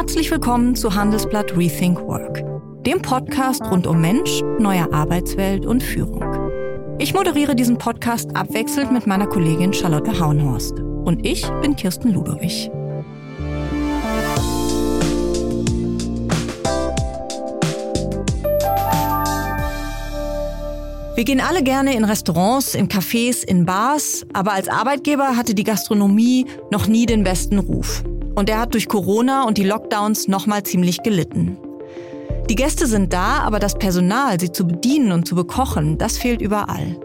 Herzlich 0.00 0.30
willkommen 0.30 0.74
zu 0.76 0.94
Handelsblatt 0.94 1.54
Rethink 1.54 2.00
Work, 2.00 2.42
dem 2.86 3.02
Podcast 3.02 3.62
rund 3.64 3.86
um 3.86 4.00
Mensch, 4.00 4.40
neue 4.58 4.90
Arbeitswelt 4.94 5.66
und 5.66 5.82
Führung. 5.82 6.24
Ich 6.98 7.12
moderiere 7.12 7.54
diesen 7.54 7.76
Podcast 7.76 8.34
abwechselnd 8.34 8.92
mit 8.92 9.06
meiner 9.06 9.26
Kollegin 9.26 9.74
Charlotte 9.74 10.18
Hauenhorst. 10.18 10.80
Und 10.80 11.26
ich 11.26 11.46
bin 11.60 11.76
Kirsten 11.76 12.14
Ludowig. 12.14 12.70
Wir 21.14 21.24
gehen 21.24 21.42
alle 21.42 21.62
gerne 21.62 21.94
in 21.94 22.04
Restaurants, 22.06 22.74
in 22.74 22.88
Cafés, 22.88 23.44
in 23.44 23.66
Bars, 23.66 24.24
aber 24.32 24.52
als 24.52 24.68
Arbeitgeber 24.68 25.36
hatte 25.36 25.54
die 25.54 25.64
Gastronomie 25.64 26.46
noch 26.70 26.86
nie 26.86 27.04
den 27.04 27.22
besten 27.22 27.58
Ruf. 27.58 28.02
Und 28.34 28.48
er 28.48 28.60
hat 28.60 28.74
durch 28.74 28.88
Corona 28.88 29.44
und 29.44 29.58
die 29.58 29.64
Lockdowns 29.64 30.28
nochmal 30.28 30.62
ziemlich 30.62 31.02
gelitten. 31.02 31.58
Die 32.48 32.56
Gäste 32.56 32.86
sind 32.86 33.12
da, 33.12 33.38
aber 33.42 33.58
das 33.58 33.78
Personal, 33.78 34.40
sie 34.40 34.50
zu 34.50 34.66
bedienen 34.66 35.12
und 35.12 35.26
zu 35.26 35.34
bekochen, 35.34 35.98
das 35.98 36.18
fehlt 36.18 36.40
überall. 36.40 36.96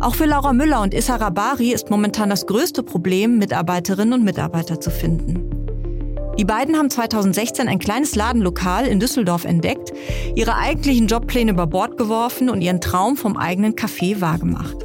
Auch 0.00 0.14
für 0.14 0.26
Laura 0.26 0.52
Müller 0.52 0.80
und 0.80 0.94
Issa 0.94 1.16
Rabari 1.16 1.72
ist 1.72 1.90
momentan 1.90 2.30
das 2.30 2.46
größte 2.46 2.82
Problem, 2.82 3.38
Mitarbeiterinnen 3.38 4.14
und 4.14 4.24
Mitarbeiter 4.24 4.80
zu 4.80 4.90
finden. 4.90 5.50
Die 6.38 6.44
beiden 6.44 6.76
haben 6.76 6.90
2016 6.90 7.68
ein 7.68 7.78
kleines 7.78 8.16
Ladenlokal 8.16 8.86
in 8.86 9.00
Düsseldorf 9.00 9.44
entdeckt, 9.44 9.92
ihre 10.34 10.56
eigentlichen 10.56 11.06
Jobpläne 11.06 11.52
über 11.52 11.66
Bord 11.66 11.96
geworfen 11.96 12.50
und 12.50 12.60
ihren 12.60 12.80
Traum 12.80 13.16
vom 13.16 13.36
eigenen 13.36 13.74
Café 13.74 14.20
wahrgemacht. 14.20 14.76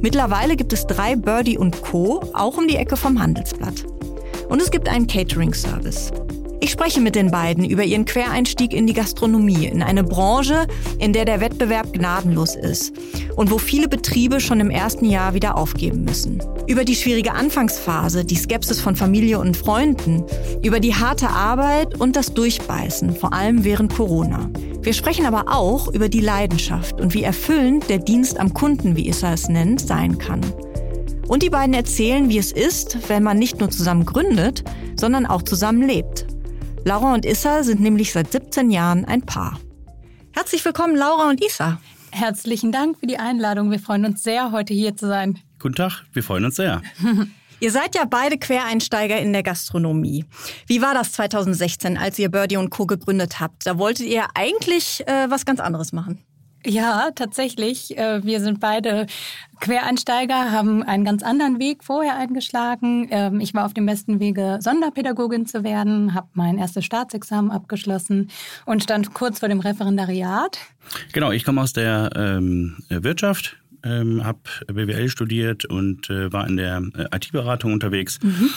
Mittlerweile 0.00 0.56
gibt 0.56 0.72
es 0.72 0.86
drei 0.86 1.16
Birdie 1.16 1.58
und 1.58 1.82
Co., 1.82 2.22
auch 2.32 2.56
um 2.56 2.66
die 2.66 2.76
Ecke 2.76 2.96
vom 2.96 3.20
Handelsblatt. 3.20 3.84
Und 4.48 4.62
es 4.62 4.70
gibt 4.70 4.88
einen 4.88 5.06
Catering-Service. 5.06 6.12
Ich 6.60 6.72
spreche 6.72 7.00
mit 7.00 7.14
den 7.14 7.30
beiden 7.30 7.64
über 7.64 7.84
ihren 7.84 8.04
Quereinstieg 8.04 8.72
in 8.72 8.86
die 8.88 8.92
Gastronomie, 8.92 9.66
in 9.66 9.82
eine 9.82 10.02
Branche, 10.02 10.66
in 10.98 11.12
der 11.12 11.24
der 11.24 11.40
Wettbewerb 11.40 11.92
gnadenlos 11.92 12.56
ist 12.56 12.92
und 13.36 13.52
wo 13.52 13.58
viele 13.58 13.88
Betriebe 13.88 14.40
schon 14.40 14.58
im 14.58 14.70
ersten 14.70 15.04
Jahr 15.04 15.34
wieder 15.34 15.56
aufgeben 15.56 16.02
müssen. 16.04 16.42
Über 16.66 16.84
die 16.84 16.96
schwierige 16.96 17.32
Anfangsphase, 17.32 18.24
die 18.24 18.34
Skepsis 18.34 18.80
von 18.80 18.96
Familie 18.96 19.38
und 19.38 19.56
Freunden, 19.56 20.24
über 20.62 20.80
die 20.80 20.94
harte 20.94 21.28
Arbeit 21.28 22.00
und 22.00 22.16
das 22.16 22.34
Durchbeißen, 22.34 23.14
vor 23.14 23.32
allem 23.32 23.62
während 23.62 23.94
Corona. 23.94 24.50
Wir 24.82 24.94
sprechen 24.94 25.26
aber 25.26 25.44
auch 25.54 25.92
über 25.94 26.08
die 26.08 26.20
Leidenschaft 26.20 27.00
und 27.00 27.14
wie 27.14 27.22
erfüllend 27.22 27.88
der 27.88 27.98
Dienst 27.98 28.38
am 28.38 28.52
Kunden, 28.52 28.96
wie 28.96 29.08
Issa 29.08 29.32
es 29.32 29.48
nennt, 29.48 29.80
sein 29.80 30.18
kann. 30.18 30.40
Und 31.28 31.42
die 31.42 31.50
beiden 31.50 31.74
erzählen, 31.74 32.30
wie 32.30 32.38
es 32.38 32.52
ist, 32.52 33.10
wenn 33.10 33.22
man 33.22 33.38
nicht 33.38 33.60
nur 33.60 33.70
zusammen 33.70 34.06
gründet, 34.06 34.64
sondern 34.98 35.26
auch 35.26 35.42
zusammen 35.42 35.86
lebt. 35.86 36.26
Laura 36.84 37.12
und 37.12 37.26
Issa 37.26 37.62
sind 37.62 37.80
nämlich 37.80 38.12
seit 38.12 38.32
17 38.32 38.70
Jahren 38.70 39.04
ein 39.04 39.20
Paar. 39.20 39.60
Herzlich 40.32 40.64
willkommen, 40.64 40.96
Laura 40.96 41.28
und 41.28 41.44
Issa. 41.44 41.80
Herzlichen 42.12 42.72
Dank 42.72 42.98
für 42.98 43.06
die 43.06 43.18
Einladung. 43.18 43.70
Wir 43.70 43.78
freuen 43.78 44.06
uns 44.06 44.22
sehr, 44.22 44.52
heute 44.52 44.72
hier 44.72 44.96
zu 44.96 45.06
sein. 45.06 45.38
Guten 45.58 45.74
Tag, 45.74 46.04
wir 46.14 46.22
freuen 46.22 46.46
uns 46.46 46.56
sehr. 46.56 46.80
Ihr 47.60 47.72
seid 47.72 47.94
ja 47.94 48.04
beide 48.08 48.38
Quereinsteiger 48.38 49.18
in 49.18 49.32
der 49.32 49.42
Gastronomie. 49.42 50.24
Wie 50.66 50.80
war 50.80 50.94
das 50.94 51.12
2016, 51.12 51.98
als 51.98 52.16
ihr 52.18 52.30
Birdie 52.30 52.56
und 52.56 52.70
Co. 52.70 52.86
gegründet 52.86 53.40
habt? 53.40 53.66
Da 53.66 53.78
wolltet 53.78 54.06
ihr 54.06 54.26
eigentlich 54.34 55.04
äh, 55.08 55.28
was 55.28 55.44
ganz 55.44 55.58
anderes 55.58 55.92
machen. 55.92 56.24
Ja, 56.68 57.10
tatsächlich. 57.14 57.96
Äh, 57.96 58.22
wir 58.24 58.40
sind 58.40 58.60
beide 58.60 59.06
Quereinsteiger, 59.58 60.52
haben 60.52 60.82
einen 60.82 61.02
ganz 61.02 61.22
anderen 61.22 61.58
Weg 61.58 61.82
vorher 61.82 62.16
eingeschlagen. 62.16 63.08
Ähm, 63.10 63.40
ich 63.40 63.54
war 63.54 63.64
auf 63.64 63.72
dem 63.72 63.86
besten 63.86 64.20
Wege, 64.20 64.58
Sonderpädagogin 64.60 65.46
zu 65.46 65.64
werden, 65.64 66.14
habe 66.14 66.28
mein 66.34 66.58
erstes 66.58 66.84
Staatsexamen 66.84 67.50
abgeschlossen 67.50 68.30
und 68.66 68.82
stand 68.82 69.14
kurz 69.14 69.38
vor 69.38 69.48
dem 69.48 69.60
Referendariat. 69.60 70.58
Genau, 71.12 71.32
ich 71.32 71.42
komme 71.44 71.62
aus 71.62 71.72
der 71.72 72.10
ähm, 72.14 72.76
Wirtschaft, 72.90 73.56
ähm, 73.82 74.22
habe 74.24 74.40
BWL 74.66 75.08
studiert 75.08 75.64
und 75.64 76.10
äh, 76.10 76.30
war 76.32 76.46
in 76.46 76.58
der 76.58 76.82
äh, 76.96 77.16
IT-Beratung 77.16 77.72
unterwegs. 77.72 78.18
Mhm. 78.22 78.50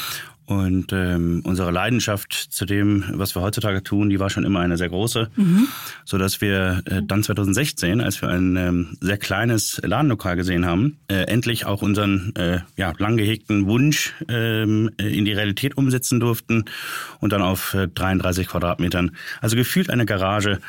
Und 0.52 0.92
ähm, 0.92 1.42
unsere 1.46 1.72
Leidenschaft 1.72 2.34
zu 2.34 2.66
dem, 2.66 3.06
was 3.14 3.36
wir 3.36 3.42
heutzutage 3.42 3.84
tun, 3.84 4.10
die 4.10 4.20
war 4.20 4.30
schon 4.30 4.44
immer 4.44 4.60
eine 4.60 4.76
sehr 4.76 4.90
große, 4.90 5.30
mhm. 5.38 5.70
so 6.04 6.18
dass 6.18 6.42
wir 6.42 6.82
äh, 6.88 7.02
dann 7.02 7.24
2016, 7.24 8.02
als 8.02 8.22
wir 8.22 8.28
ein 8.28 8.58
ähm, 8.58 8.98
sehr 9.00 9.18
kleines 9.18 9.80
Ladenlokal 9.82 10.36
gesehen 10.36 10.66
haben, 10.66 10.98
äh, 11.08 11.24
endlich 11.24 11.66
auch 11.66 11.82
unseren 11.82 12.36
äh, 12.36 12.60
ja, 12.76 12.92
lang 12.98 13.16
gehegten 13.16 13.66
Wunsch 13.68 14.14
ähm, 14.28 14.92
äh, 15.00 15.18
in 15.18 15.24
die 15.24 15.32
Realität 15.32 15.78
umsetzen 15.78 16.20
durften 16.20 16.66
und 17.22 17.32
dann 17.32 17.42
auf 17.42 17.74
äh, 17.74 17.88
33 17.88 18.48
Quadratmetern, 18.48 19.12
also 19.40 19.56
gefühlt 19.56 19.90
eine 19.90 20.06
Garage, 20.06 20.60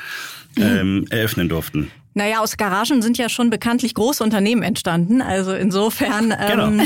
ähm, 0.57 1.07
eröffnen 1.11 1.49
durften. 1.49 1.91
Naja, 2.15 2.41
aus 2.41 2.57
Garagen 2.57 3.01
sind 3.01 3.17
ja 3.17 3.29
schon 3.29 3.49
bekanntlich 3.49 3.95
große 3.95 4.23
Unternehmen 4.23 4.63
entstanden. 4.63 5.23
Also 5.23 5.53
insofern. 5.53 6.35
Genau. 6.53 6.67
Ähm, 6.67 6.83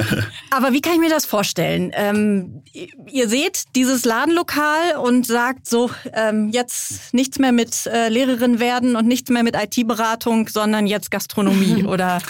aber 0.50 0.72
wie 0.72 0.80
kann 0.80 0.92
ich 0.94 1.00
mir 1.00 1.08
das 1.08 1.24
vorstellen? 1.24 1.90
Ähm, 1.94 2.62
ihr 3.10 3.28
seht 3.28 3.64
dieses 3.74 4.04
Ladenlokal 4.04 4.96
und 5.02 5.26
sagt 5.26 5.68
so, 5.68 5.90
ähm, 6.12 6.50
jetzt 6.50 7.12
nichts 7.14 7.38
mehr 7.38 7.50
mit 7.50 7.86
äh, 7.86 8.08
Lehrerin 8.08 8.60
werden 8.60 8.94
und 8.94 9.06
nichts 9.06 9.30
mehr 9.30 9.42
mit 9.42 9.56
IT-Beratung, 9.56 10.48
sondern 10.48 10.86
jetzt 10.86 11.10
Gastronomie, 11.10 11.84
oder? 11.86 12.20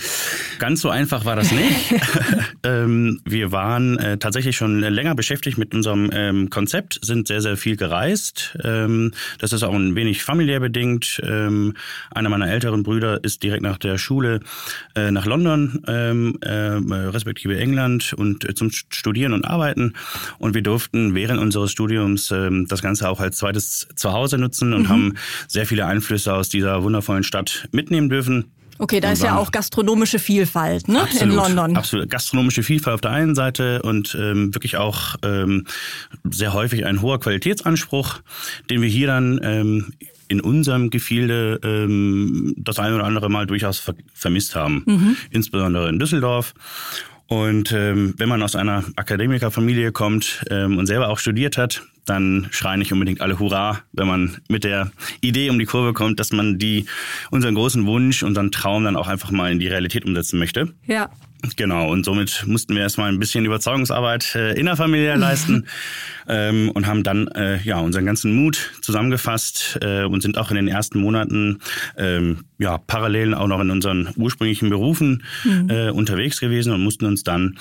Ganz 0.58 0.80
so 0.80 0.90
einfach 0.90 1.24
war 1.24 1.36
das 1.36 1.50
nicht. 1.50 1.94
ähm, 2.62 3.20
wir 3.24 3.52
waren 3.52 3.98
äh, 3.98 4.18
tatsächlich 4.18 4.56
schon 4.56 4.80
länger 4.80 5.14
beschäftigt 5.14 5.58
mit 5.58 5.74
unserem 5.74 6.10
ähm, 6.12 6.50
Konzept, 6.50 7.00
sind 7.02 7.26
sehr, 7.26 7.42
sehr 7.42 7.56
viel 7.56 7.76
gereist. 7.76 8.56
Ähm, 8.64 9.12
das 9.38 9.52
ist 9.52 9.62
auch 9.62 9.74
ein 9.74 9.94
wenig 9.96 10.22
familiär 10.22 10.60
bedingt. 10.60 11.20
Ähm, 11.24 11.74
einer 12.10 12.29
meiner 12.30 12.50
älteren 12.50 12.82
Brüder 12.82 13.22
ist 13.22 13.42
direkt 13.42 13.62
nach 13.62 13.78
der 13.78 13.98
Schule 13.98 14.40
äh, 14.94 15.10
nach 15.10 15.26
London, 15.26 15.82
ähm, 15.86 16.38
äh, 16.40 16.50
respektive 16.50 17.58
England 17.58 18.12
und 18.14 18.48
äh, 18.48 18.54
zum 18.54 18.70
Studieren 18.70 19.32
und 19.32 19.44
Arbeiten. 19.44 19.94
Und 20.38 20.54
wir 20.54 20.62
durften 20.62 21.14
während 21.14 21.40
unseres 21.40 21.70
Studiums 21.70 22.30
äh, 22.30 22.50
das 22.66 22.82
Ganze 22.82 23.08
auch 23.08 23.20
als 23.20 23.36
zweites 23.36 23.88
Zuhause 23.94 24.38
nutzen 24.38 24.72
und 24.72 24.82
mhm. 24.82 24.88
haben 24.88 25.14
sehr 25.48 25.66
viele 25.66 25.86
Einflüsse 25.86 26.34
aus 26.34 26.48
dieser 26.48 26.82
wundervollen 26.82 27.24
Stadt 27.24 27.68
mitnehmen 27.72 28.08
dürfen. 28.08 28.46
Okay, 28.80 29.00
da 29.00 29.12
ist 29.12 29.22
ja 29.22 29.36
auch 29.36 29.52
gastronomische 29.52 30.18
Vielfalt 30.18 30.88
ne? 30.88 31.02
Absolut, 31.02 31.22
in 31.22 31.34
London. 31.34 31.76
Absolut. 31.76 32.08
Gastronomische 32.08 32.62
Vielfalt 32.62 32.94
auf 32.94 33.00
der 33.02 33.10
einen 33.10 33.34
Seite 33.34 33.82
und 33.82 34.16
ähm, 34.18 34.54
wirklich 34.54 34.78
auch 34.78 35.16
ähm, 35.22 35.66
sehr 36.30 36.54
häufig 36.54 36.86
ein 36.86 37.02
hoher 37.02 37.20
Qualitätsanspruch, 37.20 38.20
den 38.70 38.80
wir 38.80 38.88
hier 38.88 39.06
dann 39.06 39.38
ähm, 39.42 39.92
in 40.30 40.40
unserem 40.40 40.90
Gefilde 40.90 41.60
ähm, 41.64 42.54
das 42.56 42.78
eine 42.78 42.94
oder 42.94 43.04
andere 43.04 43.28
Mal 43.28 43.46
durchaus 43.46 43.78
ver 43.78 43.94
vermisst 44.14 44.54
haben, 44.54 44.84
mhm. 44.86 45.16
insbesondere 45.30 45.88
in 45.88 45.98
Düsseldorf. 45.98 46.54
Und 47.26 47.72
ähm, 47.72 48.14
wenn 48.16 48.28
man 48.28 48.42
aus 48.42 48.56
einer 48.56 48.84
Akademikerfamilie 48.96 49.92
kommt 49.92 50.44
ähm, 50.50 50.78
und 50.78 50.86
selber 50.86 51.08
auch 51.08 51.18
studiert 51.18 51.56
hat, 51.58 51.82
dann 52.04 52.48
schreien 52.50 52.80
nicht 52.80 52.92
unbedingt 52.92 53.20
alle 53.20 53.38
Hurra, 53.38 53.80
wenn 53.92 54.06
man 54.08 54.36
mit 54.48 54.64
der 54.64 54.90
Idee 55.20 55.50
um 55.50 55.58
die 55.58 55.64
Kurve 55.64 55.92
kommt, 55.92 56.18
dass 56.18 56.32
man 56.32 56.58
die 56.58 56.86
unseren 57.30 57.54
großen 57.54 57.86
Wunsch, 57.86 58.22
unseren 58.22 58.50
Traum 58.50 58.84
dann 58.84 58.96
auch 58.96 59.06
einfach 59.06 59.30
mal 59.30 59.52
in 59.52 59.60
die 59.60 59.68
Realität 59.68 60.04
umsetzen 60.04 60.38
möchte. 60.38 60.72
Ja. 60.86 61.10
Genau, 61.56 61.90
und 61.90 62.04
somit 62.04 62.44
mussten 62.46 62.74
wir 62.74 62.82
erstmal 62.82 63.10
ein 63.10 63.18
bisschen 63.18 63.44
Überzeugungsarbeit 63.44 64.34
äh, 64.34 64.52
innerfamiliär 64.58 65.16
leisten 65.16 65.66
ähm, 66.28 66.70
und 66.70 66.86
haben 66.86 67.02
dann 67.02 67.28
äh, 67.28 67.60
ja 67.62 67.78
unseren 67.78 68.04
ganzen 68.04 68.34
Mut 68.34 68.72
zusammengefasst 68.82 69.78
äh, 69.80 70.04
und 70.04 70.22
sind 70.22 70.36
auch 70.38 70.50
in 70.50 70.56
den 70.56 70.68
ersten 70.68 71.00
Monaten 71.00 71.58
ähm, 71.96 72.44
ja 72.58 72.78
parallel 72.78 73.34
auch 73.34 73.46
noch 73.46 73.60
in 73.60 73.70
unseren 73.70 74.10
ursprünglichen 74.16 74.68
Berufen 74.68 75.22
mhm. 75.44 75.70
äh, 75.70 75.90
unterwegs 75.90 76.40
gewesen 76.40 76.72
und 76.72 76.82
mussten 76.82 77.06
uns 77.06 77.24
dann 77.24 77.58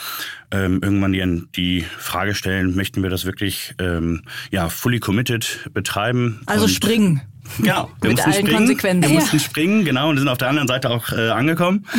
ähm, 0.51 0.79
irgendwann 0.83 1.13
die, 1.13 1.43
die 1.55 1.85
Frage 1.97 2.35
stellen, 2.35 2.75
möchten 2.75 3.01
wir 3.01 3.09
das 3.09 3.25
wirklich 3.25 3.75
ähm, 3.79 4.23
ja 4.51 4.69
fully 4.69 4.99
committed 4.99 5.69
betreiben? 5.73 6.41
Also 6.45 6.67
springen. 6.67 7.21
Genau, 7.57 7.89
wir 8.01 8.09
Mit 8.11 8.21
allen 8.21 8.33
springen. 8.33 8.55
Konsequenzen. 8.55 9.09
Wir 9.09 9.19
mussten 9.19 9.39
springen, 9.39 9.85
genau, 9.85 10.09
und 10.09 10.17
sind 10.17 10.27
auf 10.27 10.37
der 10.37 10.49
anderen 10.49 10.67
Seite 10.67 10.89
auch 10.89 11.11
äh, 11.11 11.29
angekommen. 11.29 11.85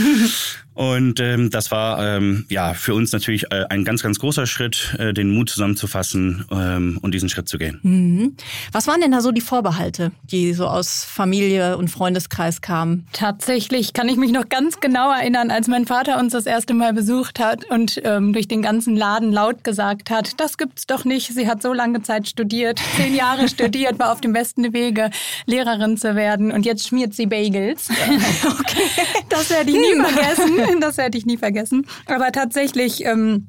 Und 0.81 1.20
ähm, 1.20 1.50
das 1.50 1.70
war 1.70 2.02
ähm, 2.02 2.47
ja 2.49 2.73
für 2.73 2.94
uns 2.94 3.12
natürlich 3.12 3.52
äh, 3.52 3.67
ein 3.69 3.85
ganz, 3.85 4.02
ganz 4.02 4.19
großer 4.19 4.47
Schritt, 4.47 4.97
äh, 4.99 5.12
den 5.12 5.29
Mut 5.31 5.50
zusammenzufassen 5.50 6.47
ähm, 6.50 6.99
und 7.02 7.12
diesen 7.12 7.29
Schritt 7.29 7.50
zu 7.50 7.58
gehen. 7.58 7.81
Mhm. 7.82 8.37
Was 8.73 8.87
waren 8.87 9.02
denn 9.02 9.11
da 9.11 9.20
so 9.20 9.31
die 9.31 9.43
Vorbehalte, 9.43 10.11
die 10.23 10.55
so 10.55 10.67
aus 10.67 11.05
Familie 11.05 11.76
und 11.76 11.88
Freundeskreis 11.88 12.62
kamen? 12.62 13.06
Tatsächlich 13.12 13.93
kann 13.93 14.08
ich 14.08 14.17
mich 14.17 14.32
noch 14.32 14.49
ganz 14.49 14.81
genau 14.81 15.12
erinnern, 15.12 15.50
als 15.50 15.69
mein 15.69 15.85
Vater 15.85 16.19
uns 16.19 16.32
das 16.32 16.47
erste 16.47 16.73
Mal 16.73 16.94
besucht 16.94 17.41
hat 17.41 17.67
und 17.70 18.00
ähm, 18.05 18.32
durch 18.32 18.49
den 18.49 18.62
ganzen 18.62 18.97
Laden 18.97 19.32
laut 19.32 19.64
gesagt 19.64 20.08
hat, 20.08 20.41
das 20.41 20.56
gibt's 20.56 20.87
doch 20.87 21.05
nicht. 21.05 21.35
Sie 21.35 21.47
hat 21.47 21.61
so 21.61 21.75
lange 21.75 22.00
Zeit 22.00 22.26
studiert, 22.26 22.81
zehn 22.97 23.14
Jahre 23.14 23.49
studiert, 23.50 23.99
war 23.99 24.12
auf 24.12 24.23
dem 24.23 24.32
besten 24.32 24.73
Wege, 24.73 25.11
Lehrerin 25.46 25.96
zu 25.96 26.14
werden 26.14 26.52
und 26.52 26.66
jetzt 26.66 26.87
schmiert 26.87 27.14
sie 27.14 27.26
Bagels. 27.26 27.88
Ja. 27.88 27.94
okay. 28.50 28.82
Das 29.28 29.50
werde 29.50 29.70
ich 29.70 29.76
nie 29.76 30.00
vergessen. 30.00 30.81
das 30.81 30.96
werde 30.96 31.19
ich 31.19 31.26
nie 31.26 31.37
vergessen. 31.37 31.87
Aber 32.06 32.32
tatsächlich 32.32 33.04
ähm, 33.04 33.48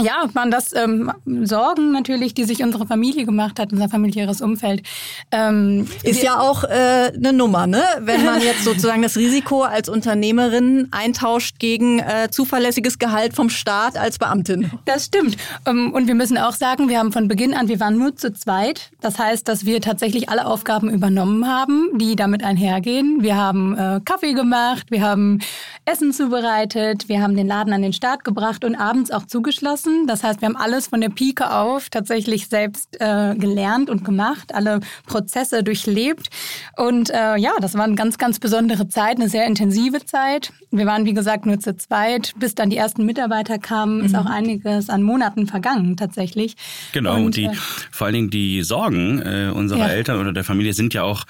ja, 0.00 0.28
waren 0.34 0.50
das 0.50 0.74
ähm, 0.74 1.10
Sorgen 1.44 1.90
natürlich, 1.92 2.34
die 2.34 2.44
sich 2.44 2.62
unsere 2.62 2.86
Familie 2.86 3.24
gemacht 3.24 3.58
hat, 3.58 3.72
unser 3.72 3.88
familiäres 3.88 4.42
Umfeld. 4.42 4.82
Ähm, 5.30 5.86
ist 6.02 6.22
ja 6.22 6.38
auch 6.38 6.64
äh, 6.64 7.12
eine 7.14 7.32
Nummer, 7.32 7.66
ne? 7.66 7.82
Wenn 8.00 8.24
man 8.24 8.42
jetzt 8.42 8.64
sozusagen 8.64 9.02
das 9.02 9.16
Risiko 9.16 9.62
als 9.62 9.88
Unternehmerin 9.88 10.88
eintauscht 10.90 11.58
gegen 11.58 12.00
äh, 12.00 12.28
zuverlässiges 12.30 12.98
Gehalt 12.98 13.34
vom 13.34 13.48
Staat 13.48 13.96
als 13.96 14.18
Beamtin. 14.18 14.70
Das 14.84 15.06
stimmt. 15.06 15.36
Ähm, 15.64 15.92
und 15.94 16.06
wir 16.08 16.14
müssen 16.14 16.36
auch 16.36 16.52
sagen, 16.52 16.90
wir 16.90 16.98
haben 16.98 17.12
von 17.12 17.26
Beginn 17.26 17.54
an, 17.54 17.68
wir 17.68 17.80
waren 17.80 17.96
nur 17.96 18.16
zu 18.16 18.34
zweit. 18.34 18.90
Das 19.00 19.18
heißt, 19.18 19.48
dass 19.48 19.64
wir 19.64 19.80
tatsächlich 19.80 20.28
alle 20.28 20.46
Aufgaben 20.46 20.90
übernommen 20.90 21.48
haben, 21.48 21.98
die 21.98 22.16
damit 22.16 22.44
einhergehen. 22.44 23.22
Wir 23.22 23.36
haben 23.36 23.76
äh, 23.78 24.00
Kaffee 24.04 24.34
gemacht, 24.34 24.90
wir 24.90 25.00
haben 25.00 25.38
Essen 25.86 26.12
zubereitet, 26.12 27.08
wir 27.08 27.22
haben 27.22 27.34
den 27.34 27.46
Laden 27.46 27.72
an 27.72 27.82
den 27.82 27.94
Start 27.94 28.24
gebracht 28.24 28.64
und 28.64 28.74
abends 28.74 29.10
auch 29.10 29.26
zugeschlossen 29.26 29.85
lassen. 29.86 30.06
Das 30.06 30.22
heißt, 30.22 30.40
wir 30.40 30.48
haben 30.48 30.56
alles 30.56 30.88
von 30.88 31.00
der 31.00 31.08
Pike 31.08 31.50
auf 31.50 31.88
tatsächlich 31.90 32.48
selbst 32.48 33.00
äh, 33.00 33.34
gelernt 33.36 33.90
und 33.90 34.04
gemacht, 34.04 34.54
alle 34.54 34.80
Prozesse 35.06 35.62
durchlebt. 35.62 36.28
Und 36.76 37.10
äh, 37.10 37.36
ja, 37.36 37.52
das 37.60 37.74
war 37.74 37.84
eine 37.84 37.94
ganz, 37.94 38.18
ganz 38.18 38.38
besondere 38.38 38.88
Zeit, 38.88 39.16
eine 39.16 39.28
sehr 39.28 39.46
intensive 39.46 40.04
Zeit. 40.04 40.52
Wir 40.70 40.86
waren, 40.86 41.04
wie 41.04 41.14
gesagt, 41.14 41.46
nur 41.46 41.58
zu 41.58 41.76
zweit. 41.76 42.34
Bis 42.38 42.54
dann 42.54 42.70
die 42.70 42.76
ersten 42.76 43.04
Mitarbeiter 43.04 43.58
kamen, 43.58 44.04
ist 44.04 44.12
mhm. 44.12 44.18
auch 44.18 44.26
einiges 44.26 44.90
an 44.90 45.02
Monaten 45.02 45.46
vergangen 45.46 45.96
tatsächlich. 45.96 46.56
Genau, 46.92 47.16
und, 47.16 47.26
und 47.26 47.36
die, 47.36 47.44
äh, 47.44 47.54
vor 47.90 48.06
allen 48.06 48.14
Dingen 48.14 48.30
die 48.30 48.62
Sorgen 48.62 49.20
äh, 49.20 49.50
unserer 49.54 49.80
ja. 49.80 49.88
Eltern 49.88 50.20
oder 50.20 50.32
der 50.32 50.44
Familie 50.44 50.74
sind 50.74 50.94
ja 50.94 51.02
auch 51.02 51.24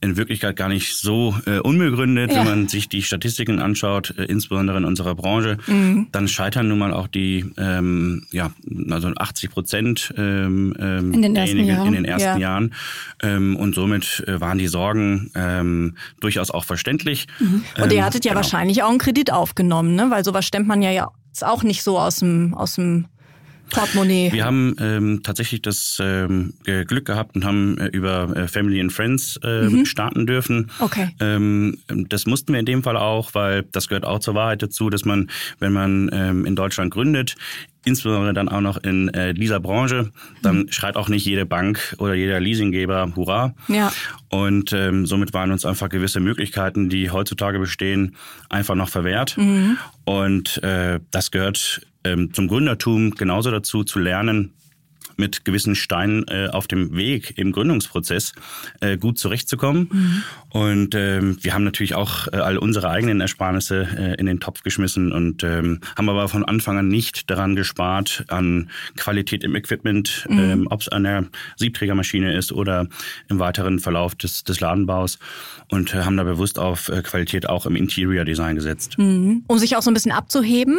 in 0.00 0.16
Wirklichkeit 0.16 0.56
gar 0.56 0.68
nicht 0.68 0.96
so 0.96 1.34
äh, 1.46 1.58
unbegründet, 1.58 2.30
ja. 2.30 2.38
wenn 2.38 2.44
man 2.44 2.68
sich 2.68 2.88
die 2.88 3.02
Statistiken 3.02 3.58
anschaut, 3.58 4.14
äh, 4.16 4.24
insbesondere 4.24 4.78
in 4.78 4.84
unserer 4.84 5.14
Branche. 5.14 5.58
Mhm. 5.66 6.08
Dann 6.12 6.28
scheitern 6.28 6.68
nun 6.68 6.78
mal 6.78 6.92
auch 6.92 7.08
die, 7.08 7.44
ähm, 7.56 8.26
ja, 8.30 8.52
also 8.90 9.08
80 9.08 9.50
Prozent 9.50 10.14
ähm, 10.16 10.74
ähm 10.78 11.12
in 11.12 11.22
den 11.22 11.36
ersten 11.36 11.64
Jahren. 11.64 11.86
In 11.88 11.92
den 11.94 12.04
ersten 12.04 12.28
ja. 12.28 12.38
Jahren. 12.38 12.74
Ähm, 13.22 13.56
und 13.56 13.74
somit 13.74 14.24
äh, 14.26 14.40
waren 14.40 14.58
die 14.58 14.68
Sorgen 14.68 15.30
ähm, 15.34 15.96
durchaus 16.20 16.50
auch 16.50 16.64
verständlich. 16.64 17.26
Mhm. 17.40 17.64
Und 17.82 17.92
ihr 17.92 17.98
ähm, 17.98 18.04
hattet 18.04 18.24
ja 18.24 18.32
genau. 18.32 18.42
wahrscheinlich 18.42 18.82
auch 18.82 18.90
einen 18.90 18.98
Kredit 18.98 19.32
aufgenommen, 19.32 19.96
ne? 19.96 20.10
weil 20.10 20.24
sowas 20.24 20.44
stemmt 20.44 20.68
man 20.68 20.80
ja, 20.82 20.90
ja 20.90 21.10
auch 21.42 21.62
nicht 21.62 21.82
so 21.82 21.98
aus 21.98 22.16
dem, 22.16 22.54
aus 22.54 22.76
dem 22.76 23.06
Portemonnaie. 23.70 24.32
Wir 24.32 24.44
haben 24.44 24.74
ähm, 24.80 25.20
tatsächlich 25.22 25.62
das 25.62 25.98
ähm, 26.00 26.54
Glück 26.64 27.04
gehabt 27.04 27.36
und 27.36 27.44
haben 27.44 27.78
äh, 27.78 27.86
über 27.86 28.36
äh, 28.36 28.48
Family 28.48 28.80
and 28.80 28.92
Friends 28.92 29.38
äh, 29.42 29.62
mhm. 29.62 29.86
starten 29.86 30.26
dürfen. 30.26 30.70
Okay. 30.78 31.10
Ähm, 31.20 31.78
das 31.88 32.26
mussten 32.26 32.52
wir 32.52 32.60
in 32.60 32.66
dem 32.66 32.82
Fall 32.82 32.96
auch, 32.96 33.34
weil 33.34 33.64
das 33.72 33.88
gehört 33.88 34.04
auch 34.04 34.20
zur 34.20 34.34
Wahrheit 34.34 34.62
dazu, 34.62 34.90
dass 34.90 35.04
man, 35.04 35.30
wenn 35.58 35.72
man 35.72 36.10
ähm, 36.12 36.44
in 36.44 36.56
Deutschland 36.56 36.92
gründet, 36.92 37.36
insbesondere 37.84 38.34
dann 38.34 38.48
auch 38.48 38.60
noch 38.60 38.76
in 38.76 39.08
äh, 39.08 39.34
dieser 39.34 39.60
Branche, 39.60 40.12
dann 40.42 40.58
mhm. 40.60 40.72
schreit 40.72 40.96
auch 40.96 41.08
nicht 41.08 41.24
jede 41.24 41.46
Bank 41.46 41.94
oder 41.98 42.14
jeder 42.14 42.38
Leasinggeber 42.40 43.12
Hurra. 43.16 43.54
Ja. 43.68 43.92
Und 44.28 44.72
ähm, 44.72 45.06
somit 45.06 45.32
waren 45.32 45.50
uns 45.52 45.64
einfach 45.64 45.88
gewisse 45.88 46.20
Möglichkeiten, 46.20 46.90
die 46.90 47.10
heutzutage 47.10 47.58
bestehen, 47.58 48.16
einfach 48.50 48.74
noch 48.74 48.88
verwehrt. 48.88 49.36
Mhm. 49.38 49.78
Und 50.04 50.62
äh, 50.62 51.00
das 51.10 51.30
gehört 51.30 51.82
ähm, 52.04 52.32
zum 52.32 52.48
Gründertum 52.48 53.12
genauso 53.12 53.50
dazu, 53.50 53.84
zu 53.84 53.98
lernen, 53.98 54.52
mit 55.18 55.44
gewissen 55.44 55.74
Steinen 55.74 56.26
äh, 56.28 56.48
auf 56.50 56.66
dem 56.68 56.96
Weg 56.96 57.34
im 57.36 57.52
Gründungsprozess 57.52 58.32
äh, 58.80 58.96
gut 58.96 59.18
zurechtzukommen. 59.18 59.88
Mhm. 59.90 60.22
Und 60.50 60.94
ähm, 60.94 61.36
wir 61.42 61.52
haben 61.52 61.64
natürlich 61.64 61.94
auch 61.94 62.28
äh, 62.28 62.36
all 62.36 62.56
unsere 62.56 62.88
eigenen 62.88 63.20
Ersparnisse 63.20 63.86
äh, 63.96 64.14
in 64.14 64.26
den 64.26 64.40
Topf 64.40 64.62
geschmissen 64.62 65.12
und 65.12 65.42
ähm, 65.42 65.80
haben 65.96 66.08
aber 66.08 66.28
von 66.28 66.44
Anfang 66.44 66.78
an 66.78 66.88
nicht 66.88 67.28
daran 67.30 67.56
gespart, 67.56 68.24
an 68.28 68.70
Qualität 68.96 69.42
im 69.42 69.56
Equipment, 69.56 70.24
mhm. 70.28 70.38
ähm, 70.38 70.66
ob 70.70 70.82
es 70.82 70.88
an 70.88 71.02
der 71.02 71.24
Siebträgermaschine 71.56 72.32
ist 72.34 72.52
oder 72.52 72.86
im 73.28 73.40
weiteren 73.40 73.80
Verlauf 73.80 74.14
des, 74.14 74.44
des 74.44 74.60
Ladenbaus 74.60 75.18
und 75.68 75.94
äh, 75.94 76.04
haben 76.04 76.16
da 76.16 76.22
bewusst 76.22 76.60
auf 76.60 76.88
äh, 76.88 77.02
Qualität 77.02 77.48
auch 77.48 77.66
im 77.66 77.74
Interior 77.74 78.24
Design 78.24 78.54
gesetzt. 78.54 78.96
Mhm. 78.98 79.42
Um 79.48 79.58
sich 79.58 79.76
auch 79.76 79.82
so 79.82 79.90
ein 79.90 79.94
bisschen 79.94 80.12
abzuheben, 80.12 80.78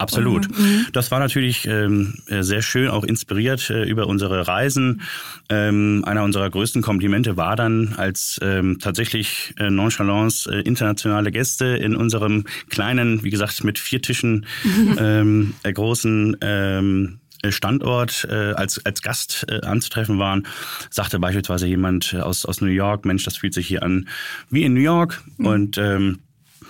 Absolut. 0.00 0.48
Mhm. 0.58 0.64
mhm. 0.64 0.86
Das 0.92 1.10
war 1.10 1.18
natürlich 1.20 1.66
ähm, 1.66 2.14
äh, 2.26 2.42
sehr 2.42 2.62
schön, 2.62 2.88
auch 2.88 3.04
inspiriert 3.04 3.68
äh, 3.70 3.84
über 3.84 4.06
unsere 4.06 4.48
Reisen. 4.48 5.02
Ähm, 5.48 6.02
einer 6.06 6.24
unserer 6.24 6.48
größten 6.48 6.80
Komplimente 6.80 7.36
war 7.36 7.54
dann, 7.54 7.94
als 7.96 8.40
ähm, 8.42 8.78
tatsächlich 8.80 9.54
äh, 9.58 9.70
Nonchalance 9.70 10.50
äh, 10.50 10.60
internationale 10.62 11.30
Gäste 11.30 11.66
in 11.66 11.94
unserem 11.94 12.44
kleinen, 12.70 13.22
wie 13.22 13.30
gesagt, 13.30 13.62
mit 13.62 13.78
vier 13.78 14.00
Tischen 14.00 14.46
ähm, 14.98 15.54
äh, 15.62 15.72
großen 15.72 16.36
ähm, 16.40 17.20
Standort 17.48 18.26
äh, 18.30 18.52
als, 18.52 18.84
als 18.84 19.02
Gast 19.02 19.46
äh, 19.48 19.60
anzutreffen 19.66 20.18
waren, 20.18 20.46
sagte 20.90 21.18
beispielsweise 21.18 21.66
jemand 21.66 22.14
aus, 22.14 22.44
aus 22.44 22.60
New 22.60 22.68
York, 22.68 23.04
Mensch, 23.04 23.24
das 23.24 23.38
fühlt 23.38 23.54
sich 23.54 23.66
hier 23.66 23.82
an 23.82 24.08
wie 24.50 24.64
in 24.64 24.74
New 24.74 24.80
York. 24.80 25.22
Mhm. 25.38 25.46
Und 25.46 25.78
ähm, 25.78 26.18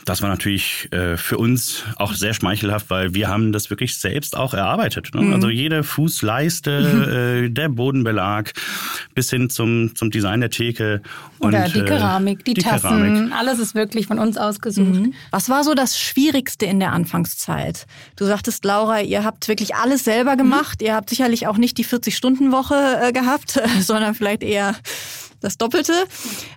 das 0.05 0.23
war 0.23 0.29
natürlich 0.29 0.89
äh, 0.93 1.17
für 1.17 1.39
uns 1.39 1.85
auch 1.97 2.15
sehr 2.15 2.35
schmeichelhaft, 2.35 2.91
weil 2.91 3.15
wir 3.15 3.29
haben 3.29 3.53
das 3.53 3.71
wirklich 3.71 3.99
selbst 3.99 4.37
auch 4.37 4.55
erarbeitet. 4.55 5.15
Ne? 5.15 5.23
Mhm. 5.23 5.35
Also 5.35 5.49
jede 5.49 5.83
Fußleiste, 5.83 6.81
mhm. 6.81 7.45
äh, 7.47 7.49
der 7.51 7.69
Bodenbelag 7.69 8.53
bis 9.15 9.31
hin 9.31 9.51
zum, 9.51 9.95
zum 9.95 10.11
Design 10.11 10.41
der 10.41 10.51
Theke. 10.51 11.03
Oder 11.39 11.65
und, 11.65 11.75
die 11.75 11.81
äh, 11.81 11.85
Keramik, 11.85 12.45
die, 12.45 12.55
die 12.55 12.63
Tassen, 12.63 12.89
Keramik. 12.89 13.33
alles 13.35 13.59
ist 13.59 13.75
wirklich 13.75 14.07
von 14.07 14.19
uns 14.19 14.37
ausgesucht. 14.37 14.89
Mhm. 14.89 15.15
Was 15.31 15.49
war 15.49 15.65
so 15.65 15.75
das 15.75 15.99
Schwierigste 15.99 16.67
in 16.67 16.81
der 16.81 16.93
Anfangszeit? 16.93 17.87
Du 18.17 18.25
sagtest, 18.25 18.65
Laura, 18.65 19.01
ihr 19.01 19.25
habt 19.25 19.49
wirklich 19.49 19.75
alles 19.75 20.05
selber 20.05 20.37
gemacht. 20.37 20.81
Mhm. 20.81 20.87
Ihr 20.87 20.95
habt 20.95 21.11
sicherlich 21.11 21.47
auch 21.47 21.57
nicht 21.57 21.79
die 21.79 21.85
40-Stunden-Woche 21.85 23.01
äh, 23.03 23.13
gehabt, 23.13 23.61
sondern 23.81 24.15
vielleicht 24.15 24.43
eher 24.43 24.75
das 25.41 25.59
Doppelte. 25.59 25.93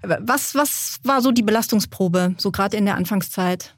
Was, 0.02 0.56
was 0.56 1.00
war 1.04 1.22
so 1.22 1.32
die 1.32 1.44
Belastungsprobe, 1.44 2.36
so 2.38 2.52
gerade 2.52 2.78
in 2.78 2.86
der 2.86 2.96
Anfangszeit? 2.96 3.76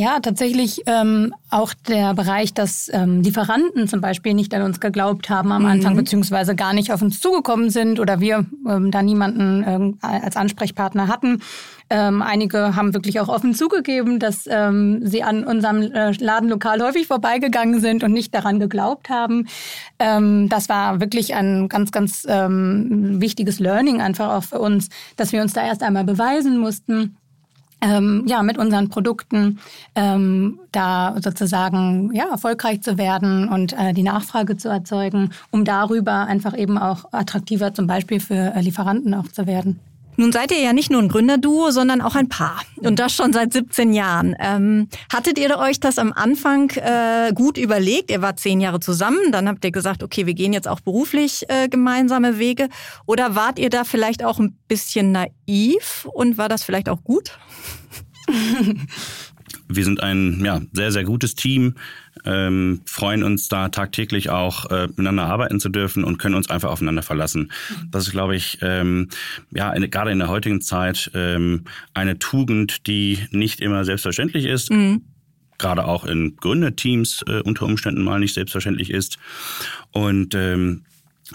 Ja, 0.00 0.18
tatsächlich 0.18 0.80
ähm, 0.86 1.34
auch 1.50 1.74
der 1.74 2.14
Bereich, 2.14 2.54
dass 2.54 2.90
ähm, 2.90 3.20
Lieferanten 3.20 3.86
zum 3.86 4.00
Beispiel 4.00 4.32
nicht 4.32 4.54
an 4.54 4.62
uns 4.62 4.80
geglaubt 4.80 5.28
haben 5.28 5.52
am 5.52 5.66
Anfang, 5.66 5.92
mhm. 5.92 5.98
beziehungsweise 5.98 6.56
gar 6.56 6.72
nicht 6.72 6.90
auf 6.90 7.02
uns 7.02 7.20
zugekommen 7.20 7.68
sind 7.68 8.00
oder 8.00 8.18
wir 8.18 8.46
ähm, 8.66 8.90
da 8.90 9.02
niemanden 9.02 9.62
ähm, 9.66 9.98
als 10.00 10.36
Ansprechpartner 10.36 11.06
hatten. 11.06 11.42
Ähm, 11.90 12.22
einige 12.22 12.76
haben 12.76 12.94
wirklich 12.94 13.20
auch 13.20 13.28
offen 13.28 13.52
zugegeben, 13.52 14.18
dass 14.18 14.46
ähm, 14.46 15.00
sie 15.06 15.22
an 15.22 15.44
unserem 15.44 15.82
äh, 15.82 16.12
Ladenlokal 16.12 16.80
häufig 16.80 17.06
vorbeigegangen 17.06 17.80
sind 17.80 18.02
und 18.02 18.12
nicht 18.12 18.34
daran 18.34 18.58
geglaubt 18.58 19.10
haben. 19.10 19.48
Ähm, 19.98 20.48
das 20.48 20.70
war 20.70 21.00
wirklich 21.00 21.34
ein 21.34 21.68
ganz, 21.68 21.92
ganz 21.92 22.26
ähm, 22.26 23.20
wichtiges 23.20 23.58
Learning 23.58 24.00
einfach 24.00 24.30
auch 24.34 24.44
für 24.44 24.60
uns, 24.60 24.88
dass 25.16 25.32
wir 25.32 25.42
uns 25.42 25.52
da 25.52 25.66
erst 25.66 25.82
einmal 25.82 26.04
beweisen 26.04 26.56
mussten 26.56 27.16
ähm, 27.80 28.24
ja, 28.26 28.42
mit 28.42 28.58
unseren 28.58 28.88
Produkten 28.88 29.58
ähm, 29.94 30.60
da 30.72 31.16
sozusagen 31.20 32.10
ja, 32.14 32.28
erfolgreich 32.30 32.82
zu 32.82 32.98
werden 32.98 33.48
und 33.48 33.72
äh, 33.72 33.92
die 33.92 34.02
Nachfrage 34.02 34.56
zu 34.56 34.68
erzeugen, 34.68 35.30
um 35.50 35.64
darüber 35.64 36.26
einfach 36.26 36.56
eben 36.56 36.78
auch 36.78 37.12
attraktiver 37.12 37.74
zum 37.74 37.86
Beispiel 37.86 38.20
für 38.20 38.54
äh, 38.54 38.60
Lieferanten 38.60 39.14
auch 39.14 39.28
zu 39.28 39.46
werden. 39.46 39.80
Nun 40.16 40.32
seid 40.32 40.50
ihr 40.50 40.60
ja 40.60 40.72
nicht 40.72 40.90
nur 40.90 41.00
ein 41.00 41.08
Gründerduo, 41.08 41.70
sondern 41.70 42.00
auch 42.00 42.14
ein 42.14 42.28
Paar. 42.28 42.60
Und 42.76 42.98
das 42.98 43.14
schon 43.14 43.32
seit 43.32 43.52
17 43.52 43.92
Jahren. 43.92 44.36
Ähm, 44.38 44.88
hattet 45.12 45.38
ihr 45.38 45.56
euch 45.58 45.80
das 45.80 45.98
am 45.98 46.12
Anfang 46.12 46.70
äh, 46.70 47.32
gut 47.34 47.56
überlegt? 47.56 48.10
Ihr 48.10 48.20
wart 48.22 48.38
zehn 48.38 48.60
Jahre 48.60 48.80
zusammen, 48.80 49.32
dann 49.32 49.48
habt 49.48 49.64
ihr 49.64 49.70
gesagt, 49.70 50.02
okay, 50.02 50.26
wir 50.26 50.34
gehen 50.34 50.52
jetzt 50.52 50.68
auch 50.68 50.80
beruflich 50.80 51.48
äh, 51.48 51.68
gemeinsame 51.68 52.38
Wege. 52.38 52.68
Oder 53.06 53.34
wart 53.34 53.58
ihr 53.58 53.70
da 53.70 53.84
vielleicht 53.84 54.24
auch 54.24 54.38
ein 54.38 54.58
bisschen 54.68 55.12
naiv 55.12 56.06
und 56.12 56.38
war 56.38 56.48
das 56.48 56.64
vielleicht 56.64 56.88
auch 56.88 57.02
gut? 57.02 57.38
wir 59.70 59.84
sind 59.84 60.02
ein 60.02 60.44
ja, 60.44 60.60
sehr, 60.72 60.92
sehr 60.92 61.04
gutes 61.04 61.34
Team, 61.34 61.74
ähm, 62.24 62.82
freuen 62.84 63.22
uns 63.22 63.48
da 63.48 63.68
tagtäglich 63.68 64.30
auch 64.30 64.70
äh, 64.70 64.88
miteinander 64.88 65.26
arbeiten 65.26 65.60
zu 65.60 65.68
dürfen 65.68 66.04
und 66.04 66.18
können 66.18 66.34
uns 66.34 66.50
einfach 66.50 66.70
aufeinander 66.70 67.02
verlassen. 67.02 67.52
Das 67.90 68.06
ist, 68.06 68.12
glaube 68.12 68.36
ich, 68.36 68.58
ähm, 68.62 69.08
ja, 69.50 69.72
in, 69.72 69.88
gerade 69.90 70.10
in 70.10 70.18
der 70.18 70.28
heutigen 70.28 70.60
Zeit 70.60 71.10
ähm, 71.14 71.64
eine 71.94 72.18
Tugend, 72.18 72.86
die 72.86 73.18
nicht 73.30 73.60
immer 73.60 73.84
selbstverständlich 73.84 74.44
ist. 74.44 74.70
Mhm 74.70 75.02
gerade 75.60 75.84
auch 75.84 76.04
in 76.06 76.36
Gründerteams 76.36 77.22
äh, 77.28 77.42
unter 77.42 77.66
Umständen 77.66 78.02
mal 78.02 78.18
nicht 78.18 78.32
selbstverständlich 78.32 78.88
ist. 78.88 79.18
Und 79.92 80.34
ähm, 80.34 80.84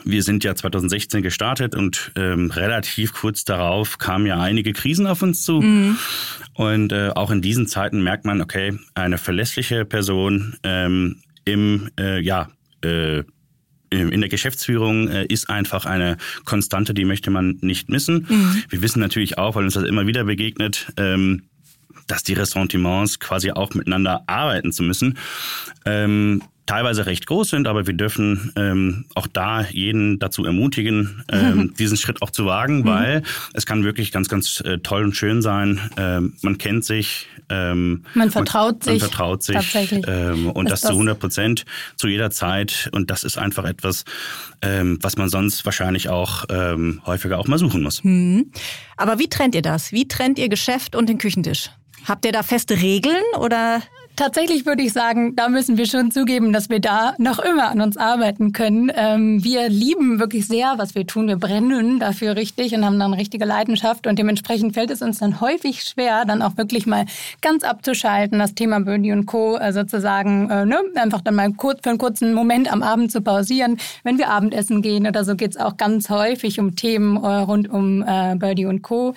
wir 0.03 0.23
sind 0.23 0.43
ja 0.43 0.55
2016 0.55 1.21
gestartet 1.21 1.75
und 1.75 2.11
ähm, 2.15 2.51
relativ 2.51 3.13
kurz 3.13 3.45
darauf 3.45 3.97
kamen 3.97 4.25
ja 4.25 4.39
einige 4.39 4.73
Krisen 4.73 5.07
auf 5.07 5.21
uns 5.21 5.43
zu. 5.43 5.61
Mhm. 5.61 5.97
Und 6.53 6.91
äh, 6.91 7.09
auch 7.15 7.31
in 7.31 7.41
diesen 7.41 7.67
Zeiten 7.67 8.03
merkt 8.03 8.25
man, 8.25 8.41
okay, 8.41 8.77
eine 8.93 9.17
verlässliche 9.17 9.85
Person 9.85 10.55
ähm, 10.63 11.21
im, 11.45 11.89
äh, 11.99 12.19
ja, 12.19 12.49
äh, 12.83 13.23
in 13.91 14.19
der 14.19 14.29
Geschäftsführung 14.29 15.07
äh, 15.07 15.25
ist 15.25 15.49
einfach 15.49 15.85
eine 15.85 16.17
Konstante, 16.43 16.93
die 16.93 17.05
möchte 17.05 17.29
man 17.29 17.57
nicht 17.61 17.89
missen. 17.89 18.25
Mhm. 18.27 18.63
Wir 18.69 18.81
wissen 18.81 18.99
natürlich 18.99 19.37
auch, 19.37 19.55
weil 19.55 19.63
uns 19.63 19.75
das 19.75 19.83
immer 19.83 20.07
wieder 20.07 20.25
begegnet, 20.25 20.91
ähm, 20.97 21.43
dass 22.07 22.23
die 22.23 22.33
Ressentiments 22.33 23.19
quasi 23.19 23.51
auch 23.51 23.73
miteinander 23.73 24.23
arbeiten 24.27 24.71
zu 24.71 24.83
müssen. 24.83 25.17
Ähm, 25.85 26.41
teilweise 26.65 27.05
recht 27.05 27.27
groß 27.27 27.49
sind, 27.49 27.67
aber 27.67 27.85
wir 27.85 27.93
dürfen 27.93 28.51
ähm, 28.55 29.05
auch 29.13 29.27
da 29.27 29.61
jeden 29.61 30.19
dazu 30.19 30.45
ermutigen, 30.45 31.23
ähm, 31.31 31.57
mhm. 31.57 31.73
diesen 31.79 31.97
Schritt 31.97 32.21
auch 32.21 32.31
zu 32.31 32.45
wagen, 32.45 32.79
mhm. 32.79 32.85
weil 32.85 33.23
es 33.53 33.65
kann 33.65 33.83
wirklich 33.83 34.11
ganz, 34.11 34.29
ganz 34.29 34.61
äh, 34.61 34.79
toll 34.79 35.03
und 35.03 35.15
schön 35.15 35.41
sein. 35.41 35.79
Ähm, 35.97 36.33
man 36.41 36.57
kennt 36.57 36.85
sich. 36.85 37.27
Ähm, 37.49 38.03
man 38.15 38.31
vertraut 38.31 38.85
man, 38.85 38.93
sich. 38.93 39.01
Man 39.01 39.09
vertraut 39.09 39.43
sich. 39.43 39.55
Tatsächlich. 39.55 40.05
Ähm, 40.07 40.49
und 40.49 40.69
das, 40.69 40.81
das, 40.81 40.89
zu 40.89 40.93
100 40.95 41.19
Prozent 41.19 41.65
zu 41.95 42.07
jeder 42.07 42.31
Zeit. 42.31 42.89
Und 42.91 43.11
das 43.11 43.23
ist 43.23 43.37
einfach 43.37 43.65
etwas, 43.65 44.03
ähm, 44.61 44.97
was 45.01 45.17
man 45.17 45.29
sonst 45.29 45.65
wahrscheinlich 45.65 46.09
auch 46.09 46.45
ähm, 46.49 47.01
häufiger 47.05 47.37
auch 47.37 47.47
mal 47.47 47.59
suchen 47.59 47.83
muss. 47.83 48.03
Mhm. 48.03 48.51
Aber 48.97 49.19
wie 49.19 49.29
trennt 49.29 49.53
ihr 49.53 49.61
das? 49.61 49.91
Wie 49.91 50.07
trennt 50.07 50.39
ihr 50.39 50.49
Geschäft 50.49 50.95
und 50.95 51.09
den 51.09 51.19
Küchentisch? 51.19 51.69
Habt 52.07 52.25
ihr 52.25 52.31
da 52.31 52.43
feste 52.43 52.81
Regeln 52.81 53.23
oder 53.39 53.81
Tatsächlich 54.15 54.65
würde 54.65 54.81
ich 54.81 54.93
sagen, 54.93 55.35
da 55.35 55.49
müssen 55.49 55.77
wir 55.77 55.85
schon 55.85 56.09
zugeben, 56.09 56.53
dass 56.53 56.69
wir 56.69 56.79
da 56.79 57.15
noch 57.17 57.37
immer 57.37 57.69
an 57.69 57.81
uns 57.81 57.97
arbeiten 57.97 58.53
können. 58.53 58.89
Ähm, 58.95 59.43
wir 59.43 59.67
lieben 59.67 60.19
wirklich 60.19 60.47
sehr, 60.47 60.75
was 60.77 60.95
wir 60.95 61.05
tun. 61.05 61.27
Wir 61.27 61.35
brennen 61.35 61.99
dafür 61.99 62.37
richtig 62.37 62.73
und 62.73 62.85
haben 62.85 62.97
dann 62.97 63.13
richtige 63.13 63.43
Leidenschaft. 63.43 64.07
Und 64.07 64.17
dementsprechend 64.17 64.73
fällt 64.73 64.89
es 64.89 65.01
uns 65.01 65.19
dann 65.19 65.41
häufig 65.41 65.83
schwer, 65.83 66.23
dann 66.23 66.41
auch 66.41 66.55
wirklich 66.55 66.85
mal 66.85 67.05
ganz 67.41 67.65
abzuschalten, 67.65 68.39
das 68.39 68.55
Thema 68.55 68.79
Birdie 68.79 69.11
und 69.11 69.25
Co. 69.25 69.57
Äh, 69.57 69.73
sozusagen, 69.73 70.49
äh, 70.49 70.65
ne, 70.65 70.79
einfach 70.95 71.19
dann 71.19 71.35
mal 71.35 71.51
kurz, 71.51 71.81
für 71.83 71.89
einen 71.89 71.99
kurzen 71.99 72.33
Moment 72.33 72.71
am 72.71 72.83
Abend 72.83 73.11
zu 73.11 73.19
pausieren. 73.19 73.77
Wenn 74.05 74.17
wir 74.17 74.29
Abendessen 74.29 74.81
gehen 74.81 75.07
oder 75.07 75.25
so, 75.25 75.35
geht 75.35 75.51
es 75.51 75.57
auch 75.57 75.75
ganz 75.75 76.09
häufig 76.09 76.57
um 76.61 76.77
Themen 76.77 77.17
äh, 77.17 77.27
rund 77.27 77.69
um 77.69 78.05
Birdie 78.37 78.65
und 78.65 78.81
Co. 78.81 79.13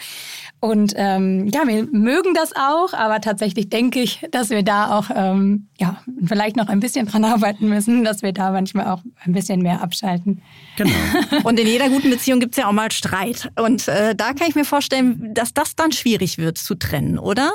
Und 0.61 0.93
ähm, 0.97 1.47
ja, 1.53 1.67
wir 1.67 1.87
mögen 1.93 2.35
das 2.35 2.53
auch, 2.57 2.93
aber 2.93 3.21
tatsächlich 3.21 3.69
denke 3.69 4.01
ich, 4.01 4.27
dass 4.33 4.51
wir 4.51 4.65
da 4.65 4.99
auch 4.99 5.09
ähm, 5.15 5.69
ja, 5.79 6.03
vielleicht 6.25 6.57
noch 6.57 6.69
ein 6.69 6.81
bisschen 6.81 7.07
dran 7.07 7.25
arbeiten 7.25 7.69
müssen, 7.69 8.03
dass 8.03 8.23
wir 8.23 8.33
da 8.33 8.51
manchmal 8.51 8.89
auch 8.89 9.03
ein 9.25 9.33
bisschen 9.33 9.63
mehr 9.63 9.83
abschalten. 9.83 10.43
Genau. 10.77 10.91
Und 11.45 11.61
in 11.61 11.67
jeder 11.67 11.89
guten 11.89 12.11
Beziehung 12.11 12.41
gibt 12.41 12.55
es 12.55 12.59
ja 12.59 12.69
auch 12.69 12.73
mal 12.73 12.91
Streit. 12.91 13.51
Und 13.57 13.87
äh, 13.87 14.17
da 14.17 14.33
kann 14.33 14.49
ich 14.49 14.57
mir 14.57 14.65
vorstellen, 14.65 15.33
dass 15.33 15.55
das 15.55 15.77
dann 15.77 15.93
schwierig 15.93 16.39
wird 16.39 16.59
zu 16.59 16.75
trennen, 16.75 17.21
oder? 17.21 17.53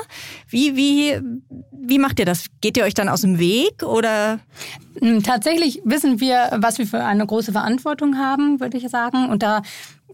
Wie, 0.48 0.74
wie, 0.74 1.20
wie 1.72 1.98
macht 1.98 2.18
ihr 2.18 2.26
das? 2.26 2.46
Geht 2.62 2.78
ihr 2.78 2.84
euch 2.84 2.94
dann 2.94 3.10
aus 3.10 3.20
dem 3.20 3.38
Weg 3.38 3.82
oder? 3.82 4.40
Hm, 5.00 5.22
tatsächlich 5.22 5.82
wissen 5.84 6.20
wir, 6.20 6.56
was 6.56 6.78
wir 6.78 6.86
für 6.86 7.04
eine 7.04 7.26
große 7.26 7.52
Verantwortung 7.52 8.16
haben, 8.16 8.60
würde 8.60 8.78
ich 8.78 8.88
sagen. 8.88 9.28
Und 9.28 9.42
da 9.42 9.62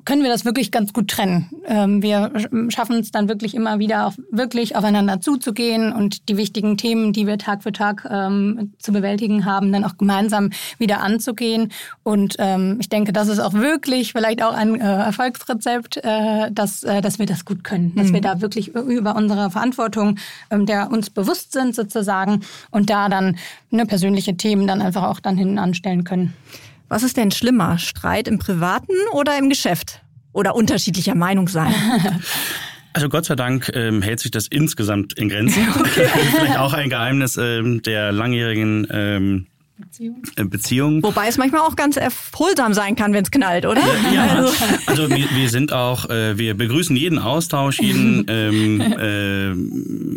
können 0.05 0.23
wir 0.23 0.31
das 0.31 0.45
wirklich 0.45 0.71
ganz 0.71 0.93
gut 0.93 1.09
trennen. 1.09 1.51
Ähm, 1.67 2.03
wir 2.03 2.33
schaffen 2.69 3.01
es 3.01 3.11
dann 3.11 3.29
wirklich 3.29 3.55
immer 3.55 3.79
wieder 3.79 4.07
auch 4.07 4.15
wirklich 4.31 4.77
aufeinander 4.77 5.21
zuzugehen 5.21 5.93
und 5.93 6.29
die 6.29 6.37
wichtigen 6.37 6.77
Themen, 6.77 7.13
die 7.13 7.27
wir 7.27 7.39
Tag 7.39 7.63
für 7.63 7.73
Tag 7.73 8.07
ähm, 8.11 8.73
zu 8.79 8.93
bewältigen 8.93 9.45
haben, 9.45 9.73
dann 9.73 9.85
auch 9.85 9.97
gemeinsam 9.97 10.51
wieder 10.79 11.01
anzugehen. 11.01 11.73
Und 12.03 12.37
ähm, 12.39 12.79
ich 12.81 12.89
denke, 12.89 13.13
das 13.13 13.29
ist 13.29 13.39
auch 13.39 13.55
wirklich 13.55 14.13
vielleicht 14.13 14.43
auch 14.43 14.55
ein 14.55 14.81
äh, 14.81 14.85
Erfolgsrezept, 14.85 15.99
äh, 15.99 16.51
dass, 16.51 16.83
äh, 16.83 17.01
dass 17.01 17.19
wir 17.19 17.27
das 17.27 17.45
gut 17.45 17.65
können, 17.65 17.95
dass 17.95 18.09
mhm. 18.09 18.15
wir 18.15 18.21
da 18.21 18.41
wirklich 18.41 18.75
über 18.75 19.17
unsere 19.17 19.51
Verantwortung, 19.51 20.19
ähm, 20.51 20.67
der 20.67 20.91
uns 20.91 21.11
bewusst 21.11 21.53
sind 21.53 21.75
sozusagen 21.75 22.41
und 22.71 22.91
da 22.91 23.09
dann 23.09 23.37
ne, 23.71 23.87
persönliche 23.87 24.37
Themen 24.37 24.67
dann 24.67 24.83
einfach 24.83 25.05
auch 25.05 25.21
dann 25.21 25.37
hinten 25.37 25.59
anstellen 25.59 26.05
können. 26.05 26.35
Was 26.91 27.05
ist 27.05 27.17
denn 27.17 27.31
schlimmer, 27.31 27.79
Streit 27.79 28.27
im 28.27 28.41
Privaten 28.41 28.93
oder 29.13 29.39
im 29.39 29.49
Geschäft? 29.49 30.03
Oder 30.33 30.57
unterschiedlicher 30.57 31.15
Meinung 31.15 31.49
sein? 31.49 31.73
Also 32.93 33.09
Gott 33.09 33.25
sei 33.25 33.37
Dank 33.37 33.71
ähm, 33.73 34.03
hält 34.03 34.19
sich 34.19 34.33
das 34.33 34.49
insgesamt 34.49 35.13
in 35.13 35.29
Grenzen. 35.29 35.65
Okay. 35.79 36.09
Vielleicht 36.35 36.59
auch 36.59 36.73
ein 36.73 36.91
Geheimnis 36.91 37.37
ähm, 37.37 37.83
der 37.83 38.11
langjährigen 38.11 38.85
ähm, 38.91 39.47
Beziehung. 39.81 40.23
Äh, 40.37 40.45
Beziehung. 40.45 41.03
Wobei 41.03 41.29
es 41.29 41.39
manchmal 41.39 41.63
auch 41.63 41.75
ganz 41.75 41.97
erholsam 41.97 42.75
sein 42.75 42.97
kann, 42.97 43.13
wenn 43.13 43.25
es 43.25 43.31
knallt, 43.31 43.65
oder? 43.67 43.81
Ja, 44.15 44.27
also, 44.27 44.53
also 44.87 45.11
wir, 45.11 45.27
wir, 45.35 45.49
sind 45.49 45.73
auch, 45.73 46.09
äh, 46.11 46.37
wir 46.37 46.55
begrüßen 46.55 46.95
jeden 46.97 47.19
Austausch, 47.19 47.81
jeden, 47.81 48.27
ähm, 48.29 48.81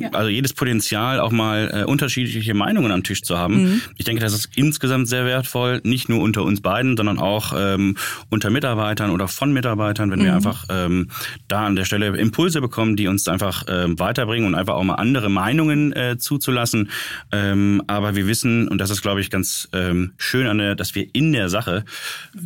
äh, 0.01 0.08
also 0.12 0.29
jedes 0.29 0.53
Potenzial, 0.53 1.20
auch 1.20 1.32
mal 1.32 1.72
äh, 1.74 1.84
unterschiedliche 1.86 2.53
Meinungen 2.53 2.91
am 2.91 3.03
Tisch 3.03 3.24
zu 3.24 3.38
haben. 3.38 3.63
Mhm. 3.63 3.82
Ich 3.98 4.05
denke, 4.05 4.22
das 4.22 4.34
ist 4.34 4.50
insgesamt 4.55 5.08
sehr 5.08 5.25
wertvoll, 5.25 5.82
nicht 5.84 6.10
nur 6.10 6.22
unter 6.22 6.43
uns 6.43 6.62
beiden, 6.62 6.98
sondern 6.98 7.17
auch 7.17 7.53
ähm, 7.55 7.96
unter 8.29 8.50
Mitarbeitern 8.50 9.12
oder 9.12 9.27
von 9.27 9.53
Mitarbeitern, 9.53 10.12
wenn 10.12 10.20
mhm. 10.20 10.25
wir 10.25 10.36
einfach 10.36 10.65
ähm, 10.70 11.10
da 11.48 11.65
an 11.65 11.75
der 11.75 11.86
Stelle 11.86 12.08
Impulse 12.17 12.60
bekommen, 12.60 12.96
die 12.96 13.08
uns 13.08 13.27
einfach 13.27 13.65
ähm, 13.70 13.98
weiterbringen 14.00 14.48
und 14.48 14.55
einfach 14.55 14.74
auch 14.74 14.84
mal 14.84 14.96
andere 14.96 15.29
Meinungen 15.29 15.93
äh, 15.93 16.17
zuzulassen. 16.17 16.89
Ähm, 17.32 17.82
aber 17.88 18.15
wir 18.15 18.27
wissen, 18.27 18.67
und 18.67 18.79
das 18.79 18.89
ist, 18.89 19.01
glaube 19.01 19.22
ich, 19.22 19.29
ganz 19.29 19.52
ähm, 19.74 20.13
schön 20.17 20.48
an 20.48 20.57
der, 20.57 20.75
dass 20.75 20.95
wir 20.95 21.07
in 21.13 21.33
der 21.33 21.50
Sache 21.50 21.86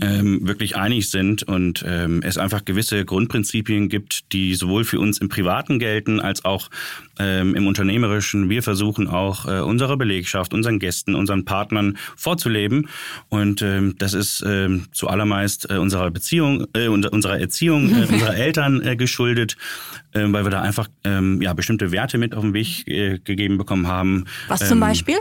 ähm, 0.02 0.48
wirklich 0.48 0.76
einig 0.76 1.10
sind 1.10 1.44
und 1.44 1.84
ähm, 1.88 2.22
es 2.24 2.38
einfach 2.38 2.66
gewisse 2.66 3.06
Grundprinzipien 3.06 3.90
gibt, 3.90 4.32
die 4.34 4.56
sowohl 4.56 4.84
für 4.84 5.00
uns 5.00 5.18
im 5.20 5.30
Privaten 5.30 5.80
gelten 5.80 6.20
als 6.20 6.46
auch 6.46 6.70
ähm, 7.20 7.56
im 7.56 7.68
Unternehmerischen. 7.68 8.50
Wir 8.50 8.64
versuchen 8.64 9.08
auch 9.08 9.48
äh, 9.48 9.60
unsere 9.62 9.98
Belegschaft, 9.98 10.54
unseren 10.54 10.80
Gästen, 10.80 11.16
unseren 11.16 11.46
Partnern 11.46 11.98
vorzuleben 12.16 12.90
und 13.30 13.62
ähm, 13.62 13.96
das 13.98 14.14
ist 14.14 14.44
ähm, 14.46 14.86
zuallermeist 14.92 15.70
äh, 15.70 15.78
unserer 15.78 16.12
Beziehung, 16.12 16.68
äh, 16.74 16.88
unserer 16.88 17.40
Erziehung, 17.40 17.90
äh, 17.90 18.06
unserer 18.12 18.36
Eltern 18.36 18.82
äh, 18.82 18.96
geschuldet, 18.96 19.58
äh, 20.14 20.26
weil 20.28 20.46
wir 20.46 20.52
da 20.52 20.62
einfach 20.62 20.88
ähm, 21.04 21.42
ja 21.42 21.54
bestimmte 21.54 21.92
Werte 21.92 22.18
mit 22.18 22.36
auf 22.36 22.44
den 22.44 22.54
Weg 22.54 22.88
äh, 22.88 23.20
gegeben 23.20 23.58
bekommen 23.58 23.88
haben. 23.88 24.26
Was 24.48 24.60
zum 24.60 24.78
ähm, 24.78 24.80
Beispiel? 24.82 25.18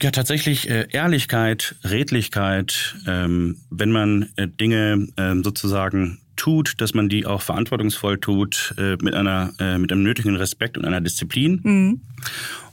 Ja, 0.00 0.12
tatsächlich 0.12 0.70
äh, 0.70 0.86
Ehrlichkeit, 0.90 1.74
Redlichkeit, 1.82 2.96
ähm, 3.06 3.56
wenn 3.70 3.90
man 3.90 4.28
äh, 4.36 4.46
Dinge 4.46 5.08
ähm, 5.16 5.42
sozusagen 5.42 6.20
tut, 6.36 6.80
dass 6.80 6.94
man 6.94 7.08
die 7.08 7.26
auch 7.26 7.42
verantwortungsvoll 7.42 8.18
tut, 8.18 8.74
äh, 8.78 8.96
mit 9.02 9.14
einer 9.14 9.52
äh, 9.58 9.76
mit 9.76 9.90
einem 9.90 10.04
nötigen 10.04 10.36
Respekt 10.36 10.78
und 10.78 10.84
einer 10.84 11.00
Disziplin. 11.00 11.60
Mhm. 11.64 12.00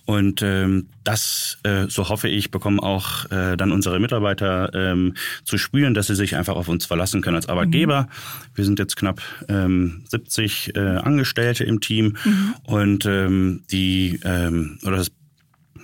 Und 0.06 0.44
ähm, 0.44 0.90
das, 1.04 1.58
äh, 1.64 1.88
so 1.90 2.10
hoffe 2.10 2.30
ich, 2.30 2.52
bekommen 2.52 2.80
auch 2.80 3.26
äh, 3.32 3.58
dann 3.58 3.72
unsere 3.72 4.00
Mitarbeiter 4.00 4.72
ähm, 4.76 5.16
zu 5.44 5.58
spüren, 5.58 5.96
dass 5.96 6.06
sie 6.08 6.16
sich 6.16 6.36
einfach 6.36 6.56
auf 6.56 6.68
uns 6.68 6.86
verlassen 6.86 7.22
können 7.22 7.38
als 7.38 7.50
Arbeitgeber. 7.50 8.04
Mhm. 8.04 8.08
Wir 8.54 8.66
sind 8.66 8.78
jetzt 8.78 8.98
knapp 8.98 9.20
ähm, 9.50 10.04
70 10.08 10.76
äh, 10.76 10.80
Angestellte 10.80 11.64
im 11.64 11.82
Team 11.82 12.18
mhm. 12.24 12.56
und 12.64 13.06
ähm, 13.08 13.64
die 13.72 14.20
ähm, 14.24 14.78
oder 14.84 14.98
das 14.98 15.12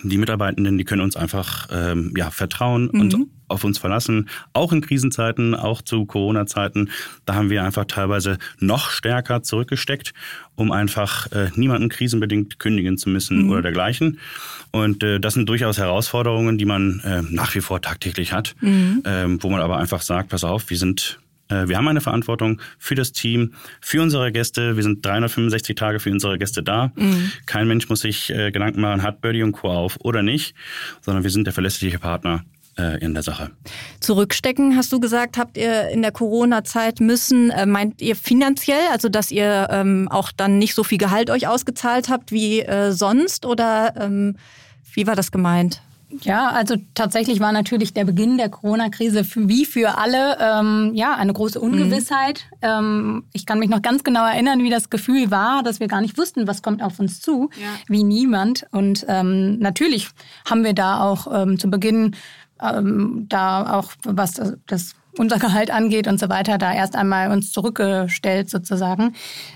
die 0.04 0.18
Mitarbeitenden, 0.18 0.78
die 0.78 0.84
können 0.84 1.02
uns 1.02 1.16
einfach 1.16 1.68
ähm, 1.72 2.14
ja, 2.16 2.32
vertrauen 2.32 2.90
mhm. 2.92 3.02
und 3.02 3.16
auf 3.48 3.64
uns 3.64 3.78
verlassen. 3.78 4.30
Auch 4.54 4.72
in 4.72 4.82
Krisenzeiten, 4.82 5.54
auch 5.54 5.82
zu 5.82 6.06
Corona-Zeiten, 6.06 6.90
da 7.26 7.36
haben 7.36 7.50
wir 7.50 7.64
einfach 7.64 7.86
teilweise 7.86 8.38
noch 8.60 8.90
stärker 8.90 9.44
zurückgesteckt, 9.44 10.14
um 10.56 10.72
einfach 10.72 11.32
äh, 11.32 11.50
niemanden 11.56 11.90
krisenbedingt 11.90 12.60
kündigen 12.60 12.98
zu 12.98 13.10
müssen 13.10 13.44
mhm. 13.44 13.50
oder 13.52 13.62
dergleichen. 13.62 14.20
Und 14.72 15.04
äh, 15.04 15.20
das 15.20 15.34
sind 15.34 15.48
durchaus 15.50 15.78
Herausforderungen, 15.78 16.58
die 16.58 16.66
man 16.66 17.02
äh, 17.04 17.22
nach 17.30 17.54
wie 17.54 17.62
vor 17.62 17.82
tagtäglich 17.82 18.34
hat, 18.34 18.56
mhm. 18.62 19.04
ähm, 19.06 19.44
wo 19.44 19.50
man 19.50 19.62
aber 19.62 19.78
einfach 19.78 20.02
sagt, 20.02 20.30
pass 20.30 20.44
auf, 20.44 20.70
wir 20.70 20.78
sind 20.78 21.20
wir 21.52 21.78
haben 21.78 21.88
eine 21.88 22.02
Verantwortung 22.02 22.62
für 22.78 22.96
das 22.96 23.12
Team, 23.12 23.54
für 23.82 24.02
unsere 24.02 24.32
Gäste. 24.32 24.76
Wir 24.76 24.84
sind 24.84 25.06
365 25.06 25.76
Tage 25.76 26.00
für 26.00 26.12
unsere 26.12 26.38
Gäste 26.38 26.64
da. 26.64 26.92
Mhm. 26.96 27.32
Kein 27.46 27.68
Mensch 27.68 27.90
muss 27.90 28.02
sich 28.02 28.30
äh, 28.30 28.52
Gedanken 28.52 28.82
machen, 28.82 29.04
hat 29.04 29.22
Birdie 29.22 29.44
und 29.44 29.52
Co. 29.54 29.70
auf 29.70 29.98
oder 30.02 30.24
nicht, 30.24 30.56
sondern 31.02 31.24
wir 31.24 31.32
sind 31.32 31.46
der 31.46 31.54
verlässliche 31.54 32.00
Partner 32.00 32.44
äh, 32.78 33.04
in 33.04 33.14
der 33.14 33.24
Sache. 33.24 33.52
Zurückstecken, 34.00 34.76
hast 34.76 34.92
du 34.92 35.00
gesagt, 35.00 35.38
habt 35.38 35.58
ihr 35.58 35.90
in 35.90 36.02
der 36.02 36.12
Corona-Zeit 36.12 37.00
müssen. 37.00 37.50
Äh, 37.50 37.66
meint 37.66 38.02
ihr 38.02 38.16
finanziell, 38.16 38.88
also 38.92 39.10
dass 39.10 39.32
ihr 39.32 39.68
ähm, 39.72 40.08
auch 40.10 40.32
dann 40.32 40.58
nicht 40.58 40.76
so 40.76 40.84
viel 40.84 40.98
Gehalt 40.98 41.30
euch 41.30 41.48
ausgezahlt 41.48 42.10
habt 42.10 42.32
wie 42.32 42.62
äh, 42.62 42.92
sonst? 42.92 43.46
Oder 43.46 43.94
ähm, 43.98 44.38
wie 44.94 45.08
war 45.08 45.16
das 45.16 45.32
gemeint? 45.32 45.82
Ja, 46.22 46.50
also 46.50 46.76
tatsächlich 46.94 47.40
war 47.40 47.52
natürlich 47.52 47.94
der 47.94 48.06
Beginn 48.06 48.38
der 48.38 48.50
Corona-Krise 48.50 49.26
wie 49.36 49.66
für 49.66 49.98
alle 49.98 50.38
ähm, 50.40 50.92
ja 50.94 51.16
eine 51.16 51.34
große 51.34 51.60
Ungewissheit. 51.60 52.46
Mhm. 52.56 52.58
Ähm, 52.62 53.24
ich 53.34 53.46
kann 53.46 53.60
mich 53.60 53.70
noch 53.70 53.82
ganz 53.82 54.04
genau 54.04 54.26
erinnern, 54.26 54.64
wie 54.64 54.70
das 54.70 54.90
Gefühl 54.90 55.32
war, 55.32 55.64
dass 55.64 55.80
wir 55.80 55.88
gar 55.88 56.02
nicht 56.02 56.18
wussten, 56.18 56.48
was 56.48 56.62
kommt 56.62 56.84
auf 56.84 57.00
uns 57.00 57.22
zu, 57.22 57.50
ja. 57.56 57.68
wie 57.88 58.04
niemand. 58.04 58.66
Und 58.72 59.06
ähm, 59.08 59.60
natürlich 59.60 60.10
haben 60.50 60.64
wir 60.64 60.74
da 60.74 61.02
auch 61.02 61.28
ähm, 61.34 61.58
zu 61.58 61.70
Beginn 61.70 62.16
ähm, 62.62 63.26
da 63.28 63.80
auch 63.80 63.92
was 64.04 64.42
das 64.68 64.96
unser 65.18 65.40
Gehalt 65.40 65.72
angeht 65.72 66.08
und 66.08 66.20
so 66.20 66.30
weiter, 66.30 66.58
da 66.58 66.74
erst 66.74 66.96
einmal 66.96 67.32
uns 67.32 67.52
zurückgestellt 67.52 68.50
sozusagen. 68.50 69.14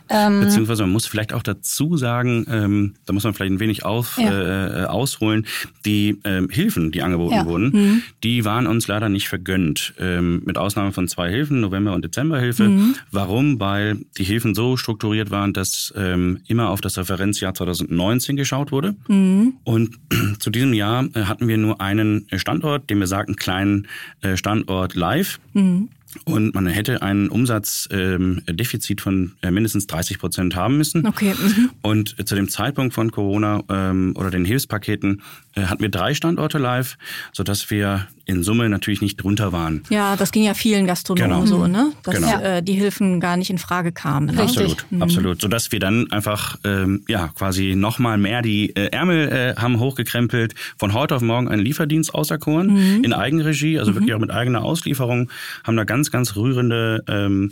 Ähm, 0.10 0.42
Beziehungsweise 0.42 0.84
man 0.84 0.92
muss 0.92 1.06
vielleicht 1.06 1.34
auch 1.34 1.44
dazu 1.44 1.98
sagen, 1.98 2.46
ähm, 2.50 2.94
da 3.06 3.14
muss 3.14 3.24
man 3.24 3.34
vielleicht 3.34 3.54
ein 3.54 3.60
wenig 3.60 3.86
auf, 3.86 4.18
ja. 4.18 4.30
äh, 4.30 4.84
äh 4.84 4.86
ausholen, 4.86 5.46
die 5.86 6.20
ähm, 6.24 6.50
Hilfen, 6.50 6.92
die 6.92 7.02
angeboten 7.02 7.36
ja. 7.36 7.46
wurden, 7.46 7.72
mhm. 7.72 8.02
die 8.24 8.46
waren 8.46 8.68
uns 8.68 8.88
leider 8.88 9.10
nicht 9.10 9.28
vergönnt. 9.30 9.94
Ähm, 10.00 10.42
mit 10.46 10.58
Ausnahme 10.58 10.92
von 10.92 11.08
zwei 11.08 11.30
Hilfen, 11.30 11.62
November- 11.62 11.94
und 11.94 12.04
Dezemberhilfe. 12.04 12.64
Mhm. 12.64 12.96
Warum? 13.12 13.60
Weil 13.60 14.00
die 14.18 14.24
Hilfen 14.24 14.56
so 14.56 14.78
strukturiert 14.78 15.32
waren, 15.32 15.54
dass 15.54 15.94
ähm, 15.96 16.42
immer 16.48 16.70
auf 16.70 16.82
das 16.82 16.98
Referenzjahr 16.98 17.54
2019 17.54 18.36
geschaut 18.36 18.72
wurde. 18.72 18.96
Mhm. 19.08 19.54
Und 19.64 19.98
zu 20.40 20.50
diesem 20.50 20.74
Jahr 20.74 21.06
äh, 21.14 21.24
hatten 21.24 21.48
wir 21.48 21.58
nur 21.58 21.82
einen 21.82 22.28
Standort, 22.36 22.90
den 22.90 23.00
wir 23.00 23.08
sagten, 23.08 23.36
kleinen 23.36 23.88
äh, 24.22 24.38
Standort 24.38 24.96
live. 24.96 25.40
Mhm. 25.56 25.90
Und 26.24 26.55
man 26.55 26.67
hätte 26.67 27.01
ein 27.01 27.29
Umsatzdefizit 27.29 29.00
ähm, 29.00 29.03
von 29.03 29.31
äh, 29.41 29.51
mindestens 29.51 29.88
30 29.88 30.19
Prozent 30.19 30.55
haben 30.55 30.77
müssen. 30.77 31.05
Okay. 31.05 31.34
Mhm. 31.34 31.72
Und 31.81 32.27
zu 32.27 32.36
dem 32.36 32.50
Zeitpunkt 32.50 32.93
von 32.93 33.12
Corona 33.12 33.62
ähm, 33.69 34.13
oder 34.17 34.31
den 34.31 34.45
Hilfspaketen 34.45 35.22
äh, 35.55 35.63
hatten 35.63 35.81
wir 35.81 35.89
drei 35.89 36.13
Standorte 36.13 36.57
live, 36.57 36.98
sodass 37.34 37.69
wir 37.69 38.07
in 38.25 38.43
Summe 38.43 38.69
natürlich 38.69 39.01
nicht 39.01 39.17
drunter 39.17 39.51
waren. 39.51 39.84
Ja, 39.89 40.15
das 40.15 40.31
ging 40.31 40.43
ja 40.43 40.53
vielen 40.53 40.88
Gastronomen 40.88 41.45
genau. 41.45 41.45
so, 41.45 41.67
ne? 41.67 41.91
Dass 42.03 42.15
genau. 42.15 42.39
äh, 42.39 42.63
die 42.63 42.74
Hilfen 42.74 43.19
gar 43.19 43.38
nicht 43.38 43.51
in 43.51 43.60
Frage 43.60 43.91
kamen. 43.91 44.36
Ne? 44.36 44.41
Absolut, 44.41 44.86
mhm. 44.89 45.01
absolut. 45.03 45.41
Sodass 45.41 45.72
wir 45.72 45.79
dann 45.79 46.12
einfach 46.12 46.57
ähm, 46.63 47.03
ja 47.07 47.29
quasi 47.29 47.75
nochmal 47.75 48.17
mehr 48.17 48.41
die 48.41 48.75
äh, 48.75 48.88
Ärmel 48.88 49.29
äh, 49.29 49.55
haben 49.55 49.79
hochgekrempelt, 49.79 50.55
von 50.77 50.93
heute 50.93 51.15
auf 51.15 51.22
morgen 51.22 51.48
einen 51.48 51.62
Lieferdienst 51.62 52.13
auserkoren, 52.13 52.98
mhm. 52.98 53.03
in 53.03 53.13
Eigenregie, 53.13 53.77
also 53.77 53.91
mhm. 53.91 53.95
wirklich 53.95 54.13
auch 54.15 54.19
mit 54.19 54.31
eigener 54.31 54.63
Auslieferung, 54.63 55.29
haben 55.63 55.77
da 55.77 55.84
ganz, 55.84 56.05
ganz 56.12 56.36
rührende 56.36 57.04
ähm, 57.08 57.52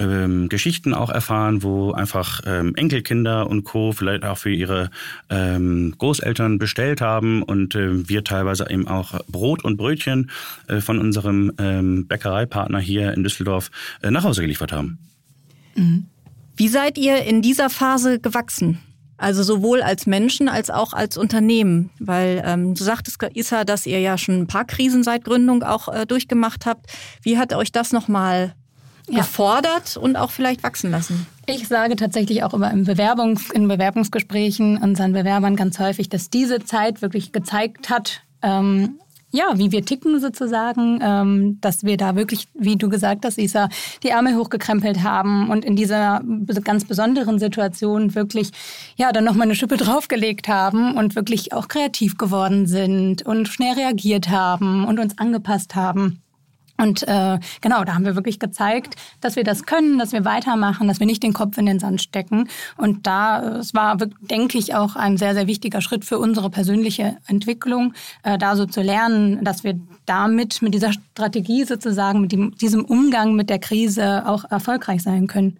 ähm, 0.00 0.48
Geschichten 0.48 0.94
auch 0.94 1.10
erfahren, 1.10 1.62
wo 1.62 1.92
einfach 1.92 2.40
ähm, 2.46 2.74
Enkelkinder 2.74 3.48
und 3.48 3.64
Co. 3.64 3.92
vielleicht 3.92 4.24
auch 4.24 4.38
für 4.38 4.50
ihre 4.50 4.90
ähm, 5.30 5.94
Großeltern 5.98 6.58
bestellt 6.58 7.00
haben 7.00 7.42
und 7.42 7.74
äh, 7.74 8.08
wir 8.08 8.24
teilweise 8.24 8.68
eben 8.70 8.88
auch 8.88 9.20
Brot 9.28 9.64
und 9.64 9.76
Brötchen 9.76 10.30
äh, 10.68 10.80
von 10.80 10.98
unserem 10.98 11.52
ähm, 11.58 12.06
Bäckereipartner 12.06 12.80
hier 12.80 13.12
in 13.12 13.22
Düsseldorf 13.22 13.70
äh, 14.02 14.10
nach 14.10 14.24
Hause 14.24 14.42
geliefert 14.42 14.72
haben. 14.72 14.98
Mhm. 15.76 16.06
Wie 16.56 16.68
seid 16.68 16.98
ihr 16.98 17.24
in 17.24 17.42
dieser 17.42 17.68
Phase 17.68 18.20
gewachsen? 18.20 18.78
Also 19.16 19.42
sowohl 19.42 19.80
als 19.80 20.06
Menschen 20.06 20.48
als 20.48 20.70
auch 20.70 20.92
als 20.92 21.16
Unternehmen, 21.16 21.90
weil 22.00 22.42
ähm, 22.44 22.74
du 22.74 22.82
sagtest, 22.82 23.18
Isa, 23.34 23.64
dass 23.64 23.86
ihr 23.86 24.00
ja 24.00 24.18
schon 24.18 24.40
ein 24.40 24.46
paar 24.46 24.64
Krisen 24.64 25.04
seit 25.04 25.24
Gründung 25.24 25.62
auch 25.62 25.88
äh, 25.88 26.04
durchgemacht 26.04 26.66
habt. 26.66 26.86
Wie 27.22 27.38
hat 27.38 27.52
euch 27.52 27.70
das 27.70 27.92
nochmal 27.92 28.54
ja. 29.08 29.18
gefordert 29.18 29.96
und 29.96 30.16
auch 30.16 30.30
vielleicht 30.30 30.62
wachsen 30.62 30.90
lassen? 30.90 31.26
Ich 31.46 31.68
sage 31.68 31.94
tatsächlich 31.96 32.42
auch 32.42 32.54
immer 32.54 32.70
im 32.70 32.84
Bewerbungs-, 32.84 33.52
in 33.52 33.68
Bewerbungsgesprächen 33.68 34.78
unseren 34.78 35.12
Bewerbern 35.12 35.56
ganz 35.56 35.78
häufig, 35.78 36.08
dass 36.08 36.30
diese 36.30 36.64
Zeit 36.64 37.02
wirklich 37.02 37.32
gezeigt 37.32 37.90
hat, 37.90 38.22
ähm, 38.42 38.98
ja, 39.34 39.58
wie 39.58 39.72
wir 39.72 39.84
ticken 39.84 40.20
sozusagen, 40.20 41.00
ähm, 41.02 41.58
dass 41.60 41.82
wir 41.82 41.96
da 41.96 42.14
wirklich, 42.14 42.46
wie 42.54 42.76
du 42.76 42.88
gesagt 42.88 43.24
hast, 43.24 43.36
Isa, 43.36 43.68
die 44.04 44.10
Ärmel 44.10 44.36
hochgekrempelt 44.36 45.02
haben 45.02 45.50
und 45.50 45.64
in 45.64 45.74
dieser 45.74 46.22
ganz 46.62 46.84
besonderen 46.84 47.40
Situation 47.40 48.14
wirklich, 48.14 48.52
ja, 48.96 49.10
dann 49.10 49.24
nochmal 49.24 49.48
eine 49.48 49.56
Schippe 49.56 49.76
draufgelegt 49.76 50.46
haben 50.46 50.96
und 50.96 51.16
wirklich 51.16 51.52
auch 51.52 51.66
kreativ 51.66 52.16
geworden 52.16 52.66
sind 52.66 53.26
und 53.26 53.48
schnell 53.48 53.74
reagiert 53.74 54.28
haben 54.28 54.84
und 54.84 55.00
uns 55.00 55.18
angepasst 55.18 55.74
haben. 55.74 56.20
Und 56.76 57.06
äh, 57.06 57.38
genau, 57.60 57.84
da 57.84 57.94
haben 57.94 58.04
wir 58.04 58.16
wirklich 58.16 58.40
gezeigt, 58.40 58.96
dass 59.20 59.36
wir 59.36 59.44
das 59.44 59.64
können, 59.64 59.98
dass 59.98 60.12
wir 60.12 60.24
weitermachen, 60.24 60.88
dass 60.88 60.98
wir 60.98 61.06
nicht 61.06 61.22
den 61.22 61.32
Kopf 61.32 61.56
in 61.56 61.66
den 61.66 61.78
Sand 61.78 62.02
stecken. 62.02 62.48
Und 62.76 63.06
da, 63.06 63.58
es 63.58 63.74
war, 63.74 63.96
denke 63.96 64.58
ich, 64.58 64.74
auch 64.74 64.96
ein 64.96 65.16
sehr, 65.16 65.34
sehr 65.34 65.46
wichtiger 65.46 65.80
Schritt 65.80 66.04
für 66.04 66.18
unsere 66.18 66.50
persönliche 66.50 67.16
Entwicklung, 67.26 67.94
äh, 68.24 68.38
da 68.38 68.56
so 68.56 68.66
zu 68.66 68.82
lernen, 68.82 69.44
dass 69.44 69.62
wir 69.62 69.78
damit, 70.06 70.62
mit 70.62 70.74
dieser 70.74 70.92
Strategie 70.92 71.64
sozusagen, 71.64 72.20
mit 72.20 72.32
dem, 72.32 72.56
diesem 72.56 72.84
Umgang 72.84 73.34
mit 73.34 73.50
der 73.50 73.58
Krise 73.60 74.26
auch 74.26 74.44
erfolgreich 74.50 75.02
sein 75.02 75.26
können. 75.28 75.58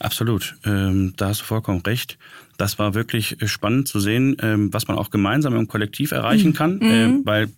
Absolut, 0.00 0.56
ähm, 0.64 1.12
da 1.16 1.28
hast 1.28 1.42
du 1.42 1.44
vollkommen 1.44 1.82
recht. 1.82 2.18
Das 2.56 2.78
war 2.78 2.94
wirklich 2.94 3.36
spannend 3.44 3.86
zu 3.86 4.00
sehen, 4.00 4.36
ähm, 4.42 4.72
was 4.72 4.88
man 4.88 4.98
auch 4.98 5.10
gemeinsam 5.10 5.54
im 5.54 5.68
Kollektiv 5.68 6.10
erreichen 6.10 6.48
mhm. 6.48 6.54
kann, 6.54 6.76
mhm. 6.78 7.20
Äh, 7.22 7.26
weil 7.26 7.48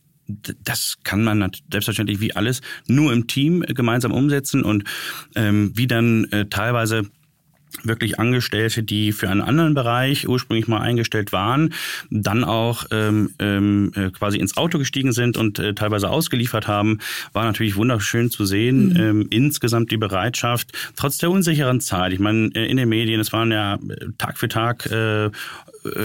das 0.65 0.99
kann 1.05 1.25
man 1.25 1.51
selbstverständlich 1.71 2.21
wie 2.21 2.35
alles 2.35 2.61
nur 2.87 3.13
im 3.13 3.27
Team 3.27 3.63
äh, 3.63 3.73
gemeinsam 3.73 4.13
umsetzen 4.13 4.63
und 4.63 4.85
ähm, 5.35 5.73
wie 5.75 5.87
dann 5.87 6.25
äh, 6.33 6.47
teilweise 6.47 7.07
wirklich 7.85 8.19
Angestellte, 8.19 8.83
die 8.83 9.13
für 9.13 9.29
einen 9.29 9.41
anderen 9.41 9.75
Bereich 9.75 10.29
ursprünglich 10.29 10.69
mal 10.69 10.81
eingestellt 10.81 11.33
waren, 11.33 11.73
dann 12.11 12.45
auch 12.45 12.85
ähm, 12.91 13.31
ähm, 13.39 13.93
äh, 13.95 14.11
quasi 14.11 14.39
ins 14.39 14.57
Auto 14.57 14.79
gestiegen 14.79 15.13
sind 15.13 15.37
und 15.37 15.59
äh, 15.59 15.75
teilweise 15.75 16.11
ausgeliefert 16.11 16.67
haben, 16.67 16.99
war 17.33 17.45
natürlich 17.45 17.77
wunderschön 17.77 18.31
zu 18.31 18.45
sehen. 18.45 18.91
Mhm. 18.91 18.97
Ähm, 18.97 19.27
insgesamt 19.31 19.91
die 19.91 19.97
Bereitschaft, 19.97 20.73
trotz 20.97 21.19
der 21.19 21.31
unsicheren 21.31 21.81
Zeit. 21.81 22.13
Ich 22.13 22.21
meine, 22.21 22.51
äh, 22.55 22.67
in 22.67 22.77
den 22.77 22.89
Medien, 22.89 23.21
es 23.21 23.33
waren 23.33 23.53
ja 23.53 23.79
Tag 24.19 24.39
für 24.39 24.49
Tag 24.49 24.87
äh, 24.87 25.27
äh, 25.27 25.31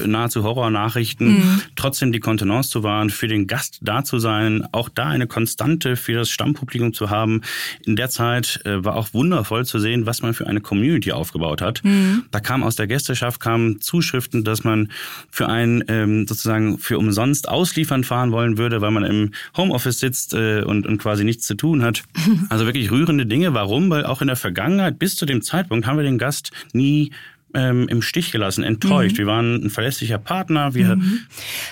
nahezu 0.05 0.43
Horrornachrichten, 0.43 1.27
mhm. 1.27 1.61
trotzdem 1.75 2.11
die 2.11 2.19
Kontenance 2.19 2.69
zu 2.69 2.83
wahren, 2.83 3.09
für 3.09 3.27
den 3.27 3.47
Gast 3.47 3.79
da 3.81 4.03
zu 4.03 4.19
sein, 4.19 4.65
auch 4.71 4.89
da 4.89 5.07
eine 5.07 5.27
Konstante 5.27 5.95
für 5.95 6.13
das 6.13 6.29
Stammpublikum 6.29 6.93
zu 6.93 7.09
haben. 7.09 7.41
In 7.85 7.95
der 7.95 8.09
Zeit 8.09 8.61
äh, 8.65 8.83
war 8.83 8.95
auch 8.95 9.13
wundervoll 9.13 9.65
zu 9.65 9.79
sehen, 9.79 10.05
was 10.05 10.21
man 10.21 10.33
für 10.33 10.47
eine 10.47 10.61
Community 10.61 11.11
aufgebaut 11.11 11.61
hat. 11.61 11.83
Mhm. 11.83 12.23
Da 12.31 12.39
kam 12.39 12.63
aus 12.63 12.75
der 12.75 12.87
Gästeschaft 12.87 13.39
kamen 13.39 13.81
Zuschriften, 13.81 14.43
dass 14.43 14.63
man 14.63 14.89
für 15.29 15.49
einen 15.49 15.83
ähm, 15.87 16.27
sozusagen 16.27 16.77
für 16.79 16.97
umsonst 16.97 17.49
ausliefern 17.49 18.03
fahren 18.03 18.31
wollen 18.31 18.57
würde, 18.57 18.81
weil 18.81 18.91
man 18.91 19.03
im 19.03 19.31
Homeoffice 19.57 19.99
sitzt 19.99 20.33
äh, 20.33 20.61
und, 20.61 20.87
und 20.87 20.97
quasi 20.99 21.23
nichts 21.23 21.45
zu 21.45 21.55
tun 21.55 21.83
hat. 21.83 22.03
Also 22.49 22.65
wirklich 22.65 22.91
rührende 22.91 23.25
Dinge. 23.25 23.53
Warum? 23.53 23.89
Weil 23.89 24.05
auch 24.05 24.21
in 24.21 24.27
der 24.27 24.35
Vergangenheit 24.35 24.99
bis 24.99 25.15
zu 25.15 25.25
dem 25.25 25.41
Zeitpunkt 25.41 25.87
haben 25.87 25.97
wir 25.97 26.03
den 26.03 26.17
Gast 26.17 26.51
nie 26.73 27.11
ähm, 27.55 27.87
im 27.87 28.01
Stich 28.01 28.31
gelassen, 28.31 28.63
enttäuscht. 28.63 29.13
Mhm. 29.13 29.17
Wir 29.17 29.27
waren 29.27 29.65
ein 29.65 29.69
verlässlicher 29.69 30.17
Partner. 30.17 30.73
Wir 30.73 30.95
mhm. 30.95 31.21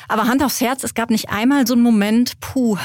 Aber 0.07 0.27
Hand 0.27 0.41
aufs 0.43 0.61
Herz, 0.61 0.83
es 0.83 0.93
gab 0.93 1.09
nicht 1.09 1.29
einmal 1.29 1.67
so 1.67 1.73
einen 1.73 1.83
Moment, 1.83 2.39
puh, 2.39 2.77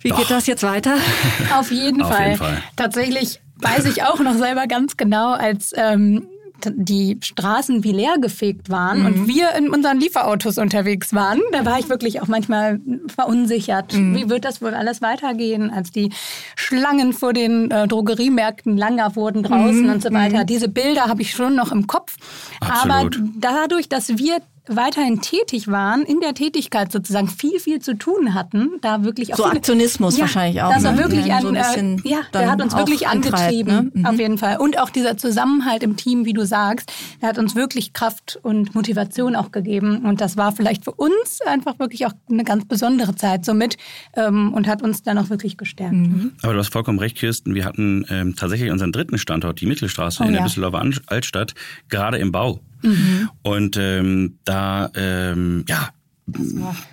wie 0.00 0.10
Doch. 0.10 0.18
geht 0.18 0.30
das 0.30 0.46
jetzt 0.46 0.62
weiter? 0.62 0.96
Auf 1.58 1.70
jeden, 1.70 2.02
Auf 2.02 2.12
Fall. 2.12 2.26
jeden 2.26 2.38
Fall. 2.38 2.62
Tatsächlich 2.76 3.40
weiß 3.56 3.86
ich 3.86 4.02
auch 4.02 4.20
noch 4.20 4.34
selber 4.34 4.66
ganz 4.66 4.98
genau, 4.98 5.32
als 5.32 5.72
ähm, 5.76 6.26
die 6.66 7.18
Straßen 7.20 7.84
wie 7.84 7.92
leer 7.92 8.16
gefegt 8.20 8.70
waren 8.70 9.00
mhm. 9.00 9.06
und 9.06 9.28
wir 9.28 9.52
in 9.56 9.68
unseren 9.68 10.00
Lieferautos 10.00 10.58
unterwegs 10.58 11.12
waren, 11.14 11.40
da 11.52 11.64
war 11.64 11.78
ich 11.78 11.88
wirklich 11.88 12.22
auch 12.22 12.28
manchmal 12.28 12.80
verunsichert. 13.14 13.92
Mhm. 13.92 14.16
Wie 14.16 14.30
wird 14.30 14.44
das 14.44 14.62
wohl 14.62 14.74
alles 14.74 15.02
weitergehen, 15.02 15.70
als 15.70 15.90
die 15.90 16.10
Schlangen 16.56 17.12
vor 17.12 17.32
den 17.32 17.70
äh, 17.70 17.86
Drogeriemärkten 17.86 18.76
langer 18.76 19.16
wurden 19.16 19.42
draußen 19.42 19.84
mhm. 19.84 19.92
und 19.92 20.02
so 20.02 20.12
weiter. 20.12 20.40
Mhm. 20.40 20.46
Diese 20.46 20.68
Bilder 20.68 21.06
habe 21.06 21.22
ich 21.22 21.32
schon 21.32 21.54
noch 21.54 21.72
im 21.72 21.86
Kopf. 21.86 22.16
Absolut. 22.60 23.16
Aber 23.16 23.28
dadurch, 23.38 23.88
dass 23.88 24.16
wir 24.18 24.38
weiterhin 24.66 25.20
tätig 25.20 25.68
waren, 25.68 26.02
in 26.02 26.20
der 26.20 26.34
Tätigkeit 26.34 26.90
sozusagen 26.90 27.28
viel, 27.28 27.60
viel 27.60 27.80
zu 27.80 27.94
tun 27.96 28.34
hatten, 28.34 28.70
da 28.80 29.04
wirklich 29.04 29.34
auch. 29.34 29.38
So 29.38 29.44
viele, 29.44 29.56
Aktionismus 29.56 30.16
ja, 30.16 30.22
wahrscheinlich 30.22 30.62
auch. 30.62 30.72
Das 30.72 30.84
war 30.84 30.92
ne? 30.92 30.98
wirklich 30.98 31.26
ja, 31.26 31.38
ein, 31.38 31.98
äh, 32.02 32.08
ja, 32.08 32.20
der 32.32 32.50
hat 32.50 32.62
uns 32.62 32.74
wirklich 32.74 33.06
angetrieben, 33.06 33.74
ne? 33.74 33.90
mhm. 33.92 34.06
auf 34.06 34.18
jeden 34.18 34.38
Fall. 34.38 34.56
Und 34.58 34.78
auch 34.78 34.90
dieser 34.90 35.16
Zusammenhalt 35.18 35.82
im 35.82 35.96
Team, 35.96 36.24
wie 36.24 36.32
du 36.32 36.46
sagst, 36.46 36.92
der 37.20 37.28
hat 37.28 37.38
uns 37.38 37.54
wirklich 37.54 37.92
Kraft 37.92 38.38
und 38.42 38.74
Motivation 38.74 39.36
auch 39.36 39.52
gegeben. 39.52 40.04
Und 40.04 40.20
das 40.20 40.36
war 40.36 40.52
vielleicht 40.52 40.84
für 40.84 40.92
uns 40.92 41.40
einfach 41.46 41.78
wirklich 41.78 42.06
auch 42.06 42.12
eine 42.30 42.44
ganz 42.44 42.64
besondere 42.66 43.14
Zeit 43.14 43.44
somit 43.44 43.76
ähm, 44.16 44.54
und 44.54 44.66
hat 44.66 44.82
uns 44.82 45.02
dann 45.02 45.18
auch 45.18 45.28
wirklich 45.28 45.58
gestärkt. 45.58 45.92
Mhm. 45.92 46.32
Aber 46.42 46.54
du 46.54 46.58
hast 46.58 46.72
vollkommen 46.72 46.98
recht, 46.98 47.16
Kirsten. 47.16 47.54
Wir 47.54 47.64
hatten 47.64 48.06
ähm, 48.08 48.34
tatsächlich 48.36 48.70
unseren 48.70 48.92
dritten 48.92 49.18
Standort, 49.18 49.60
die 49.60 49.66
Mittelstraße 49.66 50.22
oh, 50.22 50.26
in 50.26 50.32
der. 50.32 50.44
Düsseldorfer 50.44 50.84
Altstadt, 51.06 51.54
gerade 51.88 52.18
im 52.18 52.32
Bau. 52.32 52.60
Mhm. 52.84 53.30
Und 53.42 53.76
ähm, 53.76 54.38
da, 54.44 54.90
ähm, 54.94 55.64
ja, 55.68 55.90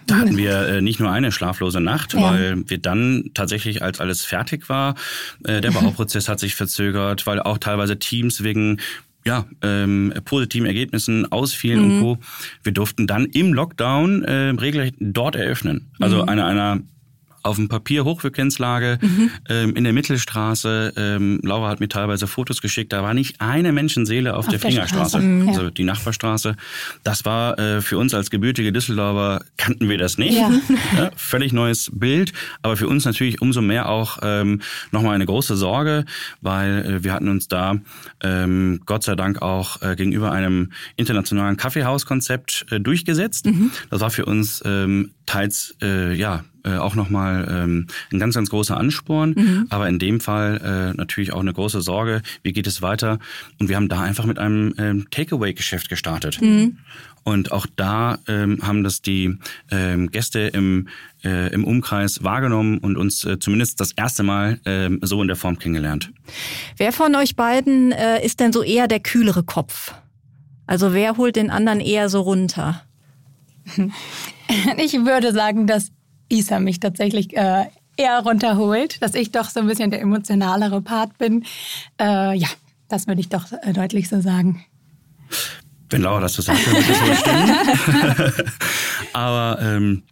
da 0.08 0.16
hatten 0.18 0.36
wir 0.36 0.68
äh, 0.68 0.82
nicht 0.82 1.00
nur 1.00 1.10
eine 1.10 1.32
schlaflose 1.32 1.80
Nacht, 1.80 2.14
ja. 2.14 2.22
weil 2.22 2.70
wir 2.70 2.80
dann 2.80 3.32
tatsächlich, 3.34 3.82
als 3.82 4.00
alles 4.00 4.26
fertig 4.26 4.68
war, 4.68 4.96
äh, 5.46 5.62
der 5.62 5.72
Bauprozess 5.72 6.28
hat 6.28 6.40
sich 6.40 6.56
verzögert, 6.56 7.26
weil 7.28 7.40
auch 7.40 7.58
teilweise 7.58 7.98
Teams 7.98 8.44
wegen 8.44 8.80
ja, 9.24 9.46
ähm, 9.62 10.14
positiven 10.26 10.66
Ergebnissen 10.66 11.32
ausfielen 11.32 11.80
mhm. 11.80 11.92
und 11.92 12.02
Co. 12.02 12.18
Wir 12.64 12.72
durften 12.74 13.08
dann 13.08 13.26
im 13.26 13.54
Lockdown 13.54 14.24
äh, 14.24 14.50
regelrecht 14.50 14.96
dort 15.00 15.36
eröffnen. 15.36 15.92
Also 16.00 16.24
mhm. 16.24 16.30
eine 16.30 16.46
einer 16.46 16.80
auf 17.44 17.56
dem 17.56 17.70
Papier 17.70 18.06
Hochfrequenzlage 18.06 19.00
mhm. 19.02 19.32
ähm, 19.50 19.76
in 19.76 19.84
der 19.84 19.94
Mittelstraße. 19.94 20.94
Ähm, 20.96 21.40
Laura 21.44 21.70
hat 21.70 21.80
mir 21.80 21.90
teilweise 21.90 22.28
Fotos 22.28 22.62
geschickt. 22.62 22.94
Da 22.94 23.04
war 23.04 23.14
nicht 23.14 23.42
eine 23.42 23.72
Menschenseele 23.72 24.34
auf, 24.34 24.46
auf 24.46 24.52
der, 24.52 24.60
der 24.60 24.72
Fingerstraße, 24.72 25.20
mhm. 25.20 25.50
also 25.50 25.70
die 25.70 25.84
Nachbarstraße. 25.84 26.56
Das 27.04 27.26
war 27.26 27.58
äh, 27.60 27.82
für 27.82 27.98
uns 27.98 28.14
als 28.14 28.30
gebürtige 28.30 28.72
Düsseldorfer 28.72 29.44
kannten 29.58 29.90
wir 29.90 29.98
das 29.98 30.18
nicht. 30.18 30.38
Ja. 30.38 30.52
Ja, 30.96 31.12
völlig 31.16 31.54
neues 31.54 31.92
Bild, 31.94 32.34
aber 32.62 32.78
für 32.78 32.88
uns 32.88 33.06
natürlich 33.06 33.42
umso 33.42 33.62
mehr 33.62 33.90
auch 33.90 34.20
ähm, 34.22 34.62
nochmal 34.92 35.16
eine 35.16 35.26
große 35.26 35.56
Sorge, 35.56 36.06
weil 36.42 36.86
äh, 36.86 37.04
wir 37.04 37.14
hatten 37.14 37.30
uns 37.30 37.48
da 37.48 37.78
ähm, 38.22 38.82
Gott 38.86 39.04
sei 39.04 39.16
Dank 39.16 39.42
auch 39.42 39.82
äh, 39.82 39.96
gegenüber 39.96 40.32
einem 40.32 40.72
internationalen 40.96 41.58
Kaffeehauskonzept 41.58 42.66
äh, 42.72 42.80
durchgesetzt. 42.80 43.46
Mhm. 43.46 43.72
Das 43.90 44.02
war 44.02 44.12
für 44.12 44.26
uns 44.26 44.62
ähm, 44.66 45.12
teils 45.26 45.76
äh, 45.82 46.14
ja 46.14 46.44
äh, 46.64 46.78
auch 46.78 46.96
nochmal 46.96 47.48
ähm, 47.50 47.88
ein 48.12 48.20
ganz, 48.20 48.36
ganz 48.36 48.50
großer 48.50 48.78
Ansporn, 48.78 49.34
mhm. 49.36 49.68
aber 49.70 49.88
in 49.90 50.00
dem 50.00 50.20
Fall 50.20 50.92
äh, 50.94 50.98
natürlich 50.98 51.34
auch 51.34 51.40
eine 51.40 51.54
große 51.54 51.82
Sorge, 51.82 52.22
wie 52.44 52.54
geht 52.54 52.68
es 52.68 52.82
weiter? 52.82 53.20
Und 53.60 53.70
wir 53.70 53.76
haben 53.76 53.90
da 53.90 54.02
einfach 54.02 54.26
mit 54.26 54.40
einem 54.40 54.74
ähm, 54.78 55.08
Takeaway-Geschäft 55.10 55.90
gestartet. 55.90 56.42
Mhm. 56.42 56.78
Und 57.24 57.52
auch 57.52 57.68
da 57.76 58.18
ähm, 58.28 58.60
haben 58.64 58.84
das 58.84 59.02
die 59.02 59.38
ähm, 59.70 60.10
Gäste 60.10 60.40
im, 60.40 60.88
äh, 61.24 61.54
im 61.54 61.66
Umkreis 61.66 62.24
wahrgenommen 62.24 62.80
und 62.80 62.98
uns 62.98 63.26
äh, 63.26 63.38
zumindest 63.38 63.80
das 63.80 63.92
erste 63.92 64.24
Mal 64.24 64.60
äh, 64.66 64.90
so 65.02 65.22
in 65.22 65.28
der 65.28 65.38
Form 65.38 65.60
kennengelernt. 65.60 66.12
Wer 66.78 66.92
von 66.92 67.16
euch 67.16 67.36
beiden 67.36 67.92
äh, 67.92 68.26
ist 68.26 68.40
denn 68.40 68.54
so 68.54 68.64
eher 68.64 68.88
der 68.88 69.00
kühlere 69.00 69.44
Kopf? 69.44 69.94
Also 70.66 70.94
wer 70.94 71.18
holt 71.18 71.36
den 71.36 71.52
anderen 71.52 71.80
eher 71.80 72.10
so 72.10 72.22
runter? 72.22 72.84
Ich 74.78 74.94
würde 75.06 75.32
sagen, 75.32 75.66
dass 75.66 75.94
Isa 76.32 76.60
mich 76.60 76.80
tatsächlich 76.80 77.36
äh, 77.36 77.66
eher 77.98 78.20
runterholt, 78.20 79.02
dass 79.02 79.16
ich 79.16 79.32
doch 79.32 79.50
so 79.50 79.60
ein 79.60 79.68
bisschen 79.68 79.92
der 79.92 80.02
emotionalere 80.02 80.82
Part 80.82 81.18
bin. 81.18 81.44
Äh, 82.00 82.38
ja, 82.38 82.48
das 82.90 83.08
würde 83.08 83.22
ich 83.22 83.30
doch 83.30 83.46
äh, 83.64 83.74
deutlich 83.74 84.10
so 84.10 84.22
sagen. 84.22 84.64
Wenn 85.90 86.02
Laura 86.02 86.22
das 86.22 86.34
so 86.34 86.42
sagt, 86.42 86.66
dann 86.66 86.76
wird 86.76 86.90
das 86.90 87.02
wohl 87.02 87.16
stimmen. 87.16 88.50
Aber 89.14 89.62
ähm, 89.62 90.04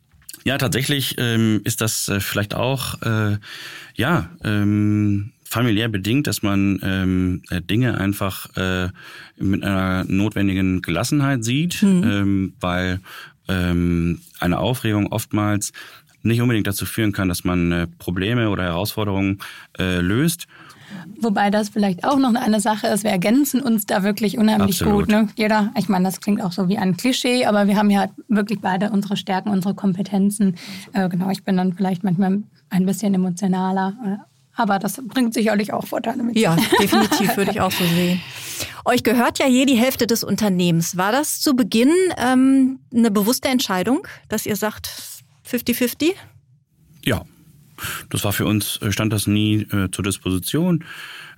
ja, 0.44 0.58
tatsächlich 0.58 1.16
ähm, 1.18 1.62
ist 1.64 1.82
das 1.82 2.08
äh, 2.10 2.20
vielleicht 2.20 2.54
auch 2.54 3.02
äh, 3.02 3.38
ja 3.96 4.30
ähm, 4.44 5.32
familiär 5.44 5.88
bedingt, 5.88 6.28
dass 6.28 6.44
man 6.44 6.80
ähm, 6.84 7.42
äh, 7.50 7.62
Dinge 7.62 7.98
einfach 7.98 8.56
äh, 8.56 8.90
mit 9.38 9.64
einer 9.64 10.04
notwendigen 10.06 10.82
Gelassenheit 10.82 11.44
sieht, 11.44 11.82
mhm. 11.82 12.04
ähm, 12.04 12.54
weil 12.60 13.00
ähm, 13.48 14.22
eine 14.40 14.60
Aufregung 14.60 15.12
oftmals 15.12 15.74
nicht 16.24 16.42
unbedingt 16.42 16.68
dazu 16.68 16.86
führen 16.86 17.12
kann, 17.12 17.30
dass 17.30 17.44
man 17.44 17.72
äh, 17.72 17.88
Probleme 17.88 18.50
oder 18.50 18.64
Herausforderungen 18.64 19.40
äh, 19.78 20.00
löst. 20.00 20.48
Wobei 21.22 21.50
das 21.50 21.70
vielleicht 21.70 22.04
auch 22.04 22.18
noch 22.18 22.34
eine 22.34 22.60
Sache 22.60 22.88
ist, 22.88 23.04
wir 23.04 23.12
ergänzen 23.12 23.62
uns 23.62 23.86
da 23.86 24.04
wirklich 24.04 24.38
unheimlich 24.38 24.82
Absolut. 24.82 25.08
gut. 25.08 25.10
Ne? 25.10 25.28
Jeder, 25.36 25.72
ich 25.78 25.90
meine, 25.90 26.06
das 26.06 26.20
klingt 26.20 26.42
auch 26.42 26.52
so 26.52 26.68
wie 26.68 26.78
ein 26.78 26.98
Klischee, 26.98 27.46
aber 27.46 27.68
wir 27.68 27.78
haben 27.78 27.90
ja 27.90 28.08
wirklich 28.28 28.60
beide 28.60 28.90
unsere 28.90 29.18
Stärken, 29.18 29.50
unsere 29.50 29.76
Kompetenzen. 29.76 30.56
Äh, 30.94 31.10
genau, 31.10 31.30
ich 31.30 31.44
bin 31.44 31.58
dann 31.58 31.74
vielleicht 31.74 32.04
manchmal 32.04 32.44
ein 32.70 32.86
bisschen 32.86 33.14
emotionaler, 33.14 33.96
äh, 34.06 34.18
aber 34.56 34.80
das 34.80 35.02
bringt 35.06 35.34
sicherlich 35.34 35.74
auch 35.74 35.86
Vorteile 35.86 36.24
mit. 36.24 36.38
Ja, 36.38 36.56
definitiv 36.82 37.38
würde 37.38 37.52
ich 37.52 37.62
auch 37.62 37.72
so 37.72 37.84
sehen. 37.86 38.22
Euch 38.86 39.04
gehört 39.04 39.40
ja 39.40 39.48
je 39.48 39.66
die 39.66 39.78
Hälfte 39.78 40.08
des 40.08 40.24
Unternehmens. 40.24 40.98
War 40.98 41.12
das 41.12 41.40
zu 41.40 41.56
Beginn 41.56 41.94
ähm, 42.18 42.80
eine 42.94 43.12
bewusste 43.12 43.48
Entscheidung, 43.48 44.08
dass 44.28 44.46
ihr 44.46 44.56
sagt, 44.56 44.90
50-50? 45.50 46.14
Ja, 47.04 47.26
das 48.10 48.24
war 48.24 48.34
für 48.34 48.46
uns, 48.46 48.78
äh, 48.82 48.92
stand 48.92 49.14
das 49.14 49.28
nie 49.28 49.62
äh, 49.72 49.90
zur 49.92 50.04
Disposition. 50.04 50.84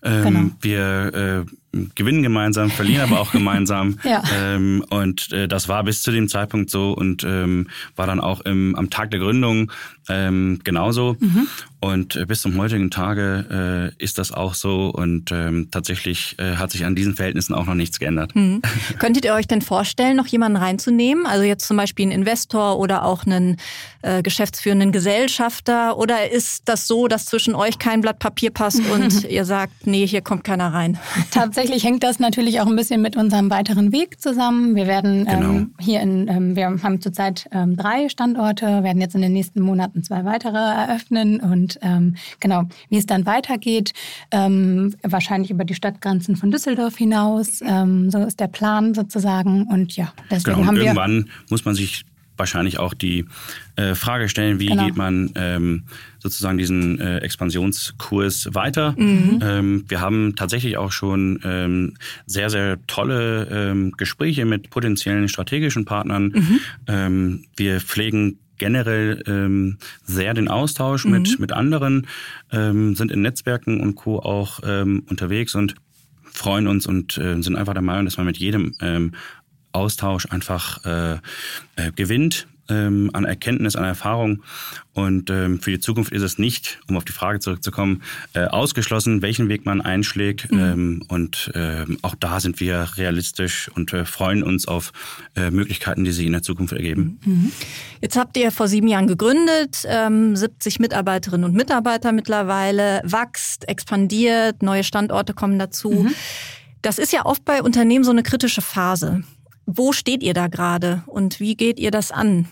Ähm, 0.03 0.23
genau. 0.23 0.51
Wir 0.61 1.45
äh, 1.73 1.79
gewinnen 1.95 2.23
gemeinsam, 2.23 2.71
verlieren 2.71 3.11
aber 3.11 3.19
auch 3.19 3.31
gemeinsam. 3.33 3.99
ja. 4.03 4.23
ähm, 4.35 4.83
und 4.89 5.31
äh, 5.31 5.47
das 5.47 5.67
war 5.67 5.83
bis 5.83 6.01
zu 6.01 6.11
dem 6.11 6.27
Zeitpunkt 6.27 6.69
so 6.69 6.93
und 6.93 7.23
ähm, 7.23 7.67
war 7.95 8.07
dann 8.07 8.19
auch 8.19 8.41
im, 8.41 8.75
am 8.75 8.89
Tag 8.89 9.11
der 9.11 9.19
Gründung 9.19 9.71
ähm, 10.09 10.59
genauso. 10.63 11.17
Mhm. 11.19 11.47
Und 11.81 12.15
äh, 12.15 12.25
bis 12.27 12.41
zum 12.41 12.57
heutigen 12.59 12.91
Tage 12.91 13.91
äh, 13.99 14.03
ist 14.03 14.19
das 14.19 14.31
auch 14.31 14.53
so 14.53 14.89
und 14.89 15.31
ähm, 15.31 15.69
tatsächlich 15.71 16.35
äh, 16.37 16.55
hat 16.55 16.69
sich 16.69 16.85
an 16.85 16.95
diesen 16.95 17.15
Verhältnissen 17.15 17.55
auch 17.55 17.65
noch 17.65 17.73
nichts 17.73 17.97
geändert. 17.99 18.35
Mhm. 18.35 18.61
Könntet 18.99 19.25
ihr 19.25 19.33
euch 19.33 19.47
denn 19.47 19.63
vorstellen, 19.63 20.15
noch 20.15 20.27
jemanden 20.27 20.57
reinzunehmen? 20.57 21.25
Also 21.25 21.43
jetzt 21.43 21.67
zum 21.67 21.77
Beispiel 21.77 22.03
einen 22.03 22.11
Investor 22.11 22.77
oder 22.77 23.03
auch 23.03 23.25
einen 23.25 23.57
äh, 24.03 24.21
geschäftsführenden 24.21 24.91
Gesellschafter? 24.91 25.97
Oder 25.97 26.31
ist 26.31 26.63
das 26.65 26.87
so, 26.87 27.07
dass 27.07 27.25
zwischen 27.25 27.55
euch 27.55 27.79
kein 27.79 28.01
Blatt 28.01 28.19
Papier 28.19 28.51
passt 28.51 28.81
und 28.93 29.23
ihr 29.23 29.45
sagt, 29.45 29.87
nee, 29.87 30.05
hier 30.05 30.21
kommt 30.21 30.43
keiner 30.43 30.73
rein? 30.73 30.99
Tatsächlich 31.31 31.83
hängt 31.83 32.03
das 32.03 32.19
natürlich 32.19 32.61
auch 32.61 32.67
ein 32.67 32.75
bisschen 32.75 33.01
mit 33.01 33.15
unserem 33.15 33.49
weiteren 33.49 33.91
Weg 33.91 34.21
zusammen. 34.21 34.75
Wir 34.75 34.87
werden 34.87 35.27
ähm, 35.27 35.39
genau. 35.39 35.65
hier 35.79 36.01
in, 36.01 36.27
ähm, 36.27 36.55
wir 36.55 36.65
haben 36.65 37.01
zurzeit 37.01 37.47
ähm, 37.51 37.75
drei 37.75 38.09
Standorte, 38.09 38.83
werden 38.83 39.01
jetzt 39.01 39.15
in 39.15 39.21
den 39.21 39.33
nächsten 39.33 39.61
Monaten 39.61 40.03
zwei 40.03 40.25
weitere 40.25 40.57
eröffnen 40.57 41.39
und 41.39 41.70
ähm, 41.81 42.15
genau, 42.39 42.63
wie 42.89 42.97
es 42.97 43.05
dann 43.05 43.25
weitergeht, 43.25 43.93
ähm, 44.31 44.95
wahrscheinlich 45.03 45.51
über 45.51 45.65
die 45.65 45.75
Stadtgrenzen 45.75 46.35
von 46.35 46.51
Düsseldorf 46.51 46.97
hinaus. 46.97 47.61
Ähm, 47.61 48.11
so 48.11 48.19
ist 48.19 48.39
der 48.39 48.47
Plan 48.47 48.93
sozusagen. 48.93 49.67
Und 49.67 49.95
ja, 49.95 50.13
deswegen 50.29 50.55
genau, 50.55 50.59
und 50.59 50.67
haben 50.67 50.75
wir. 50.75 50.83
Irgendwann 50.83 51.29
muss 51.49 51.65
man 51.65 51.75
sich 51.75 52.05
wahrscheinlich 52.41 52.79
auch 52.79 52.93
die 52.93 53.25
äh, 53.75 53.93
Frage 53.93 54.27
stellen, 54.27 54.59
wie 54.59 54.67
genau. 54.67 54.85
geht 54.85 54.97
man 54.97 55.31
ähm, 55.35 55.83
sozusagen 56.19 56.57
diesen 56.57 56.99
äh, 56.99 57.17
Expansionskurs 57.19 58.49
weiter. 58.53 58.95
Mhm. 58.97 59.39
Ähm, 59.43 59.85
wir 59.87 60.01
haben 60.01 60.35
tatsächlich 60.35 60.77
auch 60.77 60.91
schon 60.91 61.39
ähm, 61.43 61.93
sehr, 62.25 62.49
sehr 62.49 62.79
tolle 62.87 63.47
ähm, 63.51 63.91
Gespräche 63.91 64.45
mit 64.45 64.71
potenziellen 64.71 65.29
strategischen 65.29 65.85
Partnern. 65.85 66.33
Mhm. 66.33 66.59
Ähm, 66.87 67.45
wir 67.55 67.79
pflegen 67.79 68.39
generell 68.61 69.23
ähm, 69.25 69.79
sehr 70.03 70.35
den 70.35 70.47
Austausch 70.47 71.05
mhm. 71.05 71.11
mit, 71.11 71.39
mit 71.39 71.51
anderen, 71.51 72.05
ähm, 72.51 72.95
sind 72.95 73.11
in 73.11 73.23
Netzwerken 73.23 73.81
und 73.81 73.95
Co. 73.95 74.19
auch 74.19 74.59
ähm, 74.63 75.03
unterwegs 75.09 75.55
und 75.55 75.73
freuen 76.31 76.67
uns 76.67 76.85
und 76.85 77.17
äh, 77.17 77.41
sind 77.41 77.55
einfach 77.55 77.73
der 77.73 77.81
Meinung, 77.81 78.05
dass 78.05 78.17
man 78.17 78.27
mit 78.27 78.37
jedem 78.37 78.75
ähm, 78.79 79.13
Austausch 79.71 80.27
einfach 80.27 80.85
äh, 80.85 81.13
äh, 81.75 81.91
gewinnt 81.95 82.47
ähm, 82.69 83.09
an 83.13 83.25
Erkenntnis, 83.25 83.75
an 83.75 83.83
Erfahrung. 83.83 84.43
Und 84.93 85.29
ähm, 85.29 85.61
für 85.61 85.71
die 85.71 85.79
Zukunft 85.79 86.11
ist 86.11 86.21
es 86.21 86.37
nicht, 86.37 86.79
um 86.89 86.97
auf 86.97 87.05
die 87.05 87.13
Frage 87.13 87.39
zurückzukommen, 87.39 88.01
äh, 88.33 88.45
ausgeschlossen, 88.45 89.21
welchen 89.21 89.47
Weg 89.47 89.65
man 89.65 89.81
einschlägt. 89.81 90.51
Mhm. 90.51 90.59
Ähm, 90.59 91.03
und 91.07 91.51
ähm, 91.55 91.97
auch 92.01 92.15
da 92.15 92.39
sind 92.39 92.59
wir 92.59 92.89
realistisch 92.97 93.69
und 93.73 93.93
äh, 93.93 94.05
freuen 94.05 94.43
uns 94.43 94.67
auf 94.67 94.91
äh, 95.35 95.49
Möglichkeiten, 95.49 96.03
die 96.03 96.11
sich 96.11 96.25
in 96.25 96.33
der 96.33 96.41
Zukunft 96.41 96.73
ergeben. 96.73 97.19
Mhm. 97.23 97.51
Jetzt 98.01 98.17
habt 98.17 98.35
ihr 98.35 98.51
vor 98.51 98.67
sieben 98.67 98.87
Jahren 98.87 99.07
gegründet, 99.07 99.85
ähm, 99.85 100.35
70 100.35 100.79
Mitarbeiterinnen 100.79 101.45
und 101.45 101.55
Mitarbeiter 101.55 102.11
mittlerweile, 102.11 103.01
wächst, 103.03 103.67
expandiert, 103.69 104.61
neue 104.61 104.83
Standorte 104.83 105.33
kommen 105.33 105.57
dazu. 105.57 105.91
Mhm. 105.91 106.13
Das 106.81 106.97
ist 106.97 107.13
ja 107.13 107.25
oft 107.25 107.45
bei 107.45 107.61
Unternehmen 107.61 108.03
so 108.03 108.11
eine 108.11 108.23
kritische 108.23 108.61
Phase. 108.61 109.23
Wo 109.73 109.91
steht 109.93 110.23
ihr 110.23 110.33
da 110.33 110.47
gerade 110.47 111.03
und 111.07 111.39
wie 111.39 111.55
geht 111.55 111.79
ihr 111.79 111.91
das 111.91 112.11
an? 112.11 112.47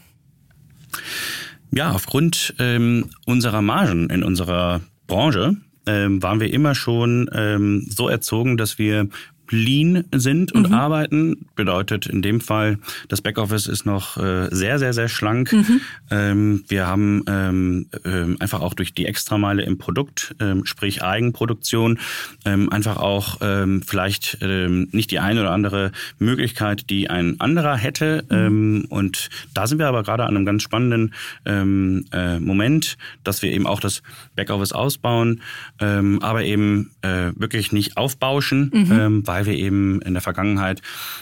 Ja, 1.72 1.92
aufgrund 1.92 2.56
ähm, 2.60 3.10
unserer 3.26 3.62
Margen 3.62 4.10
in 4.10 4.24
unserer 4.24 4.82
Branche 5.08 5.58
ähm, 5.86 6.22
waren 6.24 6.40
wir 6.40 6.52
immer 6.52 6.76
schon 6.76 7.30
ähm, 7.34 7.86
so 7.90 8.08
erzogen, 8.08 8.58
dass 8.58 8.80
wir 8.80 9.10
lean 9.52 10.04
sind 10.14 10.52
und 10.52 10.70
mhm. 10.70 10.76
arbeiten. 10.76 11.48
Bedeutet 11.56 12.08
in 12.08 12.22
dem 12.22 12.42
Fall, 12.42 12.78
das 13.08 13.22
Backoffice 13.22 13.68
ist 13.68 13.86
noch 13.86 14.18
äh, 14.18 14.48
sehr, 14.52 14.80
sehr, 14.80 14.94
sehr 14.94 15.10
schlank. 15.10 15.54
Mhm. 15.54 15.82
Ähm, 16.12 16.64
wir 16.68 16.88
haben 16.88 17.24
ähm, 17.28 17.88
ähm, 18.06 18.38
einfach 18.40 18.62
auch 18.62 18.74
durch 18.74 18.94
die 18.94 19.06
Extrameile 19.06 19.64
im 19.64 19.78
Produkt, 19.78 20.36
ähm, 20.40 20.66
sprich 20.66 21.04
Eigenproduktion, 21.04 22.00
ähm, 22.46 22.70
einfach 22.70 22.98
auch 22.98 23.38
ähm, 23.42 23.82
vielleicht 23.86 24.38
ähm, 24.42 24.88
nicht 24.92 25.12
die 25.12 25.20
eine 25.20 25.42
oder 25.42 25.52
andere 25.52 25.92
Möglichkeit, 26.18 26.90
die 26.90 27.10
ein 27.10 27.40
anderer 27.40 27.76
hätte. 27.76 28.24
Mhm. 28.30 28.38
Ähm, 28.38 28.86
und 28.90 29.30
da 29.54 29.68
sind 29.68 29.80
wir 29.80 29.88
aber 29.88 30.04
gerade 30.04 30.24
an 30.26 30.36
einem 30.36 30.46
ganz 30.46 30.64
spannenden 30.64 31.14
ähm, 31.46 32.06
äh, 32.12 32.40
Moment, 32.40 32.98
dass 33.24 33.42
wir 33.42 33.52
eben 33.52 33.68
auch 33.68 33.80
das 33.80 34.02
Backoffice 34.36 34.74
ausbauen, 34.74 35.42
ähm, 35.80 36.20
aber 36.22 36.44
eben 36.44 36.92
äh, 37.02 37.32
wirklich 37.36 37.72
nicht 37.72 37.98
aufbauschen, 37.98 38.72
mhm. 38.74 38.92
ähm, 38.92 39.28
weil 39.28 39.39
weil 39.40 39.46
wir 39.46 39.58
eben 39.58 40.02
in 40.02 40.14
der 40.14 40.22
Vergangenheit 40.22 40.82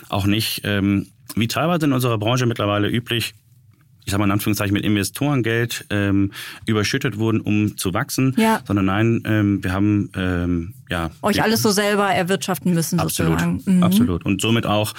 auch 0.09 0.25
nicht, 0.25 0.61
ähm, 0.63 1.07
wie 1.35 1.47
teilweise 1.47 1.85
in 1.85 1.93
unserer 1.93 2.17
Branche 2.17 2.47
mittlerweile 2.47 2.89
üblich, 2.89 3.35
ich 4.05 4.11
sag 4.11 4.19
mal 4.19 4.25
in 4.25 4.31
Anführungszeichen, 4.31 4.73
mit 4.73 4.85
Investorengeld 4.85 5.85
ähm, 5.89 6.31
überschüttet 6.65 7.19
wurden, 7.19 7.41
um 7.41 7.77
zu 7.77 7.93
wachsen, 7.93 8.33
ja. 8.37 8.61
sondern 8.65 8.85
nein, 8.85 9.21
ähm, 9.25 9.63
wir 9.63 9.73
haben 9.73 10.09
ähm, 10.15 10.73
ja 10.89 11.11
euch 11.21 11.43
alles 11.43 11.61
so 11.61 11.71
selber 11.71 12.07
erwirtschaften 12.07 12.73
müssen 12.73 12.99
absolut, 12.99 13.39
sozusagen. 13.39 13.61
Mhm. 13.65 13.83
Absolut. 13.83 14.25
Und 14.25 14.41
somit 14.41 14.65
auch 14.65 14.93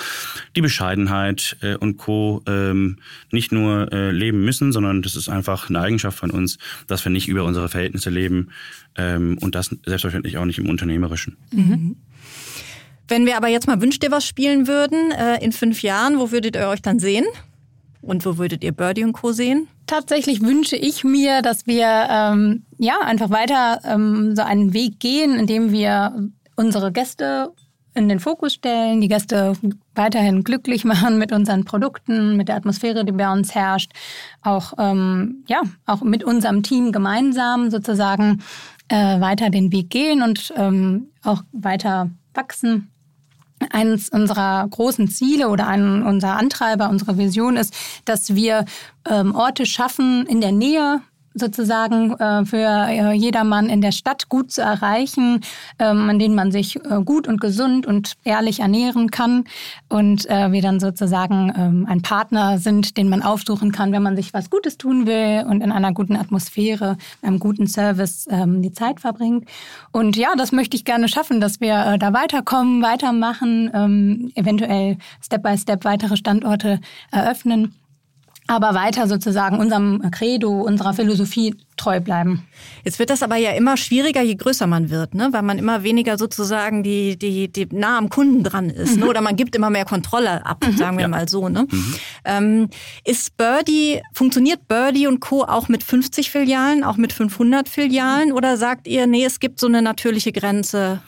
die 0.54 0.60
Bescheidenheit 0.60 1.56
äh, 1.62 1.74
und 1.74 1.96
Co. 1.96 2.42
Ähm, 2.46 2.98
nicht 3.32 3.50
nur 3.50 3.92
äh, 3.92 4.10
leben 4.10 4.44
müssen, 4.44 4.72
sondern 4.72 5.02
das 5.02 5.16
ist 5.16 5.28
einfach 5.28 5.70
eine 5.70 5.80
Eigenschaft 5.80 6.18
von 6.18 6.30
uns, 6.30 6.58
dass 6.86 7.04
wir 7.04 7.10
nicht 7.10 7.28
über 7.28 7.44
unsere 7.44 7.68
Verhältnisse 7.68 8.10
leben 8.10 8.50
ähm, 8.96 9.38
und 9.40 9.54
das 9.54 9.74
selbstverständlich 9.86 10.36
auch 10.36 10.44
nicht 10.44 10.58
im 10.58 10.68
Unternehmerischen. 10.68 11.38
Mhm. 11.50 11.96
Wenn 13.08 13.24
wir 13.24 13.38
aber 13.38 13.48
jetzt 13.48 13.66
mal 13.66 13.80
Wünscht 13.80 14.04
ihr 14.04 14.10
was 14.10 14.26
spielen 14.26 14.66
würden, 14.66 15.10
äh, 15.12 15.42
in 15.42 15.52
fünf 15.52 15.82
Jahren, 15.82 16.18
wo 16.18 16.30
würdet 16.30 16.54
ihr 16.56 16.68
euch 16.68 16.82
dann 16.82 16.98
sehen? 16.98 17.24
Und 18.02 18.24
wo 18.24 18.36
würdet 18.36 18.62
ihr 18.62 18.72
Birdie 18.72 19.02
und 19.02 19.14
Co. 19.14 19.32
sehen? 19.32 19.66
Tatsächlich 19.86 20.42
wünsche 20.42 20.76
ich 20.76 21.04
mir, 21.04 21.40
dass 21.40 21.66
wir 21.66 22.06
ähm, 22.10 22.64
ja 22.78 23.00
einfach 23.00 23.30
weiter 23.30 23.80
ähm, 23.84 24.36
so 24.36 24.42
einen 24.42 24.74
Weg 24.74 25.00
gehen, 25.00 25.38
indem 25.38 25.72
wir 25.72 26.28
unsere 26.54 26.92
Gäste 26.92 27.52
in 27.94 28.08
den 28.08 28.20
Fokus 28.20 28.52
stellen, 28.52 29.00
die 29.00 29.08
Gäste 29.08 29.54
weiterhin 29.94 30.44
glücklich 30.44 30.84
machen 30.86 31.18
mit 31.18 31.32
unseren 31.32 31.64
Produkten, 31.64 32.36
mit 32.36 32.48
der 32.48 32.56
Atmosphäre, 32.56 33.06
die 33.06 33.12
bei 33.12 33.32
uns 33.32 33.54
herrscht, 33.54 33.92
auch 34.42 34.74
ähm, 34.78 35.44
ja 35.48 35.62
auch 35.86 36.02
mit 36.02 36.22
unserem 36.24 36.62
Team 36.62 36.92
gemeinsam 36.92 37.70
sozusagen 37.70 38.42
äh, 38.88 39.18
weiter 39.20 39.48
den 39.48 39.72
Weg 39.72 39.88
gehen 39.88 40.22
und 40.22 40.52
ähm, 40.56 41.08
auch 41.22 41.42
weiter 41.52 42.10
wachsen 42.34 42.90
eines 43.70 44.08
unserer 44.08 44.66
großen 44.68 45.08
Ziele 45.08 45.48
oder 45.48 45.66
ein, 45.66 46.02
unser 46.02 46.36
Antreiber, 46.36 46.88
unsere 46.90 47.18
Vision 47.18 47.56
ist, 47.56 47.74
dass 48.04 48.34
wir 48.34 48.64
ähm, 49.08 49.34
Orte 49.34 49.66
schaffen 49.66 50.26
in 50.26 50.40
der 50.40 50.52
Nähe 50.52 51.00
sozusagen 51.38 52.12
äh, 52.14 52.44
für 52.44 52.56
äh, 52.88 53.12
jedermann 53.12 53.68
in 53.68 53.80
der 53.80 53.92
Stadt 53.92 54.28
gut 54.28 54.50
zu 54.50 54.62
erreichen, 54.62 55.40
ähm, 55.78 56.10
an 56.10 56.18
denen 56.18 56.34
man 56.34 56.52
sich 56.52 56.76
äh, 56.76 57.02
gut 57.04 57.28
und 57.28 57.40
gesund 57.40 57.86
und 57.86 58.14
ehrlich 58.24 58.60
ernähren 58.60 59.10
kann 59.10 59.44
und 59.88 60.28
äh, 60.28 60.52
wir 60.52 60.62
dann 60.62 60.80
sozusagen 60.80 61.52
ähm, 61.56 61.86
ein 61.88 62.02
Partner 62.02 62.58
sind, 62.58 62.96
den 62.96 63.08
man 63.08 63.22
aufsuchen 63.22 63.72
kann, 63.72 63.92
wenn 63.92 64.02
man 64.02 64.16
sich 64.16 64.34
was 64.34 64.50
Gutes 64.50 64.78
tun 64.78 65.06
will 65.06 65.44
und 65.48 65.62
in 65.62 65.72
einer 65.72 65.92
guten 65.92 66.16
Atmosphäre, 66.16 66.96
einem 67.22 67.38
guten 67.38 67.66
Service 67.66 68.26
ähm, 68.30 68.62
die 68.62 68.72
Zeit 68.72 69.00
verbringt. 69.00 69.48
Und 69.92 70.16
ja, 70.16 70.34
das 70.36 70.52
möchte 70.52 70.76
ich 70.76 70.84
gerne 70.84 71.08
schaffen, 71.08 71.40
dass 71.40 71.60
wir 71.60 71.86
äh, 71.86 71.98
da 71.98 72.12
weiterkommen, 72.12 72.82
weitermachen, 72.82 73.70
ähm, 73.72 74.32
eventuell 74.34 74.98
Step 75.22 75.42
by 75.42 75.56
Step 75.56 75.84
weitere 75.84 76.16
Standorte 76.16 76.80
eröffnen 77.10 77.74
aber 78.48 78.74
weiter 78.74 79.06
sozusagen 79.06 79.58
unserem 79.58 80.10
Credo, 80.10 80.62
unserer 80.62 80.94
Philosophie 80.94 81.54
treu 81.76 82.00
bleiben. 82.00 82.44
Jetzt 82.82 82.98
wird 82.98 83.10
das 83.10 83.22
aber 83.22 83.36
ja 83.36 83.52
immer 83.52 83.76
schwieriger, 83.76 84.22
je 84.22 84.34
größer 84.34 84.66
man 84.66 84.90
wird, 84.90 85.14
ne? 85.14 85.28
weil 85.32 85.42
man 85.42 85.58
immer 85.58 85.82
weniger 85.82 86.18
sozusagen 86.18 86.82
die, 86.82 87.18
die, 87.18 87.52
die 87.52 87.68
nah 87.70 87.98
am 87.98 88.08
Kunden 88.08 88.42
dran 88.42 88.70
ist. 88.70 88.92
Ne? 88.92 88.96
Mhm. 88.96 89.00
Ne? 89.02 89.08
Oder 89.08 89.20
man 89.20 89.36
gibt 89.36 89.54
immer 89.54 89.70
mehr 89.70 89.84
Kontrolle 89.84 90.44
ab, 90.44 90.66
mhm. 90.66 90.76
sagen 90.76 90.96
wir 90.96 91.02
ja. 91.02 91.08
mal 91.08 91.28
so. 91.28 91.48
Ne? 91.48 91.66
Mhm. 91.70 91.94
Ähm, 92.24 92.70
ist 93.04 93.36
Birdie, 93.36 94.00
funktioniert 94.14 94.66
Birdie 94.66 95.06
und 95.06 95.20
Co. 95.20 95.44
auch 95.44 95.68
mit 95.68 95.82
50 95.82 96.30
Filialen, 96.30 96.84
auch 96.84 96.96
mit 96.96 97.12
500 97.12 97.68
Filialen? 97.68 98.32
Oder 98.32 98.56
sagt 98.56 98.88
ihr, 98.88 99.06
nee, 99.06 99.24
es 99.24 99.40
gibt 99.40 99.60
so 99.60 99.66
eine 99.66 99.82
natürliche 99.82 100.32
Grenze? 100.32 101.00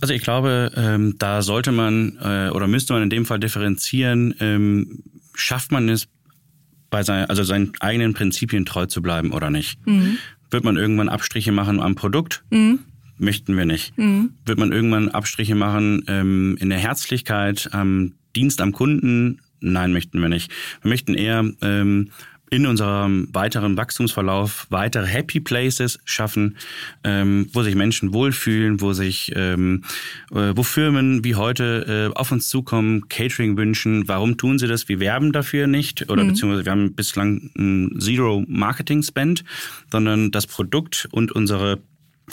Also 0.00 0.14
ich 0.14 0.22
glaube, 0.22 0.70
ähm, 0.76 1.16
da 1.18 1.42
sollte 1.42 1.72
man 1.72 2.18
äh, 2.22 2.50
oder 2.50 2.68
müsste 2.68 2.92
man 2.92 3.02
in 3.02 3.10
dem 3.10 3.26
Fall 3.26 3.40
differenzieren. 3.40 4.34
Ähm, 4.38 5.02
schafft 5.34 5.72
man 5.72 5.88
es 5.88 6.08
bei 6.90 7.02
sein, 7.02 7.26
also 7.26 7.44
seinen 7.44 7.72
eigenen 7.80 8.14
Prinzipien 8.14 8.64
treu 8.64 8.86
zu 8.86 9.02
bleiben 9.02 9.32
oder 9.32 9.50
nicht. 9.50 9.84
Mhm. 9.86 10.18
Wird 10.50 10.64
man 10.64 10.76
irgendwann 10.76 11.08
Abstriche 11.08 11.52
machen 11.52 11.80
am 11.80 11.94
Produkt? 11.94 12.42
Mhm. 12.50 12.80
Möchten 13.18 13.56
wir 13.56 13.66
nicht. 13.66 13.96
Mhm. 13.98 14.30
Wird 14.46 14.58
man 14.58 14.72
irgendwann 14.72 15.10
Abstriche 15.10 15.54
machen 15.54 16.04
ähm, 16.06 16.56
in 16.60 16.70
der 16.70 16.78
Herzlichkeit, 16.78 17.68
am 17.72 18.14
Dienst 18.36 18.60
am 18.60 18.72
Kunden? 18.72 19.40
Nein, 19.60 19.92
möchten 19.92 20.20
wir 20.20 20.28
nicht. 20.28 20.52
Wir 20.82 20.90
möchten 20.90 21.14
eher 21.14 21.44
ähm, 21.60 22.10
in 22.50 22.66
unserem 22.66 23.28
weiteren 23.32 23.76
Wachstumsverlauf 23.76 24.66
weitere 24.70 25.06
Happy 25.06 25.40
Places 25.40 25.98
schaffen, 26.04 26.56
ähm, 27.04 27.48
wo 27.52 27.62
sich 27.62 27.74
Menschen 27.74 28.12
wohlfühlen, 28.12 28.80
wo 28.80 28.92
sich, 28.92 29.32
ähm, 29.36 29.84
äh, 30.30 30.52
wo 30.54 30.62
Firmen 30.62 31.24
wie 31.24 31.34
heute 31.34 32.10
äh, 32.12 32.16
auf 32.18 32.32
uns 32.32 32.48
zukommen, 32.48 33.08
Catering 33.08 33.56
wünschen. 33.56 34.08
Warum 34.08 34.36
tun 34.36 34.58
sie 34.58 34.66
das? 34.66 34.88
Wir 34.88 35.00
werben 35.00 35.32
dafür 35.32 35.66
nicht 35.66 36.10
oder 36.10 36.24
mhm. 36.24 36.28
beziehungsweise 36.28 36.64
wir 36.64 36.72
haben 36.72 36.94
bislang 36.94 37.50
ein 37.56 38.00
Zero 38.00 38.44
Marketing 38.46 39.02
Spend, 39.02 39.44
sondern 39.90 40.30
das 40.30 40.46
Produkt 40.46 41.08
und 41.10 41.32
unsere 41.32 41.78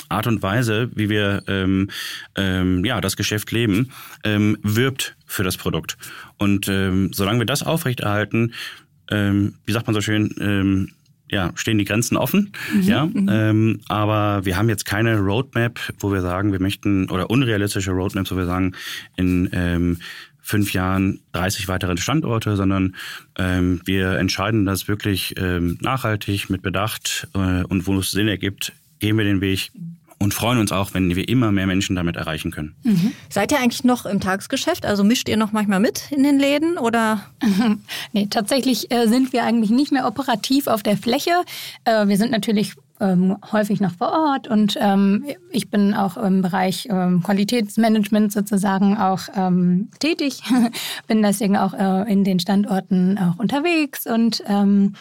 Art 0.09 0.27
und 0.27 0.41
Weise, 0.43 0.89
wie 0.93 1.09
wir 1.09 1.43
ähm, 1.47 1.89
ähm, 2.35 2.83
ja 2.85 3.01
das 3.01 3.15
Geschäft 3.15 3.51
leben, 3.51 3.91
ähm, 4.23 4.57
wirbt 4.61 5.15
für 5.25 5.43
das 5.43 5.57
Produkt. 5.57 5.97
Und 6.37 6.67
ähm, 6.67 7.11
solange 7.13 7.39
wir 7.39 7.45
das 7.45 7.63
aufrechterhalten, 7.63 8.53
ähm, 9.11 9.55
wie 9.65 9.71
sagt 9.71 9.87
man 9.87 9.93
so 9.93 10.01
schön, 10.01 10.33
ähm, 10.39 10.89
ja, 11.29 11.51
stehen 11.55 11.77
die 11.77 11.85
Grenzen 11.85 12.17
offen. 12.17 12.51
Mhm, 12.73 12.81
ja, 12.83 13.05
mhm. 13.05 13.29
ähm, 13.31 13.79
aber 13.87 14.45
wir 14.45 14.57
haben 14.57 14.69
jetzt 14.69 14.85
keine 14.85 15.17
Roadmap, 15.17 15.79
wo 15.99 16.11
wir 16.11 16.21
sagen, 16.21 16.51
wir 16.51 16.61
möchten, 16.61 17.09
oder 17.09 17.29
unrealistische 17.29 17.91
Roadmaps, 17.91 18.31
wo 18.31 18.37
wir 18.37 18.45
sagen, 18.45 18.73
in 19.15 19.49
ähm, 19.51 19.97
fünf 20.41 20.73
Jahren 20.73 21.21
30 21.33 21.67
weitere 21.67 21.97
Standorte, 21.97 22.55
sondern 22.55 22.95
ähm, 23.37 23.81
wir 23.85 24.11
entscheiden 24.19 24.65
das 24.65 24.87
wirklich 24.87 25.33
ähm, 25.37 25.79
nachhaltig, 25.81 26.51
mit 26.51 26.61
Bedacht 26.61 27.27
äh, 27.33 27.63
und 27.63 27.87
wo 27.87 27.97
es 27.97 28.11
Sinn 28.11 28.27
ergibt, 28.27 28.71
gehen 28.99 29.17
wir 29.17 29.25
den 29.25 29.41
Weg 29.41 29.71
und 30.19 30.33
freuen 30.33 30.59
uns 30.59 30.71
auch, 30.71 30.93
wenn 30.93 31.15
wir 31.15 31.27
immer 31.27 31.51
mehr 31.51 31.67
Menschen 31.67 31.95
damit 31.95 32.15
erreichen 32.15 32.51
können. 32.51 32.75
Mhm. 32.83 33.11
Seid 33.29 33.51
ihr 33.51 33.59
eigentlich 33.59 33.83
noch 33.83 34.05
im 34.05 34.19
Tagesgeschäft? 34.19 34.85
Also 34.85 35.03
mischt 35.03 35.27
ihr 35.27 35.37
noch 35.37 35.51
manchmal 35.51 35.79
mit 35.79 36.11
in 36.11 36.23
den 36.23 36.39
Läden 36.39 36.77
oder? 36.77 37.25
nee, 38.13 38.27
tatsächlich 38.29 38.91
äh, 38.91 39.07
sind 39.07 39.33
wir 39.33 39.43
eigentlich 39.43 39.71
nicht 39.71 39.91
mehr 39.91 40.07
operativ 40.07 40.67
auf 40.67 40.83
der 40.83 40.97
Fläche. 40.97 41.31
Äh, 41.83 42.07
wir 42.07 42.17
sind 42.17 42.31
natürlich 42.31 42.73
ähm, 42.99 43.37
häufig 43.51 43.81
noch 43.81 43.93
vor 43.93 44.11
Ort 44.11 44.47
und 44.47 44.77
ähm, 44.79 45.25
ich 45.51 45.69
bin 45.69 45.93
auch 45.93 46.15
im 46.15 46.41
Bereich 46.41 46.87
ähm, 46.89 47.21
Qualitätsmanagement 47.21 48.31
sozusagen 48.31 48.97
auch 48.97 49.23
ähm, 49.35 49.89
tätig, 49.99 50.41
bin 51.07 51.21
deswegen 51.21 51.57
auch 51.57 51.73
äh, 51.73 52.11
in 52.11 52.23
den 52.23 52.39
Standorten 52.39 53.17
auch 53.17 53.37
unterwegs 53.37 54.07
und 54.07 54.43
ähm, 54.47 54.93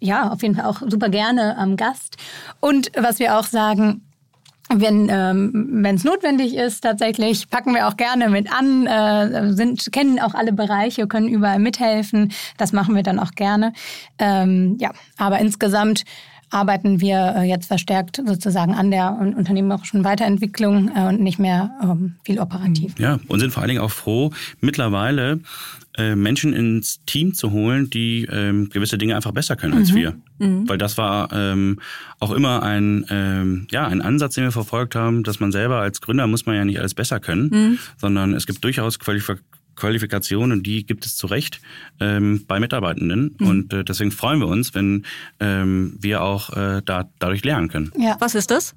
ja, 0.00 0.30
auf 0.32 0.42
jeden 0.42 0.56
Fall 0.56 0.64
auch 0.64 0.82
super 0.88 1.10
gerne 1.10 1.56
am 1.58 1.76
Gast. 1.76 2.16
Und 2.58 2.90
was 2.96 3.18
wir 3.18 3.38
auch 3.38 3.44
sagen, 3.44 4.02
wenn 4.72 5.08
ähm, 5.10 5.84
es 5.84 6.04
notwendig 6.04 6.54
ist, 6.54 6.82
tatsächlich 6.82 7.50
packen 7.50 7.74
wir 7.74 7.88
auch 7.88 7.96
gerne 7.96 8.28
mit 8.28 8.52
an, 8.52 8.86
äh, 8.86 9.52
sind, 9.52 9.90
kennen 9.92 10.20
auch 10.20 10.34
alle 10.34 10.52
Bereiche, 10.52 11.06
können 11.06 11.28
überall 11.28 11.58
mithelfen. 11.58 12.32
Das 12.56 12.72
machen 12.72 12.94
wir 12.94 13.02
dann 13.02 13.18
auch 13.18 13.32
gerne. 13.32 13.72
Ähm, 14.18 14.76
ja, 14.80 14.92
aber 15.18 15.40
insgesamt 15.40 16.04
arbeiten 16.50 17.00
wir 17.00 17.34
äh, 17.36 17.42
jetzt 17.44 17.66
verstärkt 17.66 18.22
sozusagen 18.24 18.74
an 18.74 18.90
der 18.90 19.16
unternehmerischen 19.18 20.04
Weiterentwicklung 20.04 20.90
äh, 20.94 21.08
und 21.08 21.20
nicht 21.20 21.38
mehr 21.38 21.70
ähm, 21.82 22.16
viel 22.24 22.38
operativ. 22.40 22.98
Ja, 22.98 23.18
und 23.28 23.40
sind 23.40 23.52
vor 23.52 23.62
allen 23.62 23.70
Dingen 23.70 23.80
auch 23.80 23.90
froh, 23.90 24.30
mittlerweile 24.60 25.40
äh, 26.00 26.16
Menschen 26.16 26.54
ins 26.54 27.04
Team 27.04 27.34
zu 27.34 27.50
holen, 27.52 27.90
die 27.90 28.26
ähm, 28.30 28.70
gewisse 28.70 28.96
Dinge 28.96 29.16
einfach 29.16 29.32
besser 29.32 29.56
können 29.56 29.74
als 29.74 29.92
mhm. 29.92 29.96
wir. 29.96 30.16
Mhm. 30.38 30.68
Weil 30.68 30.78
das 30.78 30.96
war 30.96 31.30
ähm, 31.32 31.78
auch 32.18 32.30
immer 32.32 32.62
ein, 32.62 33.04
ähm, 33.10 33.66
ja, 33.70 33.86
ein 33.86 34.00
Ansatz, 34.00 34.34
den 34.34 34.44
wir 34.44 34.52
verfolgt 34.52 34.94
haben, 34.94 35.22
dass 35.22 35.40
man 35.40 35.52
selber 35.52 35.76
als 35.80 36.00
Gründer 36.00 36.26
muss 36.26 36.46
man 36.46 36.56
ja 36.56 36.64
nicht 36.64 36.78
alles 36.78 36.94
besser 36.94 37.20
können, 37.20 37.50
mhm. 37.52 37.78
sondern 37.98 38.34
es 38.34 38.46
gibt 38.46 38.64
durchaus 38.64 38.98
Qualifikationen 38.98 39.44
Qualifikationen, 39.76 40.62
die 40.62 40.84
gibt 40.84 41.06
es 41.06 41.16
zu 41.16 41.26
Recht 41.26 41.60
ähm, 42.00 42.44
bei 42.46 42.60
Mitarbeitenden. 42.60 43.34
Mhm. 43.38 43.46
Und 43.46 43.72
äh, 43.72 43.82
deswegen 43.82 44.10
freuen 44.10 44.38
wir 44.38 44.46
uns, 44.46 44.74
wenn 44.74 45.06
ähm, 45.40 45.96
wir 45.98 46.22
auch 46.22 46.50
äh, 46.50 46.82
da, 46.84 47.08
dadurch 47.18 47.44
lernen 47.44 47.68
können. 47.68 47.90
Ja. 47.96 48.16
Was 48.20 48.34
ist 48.34 48.50
das? 48.50 48.74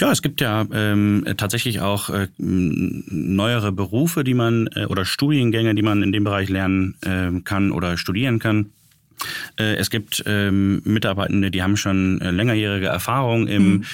Ja, 0.00 0.12
es 0.12 0.22
gibt 0.22 0.40
ja 0.40 0.66
ähm, 0.72 1.24
tatsächlich 1.36 1.80
auch 1.80 2.10
äh, 2.10 2.28
neuere 2.38 3.72
Berufe, 3.72 4.24
die 4.24 4.34
man 4.34 4.68
äh, 4.74 4.86
oder 4.86 5.04
Studiengänge, 5.04 5.74
die 5.74 5.82
man 5.82 6.02
in 6.02 6.12
dem 6.12 6.24
Bereich 6.24 6.48
lernen 6.48 6.94
äh, 7.02 7.40
kann 7.42 7.72
oder 7.72 7.96
studieren 7.96 8.38
kann. 8.38 8.70
Äh, 9.58 9.76
es 9.76 9.90
gibt 9.90 10.22
ähm, 10.26 10.80
Mitarbeitende, 10.84 11.50
die 11.50 11.62
haben 11.62 11.76
schon 11.76 12.20
äh, 12.20 12.30
längerjährige 12.30 12.86
Erfahrung 12.86 13.48
im 13.48 13.68
mhm 13.68 13.84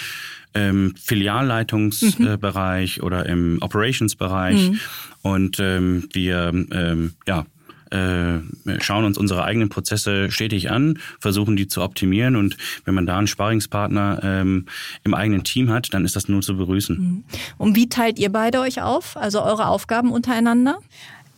ähm, 0.54 0.94
Filialleitungsbereich 0.96 2.98
mhm. 2.98 3.04
oder 3.04 3.26
im 3.26 3.58
Operationsbereich. 3.60 4.70
Mhm. 4.70 4.80
Und 5.22 5.58
ähm, 5.58 6.08
wir 6.12 6.52
ähm, 6.70 7.14
ja, 7.26 7.46
äh, 7.94 8.80
schauen 8.80 9.04
uns 9.04 9.16
unsere 9.16 9.44
eigenen 9.44 9.68
Prozesse 9.68 10.30
stetig 10.30 10.70
an, 10.70 10.98
versuchen 11.20 11.56
die 11.56 11.68
zu 11.68 11.82
optimieren 11.82 12.36
und 12.36 12.56
wenn 12.84 12.94
man 12.94 13.06
da 13.06 13.18
einen 13.18 13.26
Sparingspartner 13.26 14.20
ähm, 14.22 14.66
im 15.04 15.14
eigenen 15.14 15.44
Team 15.44 15.70
hat, 15.70 15.94
dann 15.94 16.04
ist 16.04 16.16
das 16.16 16.28
nur 16.28 16.42
zu 16.42 16.56
begrüßen. 16.56 16.96
Mhm. 16.96 17.24
Und 17.58 17.76
wie 17.76 17.88
teilt 17.88 18.18
ihr 18.18 18.30
beide 18.30 18.60
euch 18.60 18.82
auf, 18.82 19.16
also 19.16 19.42
eure 19.42 19.68
Aufgaben 19.68 20.12
untereinander? 20.12 20.78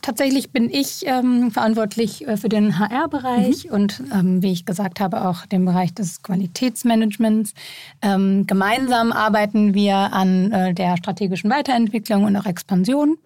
tatsächlich 0.07 0.51
bin 0.51 0.69
ich 0.69 1.05
ähm, 1.05 1.51
verantwortlich 1.51 2.25
äh, 2.25 2.37
für 2.37 2.47
den 2.47 2.79
HR-Bereich 2.79 3.65
mhm. 3.65 3.71
und 3.71 4.03
ähm, 4.13 4.41
wie 4.41 4.53
ich 4.53 4.65
gesagt 4.65 5.01
habe, 5.01 5.27
auch 5.27 5.45
den 5.45 5.65
Bereich 5.65 5.93
des 5.93 6.23
Qualitätsmanagements. 6.23 7.53
Ähm, 8.01 8.47
gemeinsam 8.47 9.11
arbeiten 9.11 9.73
wir 9.73 9.95
an 9.95 10.51
äh, 10.53 10.73
der 10.73 10.95
strategischen 10.95 11.49
Weiterentwicklung 11.49 12.23
und 12.23 12.37
auch 12.37 12.45
Expansion. 12.45 13.17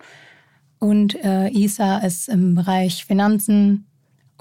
Und 0.82 1.16
äh, 1.24 1.48
ISA 1.50 2.00
ist 2.00 2.28
im 2.28 2.56
Bereich 2.56 3.06
Finanzen, 3.06 3.86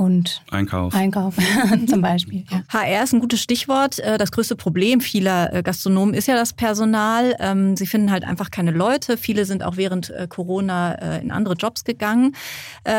und 0.01 0.41
Einkauf. 0.51 0.95
Einkauf 0.95 1.37
zum 1.87 2.01
Beispiel. 2.01 2.45
Ja. 2.51 2.63
HR 2.71 3.05
ist 3.05 3.13
ein 3.13 3.21
gutes 3.21 3.43
Stichwort. 3.43 3.99
Äh, 3.99 4.17
das 4.17 4.33
größte 4.33 4.57
Problem 4.57 5.03
vieler 5.03 5.53
äh, 5.53 5.63
Gastronomen 5.63 6.15
ist 6.15 6.27
ja 6.27 6.35
das 6.35 6.55
Personal. 6.55 7.37
Ähm, 7.39 7.77
sie 7.77 7.87
finden 7.87 8.11
halt 8.11 8.25
einfach 8.25 8.51
keine 8.51 8.71
Leute. 8.71 9.19
Viele 9.19 9.45
sind 9.45 9.63
auch 9.63 9.77
während 9.77 10.09
äh, 10.09 10.27
Corona 10.27 10.95
in 11.19 11.31
andere 11.31 11.55
Jobs 11.55 11.85
gegangen. 11.85 12.35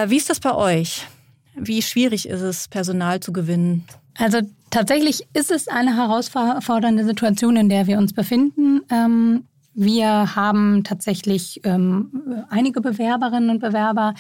Wie 0.08 0.18
ist 0.18 0.30
das 0.30 0.40
bei 0.40 0.54
euch? 0.54 1.08
Wie 1.56 1.82
schwierig 1.82 2.28
ist 2.28 2.42
es, 2.42 2.68
Personal 2.68 3.20
zu 3.20 3.34
gewinnen? 3.34 3.86
Also 4.18 4.40
tatsächlich 4.70 5.28
ist 5.34 5.52
es 5.52 5.68
eine 5.68 5.96
herausfordernde 5.96 7.06
Situation, 7.06 7.56
in 7.56 7.70
der 7.70 7.88
wir 7.88 7.98
uns 7.98 8.14
befinden. 8.14 8.82
Ähm, 8.92 9.44
wir 9.74 10.36
haben 10.36 10.84
tatsächlich 10.84 11.62
ähm, 11.64 12.12
einige 12.50 12.82
Bewerberinnen 12.82 13.50
und 13.50 13.60
Bewerber, 13.60 14.14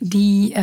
die 0.00 0.54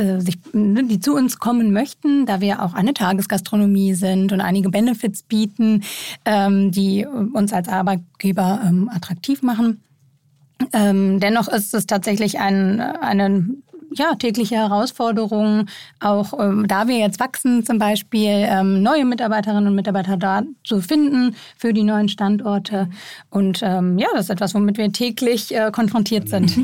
äh, 0.00 0.20
sich, 0.20 0.38
ne, 0.52 0.84
die 0.84 1.00
zu 1.00 1.14
uns 1.14 1.38
kommen 1.38 1.72
möchten, 1.72 2.24
da 2.24 2.40
wir 2.40 2.62
auch 2.62 2.74
eine 2.74 2.94
Tagesgastronomie 2.94 3.94
sind 3.94 4.32
und 4.32 4.40
einige 4.40 4.70
Benefits 4.70 5.22
bieten, 5.22 5.82
ähm, 6.24 6.70
die 6.70 7.06
uns 7.06 7.52
als 7.52 7.68
Arbeitgeber 7.68 8.62
ähm, 8.64 8.88
attraktiv 8.88 9.42
machen. 9.42 9.82
Ähm, 10.72 11.20
dennoch 11.20 11.48
ist 11.48 11.74
es 11.74 11.86
tatsächlich 11.86 12.38
ein, 12.38 12.80
eine 12.80 13.46
ja, 13.92 14.14
tägliche 14.14 14.56
Herausforderungen, 14.56 15.68
auch 15.98 16.38
ähm, 16.38 16.66
da 16.68 16.88
wir 16.88 16.98
jetzt 16.98 17.20
wachsen, 17.20 17.64
zum 17.64 17.78
Beispiel 17.78 18.46
ähm, 18.48 18.82
neue 18.82 19.04
Mitarbeiterinnen 19.04 19.66
und 19.66 19.74
Mitarbeiter 19.74 20.16
da 20.16 20.42
zu 20.64 20.80
finden 20.80 21.34
für 21.56 21.72
die 21.72 21.82
neuen 21.82 22.08
Standorte. 22.08 22.88
Und 23.30 23.60
ähm, 23.62 23.98
ja, 23.98 24.08
das 24.12 24.26
ist 24.26 24.30
etwas, 24.30 24.54
womit 24.54 24.78
wir 24.78 24.92
täglich 24.92 25.54
äh, 25.54 25.70
konfrontiert 25.72 26.28
sind. 26.28 26.56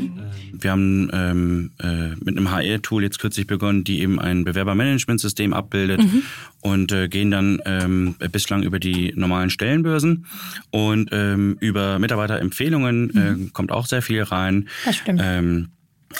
Wir 0.59 0.71
haben 0.71 1.09
ähm, 1.13 1.71
äh, 1.79 2.15
mit 2.23 2.37
einem 2.37 2.51
HR-Tool 2.51 3.03
jetzt 3.03 3.19
kürzlich 3.19 3.47
begonnen, 3.47 3.83
die 3.83 4.01
eben 4.01 4.19
ein 4.19 4.43
Bewerbermanagementsystem 4.43 5.53
abbildet 5.53 6.01
mhm. 6.01 6.23
und 6.61 6.91
äh, 6.91 7.07
gehen 7.07 7.31
dann 7.31 7.61
ähm, 7.65 8.15
bislang 8.31 8.63
über 8.63 8.79
die 8.79 9.13
normalen 9.15 9.49
Stellenbörsen 9.49 10.25
und 10.71 11.09
ähm, 11.11 11.57
über 11.59 11.99
Mitarbeiterempfehlungen 11.99 13.09
äh, 13.15 13.31
mhm. 13.31 13.53
kommt 13.53 13.71
auch 13.71 13.85
sehr 13.85 14.01
viel 14.01 14.23
rein. 14.23 14.67
Das 14.85 14.95
stimmt. 14.95 15.21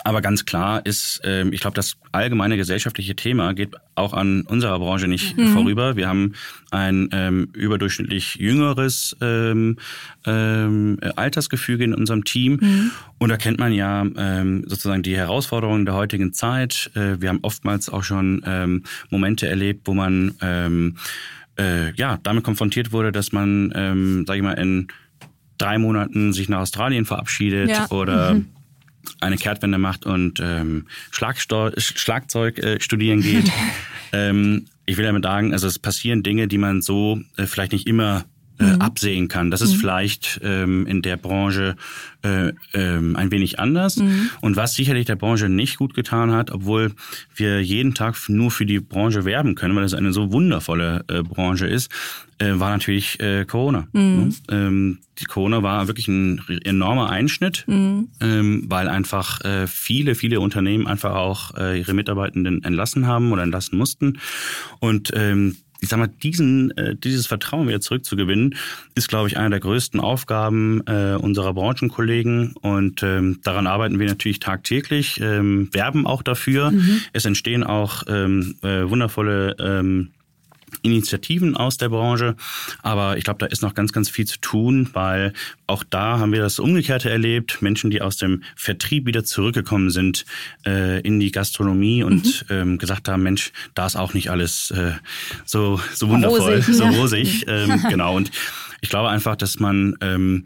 Aber 0.04 0.22
ganz 0.22 0.46
klar 0.46 0.86
ist, 0.86 1.22
ähm, 1.24 1.54
ich 1.54 1.62
glaube, 1.62 1.76
das 1.76 1.98
allgemeine 2.12 2.58
gesellschaftliche 2.58 3.16
Thema 3.16 3.54
geht 3.54 3.76
auch 3.96 4.14
an 4.14 4.42
unserer 4.42 4.80
Branche 4.80 5.08
nicht 5.08 5.38
mhm. 5.38 5.54
vorüber. 5.54 5.96
Wir 5.96 6.08
haben 6.08 6.34
ein 6.72 7.10
ähm, 7.12 7.50
überdurchschnittlich 7.54 8.36
jüngeres 8.36 9.16
ähm, 9.22 9.78
ähm, 10.26 11.00
Altersgefüge 11.16 11.86
in 11.86 11.94
unserem 11.94 12.26
Team. 12.26 12.60
Mhm. 12.62 12.92
Und 13.18 13.30
da 13.30 13.38
kennt 13.38 13.60
man 13.60 13.72
ja 13.72 14.06
ähm, 14.18 14.64
sozusagen 14.68 15.04
die 15.04 15.16
Herausforderungen 15.16 15.86
der 15.86 15.96
heutigen 15.96 16.34
Zeit. 16.34 16.92
Äh, 16.96 17.22
wir 17.22 17.30
haben 17.30 17.40
oftmals 17.42 17.90
auch 17.90 18.04
schon 18.04 18.42
ähm, 18.46 18.84
Momente 19.10 19.48
erlebt, 19.48 19.88
wo 19.88 19.94
man 19.94 20.36
ähm, 20.42 20.98
äh, 21.58 21.94
ja 21.94 22.20
damit 22.24 22.44
konfrontiert 22.44 22.92
wurde, 22.92 23.12
dass 23.12 23.32
man, 23.32 23.72
ähm, 23.74 24.26
sage 24.28 24.40
ich 24.40 24.44
mal, 24.44 24.54
in 24.54 24.90
drei 25.58 25.78
Monaten 25.78 26.34
sich 26.34 26.50
nach 26.50 26.60
Australien 26.60 27.06
verabschiedet 27.06 27.70
ja. 27.70 27.90
oder 27.90 28.36
mhm 28.36 28.48
eine 29.22 29.38
Kehrtwende 29.38 29.78
macht 29.78 30.06
und 30.06 30.40
ähm, 30.40 30.88
Schlagzeug 31.12 32.58
äh, 32.60 32.80
studieren 32.80 33.22
geht. 33.22 33.52
ähm, 34.12 34.66
ich 34.86 34.98
will 34.98 35.06
damit 35.06 35.24
sagen, 35.24 35.54
also 35.54 35.68
es 35.68 35.80
passieren 35.80 36.24
Dinge, 36.24 36.48
die 36.48 36.58
man 36.58 36.82
so 36.82 37.20
äh, 37.36 37.46
vielleicht 37.46 37.74
nicht 37.74 37.88
immer 37.88 38.26
äh, 38.60 38.74
mhm. 38.74 38.82
absehen 38.82 39.28
kann. 39.28 39.52
Das 39.52 39.62
ist 39.62 39.76
mhm. 39.76 39.80
vielleicht 39.80 40.40
ähm, 40.44 40.88
in 40.88 41.02
der 41.02 41.18
Branche 41.18 41.76
äh, 42.24 42.54
ähm, 42.74 43.16
ein 43.16 43.32
wenig 43.32 43.60
anders. 43.60 43.98
Mhm. 43.98 44.30
Und 44.42 44.56
was 44.56 44.74
sicherlich 44.74 45.06
der 45.06 45.16
Branche 45.16 45.50
nicht 45.50 45.78
gut 45.78 45.94
getan 45.94 46.32
hat, 46.32 46.52
obwohl 46.52 46.94
wir 47.36 47.62
jeden 47.62 47.94
Tag 47.94 48.18
nur 48.28 48.52
für 48.52 48.66
die 48.66 48.80
Branche 48.80 49.26
werben 49.26 49.56
können, 49.56 49.76
weil 49.76 49.84
es 49.84 49.94
eine 49.94 50.14
so 50.14 50.32
wundervolle 50.32 51.06
äh, 51.08 51.22
Branche 51.22 51.68
ist, 51.68 51.92
äh, 52.40 52.60
war 52.60 52.72
natürlich 52.72 53.20
äh, 53.20 53.46
Corona. 53.46 53.88
Mhm. 53.94 54.02
Ne? 54.02 54.30
Ähm, 54.50 55.00
die 55.20 55.26
Corona 55.26 55.64
war 55.64 55.88
wirklich 55.88 56.08
ein 56.08 56.42
enormer 56.64 57.10
Einschnitt, 57.10 57.64
mhm. 57.68 58.10
ähm, 58.22 58.66
weil 58.68 58.88
einfach 58.88 59.44
äh, 59.44 59.68
viele, 59.68 60.16
viele 60.16 60.40
Unternehmen 60.40 60.88
einfach 60.88 61.16
auch 61.16 61.56
äh, 61.56 61.80
ihre 61.80 61.94
Mitarbeitenden 61.94 62.64
entlassen 62.64 63.08
haben 63.08 63.32
oder 63.32 63.44
entlassen 63.44 63.78
mussten. 63.78 64.20
Und 64.80 65.12
ähm, 65.16 65.58
ich 65.80 65.90
sag 65.90 66.00
mal, 66.00 66.08
diesen, 66.08 66.76
äh, 66.78 66.96
dieses 66.96 67.28
Vertrauen 67.28 67.68
wieder 67.68 67.82
zurückzugewinnen, 67.82 68.56
ist, 68.96 69.10
glaube 69.10 69.28
ich, 69.28 69.38
eine 69.38 69.52
der 69.52 69.60
größten 69.60 70.00
Aufgaben 70.00 70.82
äh, 70.88 71.16
unserer 71.16 71.54
Branchenkollegen. 71.54 72.54
Und 72.62 73.04
ähm, 73.04 73.40
daran 73.44 73.68
arbeiten 73.68 74.00
wir 74.00 74.08
natürlich 74.08 74.40
tagtäglich, 74.40 75.20
ähm, 75.22 75.70
werben 75.74 76.08
auch 76.08 76.24
dafür. 76.24 76.72
Mhm. 76.72 77.02
Es 77.14 77.26
entstehen 77.26 77.64
auch 77.64 78.04
ähm, 78.08 78.56
äh, 78.64 78.90
wundervolle 78.90 79.56
ähm, 79.60 80.10
Initiativen 80.82 81.56
aus 81.56 81.78
der 81.78 81.90
Branche. 81.90 82.36
Aber 82.82 83.18
ich 83.18 83.24
glaube, 83.24 83.40
da 83.40 83.46
ist 83.46 83.62
noch 83.62 83.74
ganz, 83.74 83.94
ganz 83.94 84.10
viel 84.10 84.26
zu 84.26 84.40
tun, 84.40 84.90
weil 84.94 85.34
auch 85.66 85.84
da 85.84 86.20
haben 86.20 86.32
wir 86.32 86.42
das 86.42 86.60
Umgekehrte 86.60 87.10
erlebt. 87.10 87.62
Menschen, 87.62 87.90
die 87.90 88.02
aus 88.02 88.18
dem 88.18 88.44
Vertrieb 88.56 89.06
wieder 89.06 89.24
zurückgekommen 89.24 89.90
sind 89.90 90.26
äh, 90.66 91.02
in 91.02 91.20
die 91.20 91.32
Gastronomie 91.32 92.04
und 92.04 92.50
mhm. 92.50 92.56
ähm, 92.56 92.78
gesagt 92.78 93.08
haben, 93.08 93.24
Mensch, 93.24 93.52
da 93.76 93.86
ist 93.86 93.96
auch 93.96 94.14
nicht 94.14 94.30
alles 94.30 94.72
äh, 94.72 94.94
so, 95.46 95.80
so 95.94 96.10
wundervoll, 96.10 96.56
rosig, 96.56 96.76
so 96.76 96.86
rosig. 96.86 97.46
Ähm, 97.48 97.84
genau. 97.90 98.16
Und 98.16 98.32
ich 98.82 98.90
glaube 98.90 99.10
einfach, 99.10 99.36
dass 99.36 99.60
man 99.60 99.96
ähm, 100.02 100.46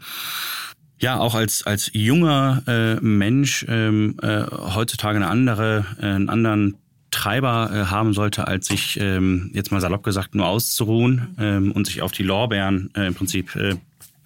ja 1.00 1.18
auch 1.18 1.34
als 1.34 1.66
als 1.66 1.90
junger 1.92 2.62
äh, 2.66 2.94
Mensch 3.00 3.66
ähm, 3.68 4.16
äh, 4.22 4.44
heutzutage 4.50 5.16
eine 5.16 5.26
andere 5.26 5.84
äh, 6.00 6.06
einen 6.06 6.28
anderen 6.28 6.76
Treiber 7.12 7.70
äh, 7.72 7.84
haben 7.90 8.12
sollte, 8.12 8.48
als 8.48 8.66
sich 8.66 8.98
ähm, 9.00 9.50
jetzt 9.54 9.70
mal 9.70 9.80
salopp 9.80 10.02
gesagt 10.02 10.34
nur 10.34 10.46
auszuruhen 10.46 11.36
ähm, 11.38 11.70
und 11.72 11.86
sich 11.86 12.02
auf 12.02 12.10
die 12.10 12.24
Lorbeeren 12.24 12.90
äh, 12.96 13.06
im 13.06 13.14
Prinzip 13.14 13.54
äh, 13.54 13.76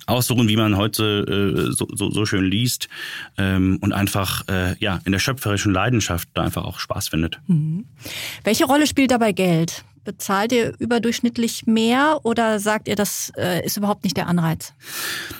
aussuchen, 0.06 0.48
wie 0.48 0.56
man 0.56 0.76
heute 0.76 1.66
äh, 1.68 1.72
so, 1.72 1.86
so, 1.92 2.10
so 2.10 2.24
schön 2.24 2.44
liest 2.44 2.88
ähm, 3.36 3.78
und 3.80 3.92
einfach 3.92 4.48
äh, 4.48 4.76
ja 4.78 5.00
in 5.04 5.12
der 5.12 5.18
schöpferischen 5.18 5.72
Leidenschaft 5.72 6.28
da 6.34 6.42
einfach 6.42 6.64
auch 6.64 6.78
Spaß 6.78 7.08
findet. 7.08 7.40
Mhm. 7.48 7.84
Welche 8.44 8.64
Rolle 8.64 8.86
spielt 8.86 9.10
dabei 9.10 9.32
Geld? 9.32 9.84
Bezahlt 10.04 10.52
ihr 10.52 10.74
überdurchschnittlich 10.78 11.66
mehr 11.66 12.20
oder 12.22 12.60
sagt 12.60 12.86
ihr, 12.86 12.94
das 12.94 13.32
äh, 13.36 13.66
ist 13.66 13.76
überhaupt 13.76 14.04
nicht 14.04 14.16
der 14.16 14.28
Anreiz? 14.28 14.72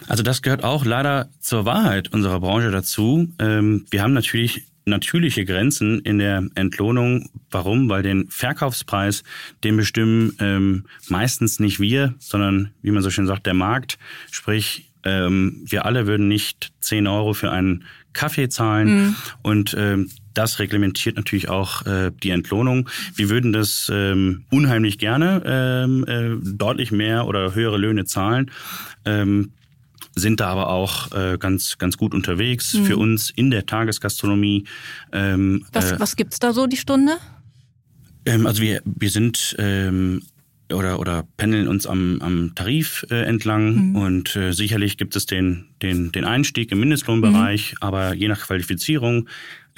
Also 0.08 0.24
das 0.24 0.42
gehört 0.42 0.64
auch 0.64 0.84
leider 0.84 1.28
zur 1.38 1.64
Wahrheit 1.64 2.12
unserer 2.12 2.40
Branche 2.40 2.72
dazu. 2.72 3.28
Ähm, 3.38 3.86
wir 3.90 4.02
haben 4.02 4.12
natürlich 4.12 4.66
natürliche 4.86 5.44
Grenzen 5.44 6.00
in 6.00 6.18
der 6.18 6.48
Entlohnung. 6.54 7.28
Warum? 7.50 7.88
Weil 7.88 8.02
den 8.02 8.28
Verkaufspreis, 8.28 9.24
den 9.64 9.76
bestimmen 9.76 10.36
ähm, 10.40 10.86
meistens 11.08 11.60
nicht 11.60 11.80
wir, 11.80 12.14
sondern 12.18 12.70
wie 12.82 12.92
man 12.92 13.02
so 13.02 13.10
schön 13.10 13.26
sagt, 13.26 13.46
der 13.46 13.54
Markt. 13.54 13.98
Sprich, 14.30 14.90
ähm, 15.04 15.62
wir 15.66 15.84
alle 15.84 16.06
würden 16.06 16.28
nicht 16.28 16.72
10 16.80 17.06
Euro 17.06 17.34
für 17.34 17.50
einen 17.50 17.84
Kaffee 18.12 18.48
zahlen 18.48 18.88
mhm. 18.88 19.16
und 19.42 19.76
ähm, 19.78 20.10
das 20.32 20.58
reglementiert 20.58 21.16
natürlich 21.16 21.48
auch 21.48 21.84
äh, 21.86 22.10
die 22.22 22.30
Entlohnung. 22.30 22.88
Wir 23.14 23.30
würden 23.30 23.52
das 23.52 23.90
ähm, 23.92 24.44
unheimlich 24.50 24.98
gerne 24.98 25.42
ähm, 25.46 26.04
äh, 26.06 26.36
deutlich 26.42 26.92
mehr 26.92 27.26
oder 27.26 27.54
höhere 27.54 27.78
Löhne 27.78 28.04
zahlen. 28.04 28.50
Ähm, 29.04 29.52
sind 30.16 30.40
da 30.40 30.48
aber 30.48 30.68
auch 30.68 31.12
äh, 31.12 31.36
ganz, 31.38 31.78
ganz 31.78 31.96
gut 31.96 32.14
unterwegs 32.14 32.74
mhm. 32.74 32.84
für 32.86 32.96
uns 32.96 33.30
in 33.30 33.50
der 33.50 33.66
Tagesgastronomie. 33.66 34.64
Ähm, 35.12 35.64
was 35.72 35.92
äh, 35.92 36.00
was 36.00 36.16
gibt's 36.16 36.38
da 36.38 36.52
so 36.52 36.66
die 36.66 36.78
Stunde? 36.78 37.12
Ähm, 38.24 38.46
also 38.46 38.62
wir, 38.62 38.82
wir 38.84 39.10
sind 39.10 39.54
ähm, 39.58 40.22
oder, 40.72 40.98
oder 40.98 41.24
pendeln 41.36 41.68
uns 41.68 41.86
am, 41.86 42.20
am 42.20 42.54
Tarif 42.54 43.06
äh, 43.10 43.22
entlang 43.22 43.90
mhm. 43.90 43.96
und 43.96 44.36
äh, 44.36 44.52
sicherlich 44.52 44.96
gibt 44.96 45.14
es 45.14 45.26
den, 45.26 45.66
den, 45.82 46.10
den 46.12 46.24
Einstieg 46.24 46.72
im 46.72 46.80
Mindestlohnbereich, 46.80 47.72
mhm. 47.72 47.78
aber 47.80 48.14
je 48.14 48.28
nach 48.28 48.40
Qualifizierung, 48.40 49.28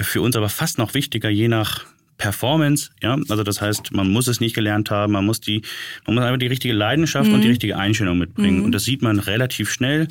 für 0.00 0.22
uns 0.22 0.36
aber 0.36 0.48
fast 0.48 0.78
noch 0.78 0.94
wichtiger, 0.94 1.28
je 1.28 1.48
nach 1.48 1.84
Performance, 2.18 2.90
ja, 3.00 3.16
also 3.28 3.42
das 3.44 3.62
heißt, 3.62 3.92
man 3.92 4.10
muss 4.10 4.26
es 4.26 4.40
nicht 4.40 4.54
gelernt 4.54 4.90
haben, 4.90 5.12
man 5.12 5.24
muss 5.24 5.40
die, 5.40 5.62
man 6.04 6.16
muss 6.16 6.24
einfach 6.24 6.38
die 6.38 6.48
richtige 6.48 6.74
Leidenschaft 6.74 7.28
mhm. 7.28 7.34
und 7.34 7.40
die 7.40 7.46
mhm. 7.46 7.52
richtige 7.52 7.76
Einstellung 7.78 8.18
mitbringen. 8.18 8.58
Mhm. 8.58 8.64
Und 8.64 8.72
das 8.72 8.84
sieht 8.84 9.02
man 9.02 9.20
relativ 9.20 9.70
schnell 9.70 10.08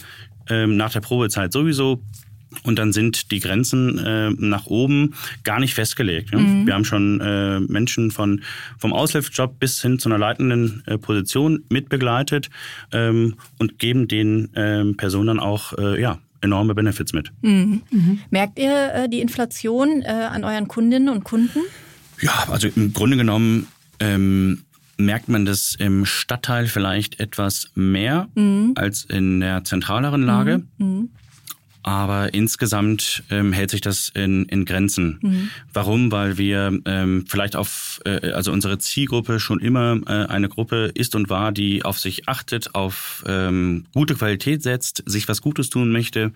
ähm, 0.49 0.77
nach 0.77 0.93
der 0.93 1.01
Probezeit 1.01 1.51
sowieso. 1.51 2.01
Und 2.63 2.79
dann 2.79 2.93
sind 2.93 3.29
die 3.31 3.39
Grenzen 3.39 3.99
äh, 3.99 4.29
nach 4.29 4.67
oben 4.67 5.13
gar 5.43 5.59
nicht 5.59 5.73
festgelegt. 5.73 6.31
Ja? 6.31 6.39
Mhm. 6.39 6.65
Wir 6.65 6.73
haben 6.73 6.85
schon 6.85 7.19
äh, 7.19 7.59
Menschen 7.59 8.09
von 8.09 8.41
vom 8.77 8.93
Aushilfsjob 8.93 9.59
bis 9.59 9.81
hin 9.81 9.99
zu 9.99 10.09
einer 10.09 10.17
leitenden 10.17 10.81
äh, 10.87 10.97
Position 10.97 11.65
mitbegleitet 11.69 12.49
ähm, 12.93 13.35
und 13.59 13.79
geben 13.79 14.07
den 14.07 14.49
ähm, 14.55 14.95
Personen 14.95 15.27
dann 15.27 15.39
auch 15.39 15.77
äh, 15.77 16.01
ja 16.01 16.19
enorme 16.41 16.73
Benefits 16.73 17.13
mit. 17.13 17.31
Mhm. 17.41 17.81
Mhm. 17.91 18.19
Merkt 18.29 18.59
ihr 18.59 18.93
äh, 18.93 19.09
die 19.09 19.19
Inflation 19.19 20.01
äh, 20.03 20.07
an 20.07 20.45
euren 20.45 20.67
Kundinnen 20.69 21.09
und 21.09 21.25
Kunden? 21.25 21.59
Ja, 22.21 22.47
also 22.49 22.67
im 22.67 22.93
Grunde 22.93 23.17
genommen 23.17 23.67
ähm, 23.99 24.63
merkt 24.97 25.29
man 25.29 25.45
das 25.45 25.75
im 25.77 26.05
Stadtteil 26.05 26.67
vielleicht 26.67 27.19
etwas 27.19 27.69
mehr 27.75 28.27
mhm. 28.35 28.73
als 28.75 29.03
in 29.03 29.39
der 29.39 29.63
zentraleren 29.63 30.23
Lage. 30.23 30.63
Mhm. 30.77 31.09
Aber 31.87 32.33
insgesamt 32.33 33.23
ähm, 33.29 33.53
hält 33.53 33.69
sich 33.69 33.79
das 33.79 34.09
in, 34.09 34.43
in 34.47 34.65
Grenzen. 34.65 35.19
Mhm. 35.21 35.49
Warum? 35.71 36.11
Weil 36.11 36.37
wir 36.37 36.77
ähm, 36.83 37.23
vielleicht 37.29 37.55
auf, 37.55 38.01
äh, 38.03 38.31
also 38.31 38.51
unsere 38.51 38.77
Zielgruppe 38.77 39.39
schon 39.39 39.61
immer 39.61 39.97
äh, 40.05 40.25
eine 40.25 40.49
Gruppe 40.49 40.91
ist 40.93 41.15
und 41.15 41.29
war, 41.29 41.53
die 41.53 41.85
auf 41.85 41.97
sich 41.97 42.27
achtet, 42.27 42.75
auf 42.75 43.23
ähm, 43.25 43.85
gute 43.93 44.15
Qualität 44.15 44.63
setzt, 44.63 45.01
sich 45.05 45.29
was 45.29 45.41
Gutes 45.41 45.69
tun 45.69 45.89
möchte. 45.93 46.33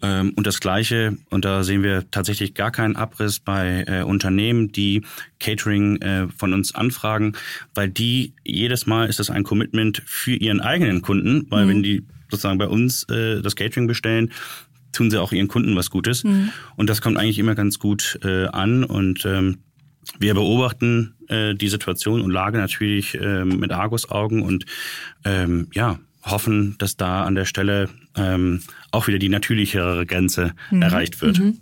Ähm, 0.00 0.32
und 0.36 0.46
das 0.46 0.60
Gleiche, 0.60 1.16
und 1.28 1.44
da 1.44 1.64
sehen 1.64 1.82
wir 1.82 2.08
tatsächlich 2.12 2.54
gar 2.54 2.70
keinen 2.70 2.94
Abriss 2.94 3.40
bei 3.40 3.82
äh, 3.88 4.02
Unternehmen, 4.02 4.70
die 4.70 5.02
Catering 5.40 5.96
äh, 6.02 6.28
von 6.28 6.52
uns 6.52 6.72
anfragen, 6.72 7.32
weil 7.74 7.88
die 7.88 8.32
jedes 8.44 8.86
Mal 8.86 9.08
ist 9.08 9.18
das 9.18 9.30
ein 9.30 9.42
Commitment 9.42 10.04
für 10.06 10.36
ihren 10.36 10.60
eigenen 10.60 11.02
Kunden, 11.02 11.46
weil 11.50 11.64
mhm. 11.64 11.68
wenn 11.68 11.82
die 11.82 12.04
sozusagen 12.34 12.58
bei 12.58 12.68
uns 12.68 13.04
äh, 13.04 13.42
das 13.42 13.56
Catering 13.56 13.86
bestellen, 13.86 14.32
tun 14.94 15.10
sie 15.10 15.20
auch 15.20 15.32
ihren 15.32 15.48
Kunden 15.48 15.76
was 15.76 15.90
Gutes. 15.90 16.24
Mhm. 16.24 16.50
Und 16.76 16.88
das 16.88 17.00
kommt 17.00 17.18
eigentlich 17.18 17.38
immer 17.38 17.54
ganz 17.54 17.78
gut 17.78 18.18
äh, 18.24 18.46
an. 18.46 18.84
Und 18.84 19.24
ähm, 19.26 19.58
wir 20.18 20.34
beobachten 20.34 21.14
äh, 21.28 21.54
die 21.54 21.68
Situation 21.68 22.20
und 22.20 22.30
Lage 22.30 22.58
natürlich 22.58 23.14
äh, 23.14 23.44
mit 23.44 23.72
Argusaugen 23.72 24.42
und 24.42 24.66
ähm, 25.24 25.68
ja, 25.72 25.98
hoffen, 26.24 26.76
dass 26.78 26.96
da 26.96 27.24
an 27.24 27.34
der 27.34 27.44
Stelle 27.44 27.88
ähm, 28.16 28.62
auch 28.90 29.06
wieder 29.06 29.18
die 29.18 29.28
natürlichere 29.28 30.06
Grenze 30.06 30.54
mhm. 30.70 30.82
erreicht 30.82 31.20
wird. 31.20 31.38
Mhm. 31.38 31.58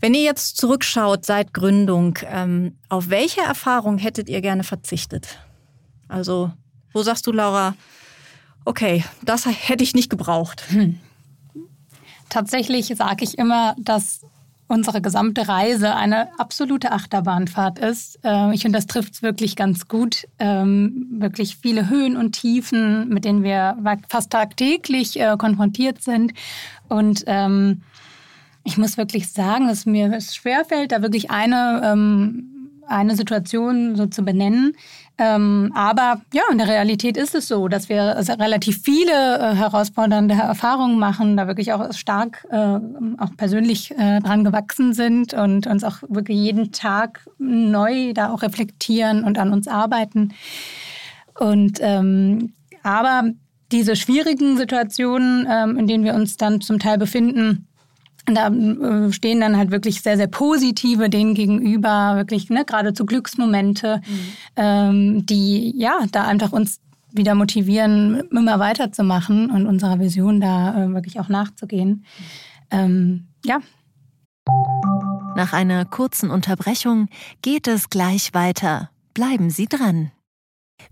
Wenn 0.00 0.14
ihr 0.14 0.22
jetzt 0.22 0.56
zurückschaut 0.56 1.24
seit 1.24 1.54
Gründung, 1.54 2.18
ähm, 2.26 2.76
auf 2.88 3.08
welche 3.10 3.40
Erfahrung 3.40 3.98
hättet 3.98 4.28
ihr 4.28 4.40
gerne 4.40 4.64
verzichtet? 4.64 5.38
Also, 6.08 6.52
wo 6.92 7.02
sagst 7.02 7.26
du, 7.26 7.32
Laura, 7.32 7.74
okay, 8.64 9.04
das 9.22 9.46
hätte 9.46 9.82
ich 9.82 9.94
nicht 9.94 10.10
gebraucht? 10.10 10.64
Hm. 10.68 11.00
Tatsächlich 12.28 12.86
sage 12.96 13.24
ich 13.24 13.38
immer, 13.38 13.74
dass 13.78 14.20
unsere 14.68 15.00
gesamte 15.00 15.46
Reise 15.48 15.94
eine 15.94 16.28
absolute 16.38 16.90
Achterbahnfahrt 16.90 17.78
ist. 17.78 18.18
Ähm, 18.24 18.50
ich 18.52 18.62
finde, 18.62 18.78
das 18.78 18.86
trifft 18.86 19.14
es 19.14 19.22
wirklich 19.22 19.54
ganz 19.54 19.86
gut. 19.86 20.26
Ähm, 20.38 21.06
wirklich 21.10 21.56
viele 21.56 21.88
Höhen 21.88 22.16
und 22.16 22.32
Tiefen, 22.32 23.08
mit 23.08 23.24
denen 23.24 23.42
wir 23.42 23.76
fast 24.08 24.30
tagtäglich 24.30 25.20
äh, 25.20 25.36
konfrontiert 25.38 26.02
sind. 26.02 26.32
Und 26.88 27.24
ähm, 27.26 27.82
ich 28.64 28.76
muss 28.76 28.96
wirklich 28.96 29.32
sagen, 29.32 29.68
dass 29.68 29.86
mir 29.86 30.12
es 30.12 30.34
schwerfällt, 30.34 30.90
da 30.90 31.00
wirklich 31.00 31.30
eine, 31.30 32.42
eine 32.88 33.14
Situation 33.14 33.94
so 33.94 34.06
zu 34.06 34.22
benennen. 34.24 34.74
Ähm, 35.18 35.72
aber 35.74 36.20
ja, 36.34 36.42
in 36.52 36.58
der 36.58 36.68
Realität 36.68 37.16
ist 37.16 37.34
es 37.34 37.48
so, 37.48 37.68
dass 37.68 37.88
wir 37.88 38.16
relativ 38.38 38.82
viele 38.82 39.38
äh, 39.38 39.54
herausfordernde 39.54 40.34
Erfahrungen 40.34 40.98
machen, 40.98 41.38
da 41.38 41.46
wirklich 41.46 41.72
auch 41.72 41.92
stark 41.94 42.46
äh, 42.50 42.78
auch 43.18 43.34
persönlich 43.36 43.92
äh, 43.92 44.20
dran 44.20 44.44
gewachsen 44.44 44.92
sind 44.92 45.32
und 45.32 45.66
uns 45.66 45.84
auch 45.84 46.02
wirklich 46.08 46.36
jeden 46.38 46.70
Tag 46.70 47.26
neu 47.38 48.12
da 48.12 48.30
auch 48.30 48.42
reflektieren 48.42 49.24
und 49.24 49.38
an 49.38 49.52
uns 49.52 49.68
arbeiten. 49.68 50.34
Und 51.38 51.78
ähm, 51.80 52.52
aber 52.82 53.30
diese 53.72 53.96
schwierigen 53.96 54.56
Situationen, 54.56 55.46
ähm, 55.50 55.78
in 55.78 55.86
denen 55.86 56.04
wir 56.04 56.14
uns 56.14 56.36
dann 56.36 56.60
zum 56.60 56.78
Teil 56.78 56.98
befinden, 56.98 57.65
da 58.34 58.48
äh, 58.48 59.12
stehen 59.12 59.40
dann 59.40 59.56
halt 59.56 59.70
wirklich 59.70 60.02
sehr, 60.02 60.16
sehr 60.16 60.26
positive 60.26 61.08
denen 61.08 61.34
gegenüber, 61.34 62.16
wirklich 62.16 62.50
ne, 62.50 62.64
geradezu 62.64 63.06
Glücksmomente, 63.06 64.00
mhm. 64.06 64.18
ähm, 64.56 65.26
die 65.26 65.72
ja 65.76 66.00
da 66.10 66.24
einfach 66.24 66.52
uns 66.52 66.80
wieder 67.12 67.34
motivieren, 67.34 68.28
immer 68.30 68.58
weiterzumachen 68.58 69.50
und 69.50 69.66
unserer 69.66 69.98
Vision 70.00 70.40
da 70.40 70.84
äh, 70.84 70.92
wirklich 70.92 71.20
auch 71.20 71.28
nachzugehen. 71.28 72.04
Ähm, 72.70 73.28
ja. 73.44 73.60
Nach 75.34 75.52
einer 75.52 75.84
kurzen 75.84 76.30
Unterbrechung 76.30 77.08
geht 77.42 77.68
es 77.68 77.90
gleich 77.90 78.34
weiter. 78.34 78.90
Bleiben 79.14 79.50
Sie 79.50 79.66
dran. 79.66 80.10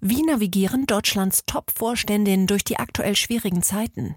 Wie 0.00 0.22
navigieren 0.22 0.86
Deutschlands 0.86 1.44
Top-Vorständinnen 1.46 2.46
durch 2.46 2.64
die 2.64 2.78
aktuell 2.78 3.16
schwierigen 3.16 3.62
Zeiten? 3.62 4.16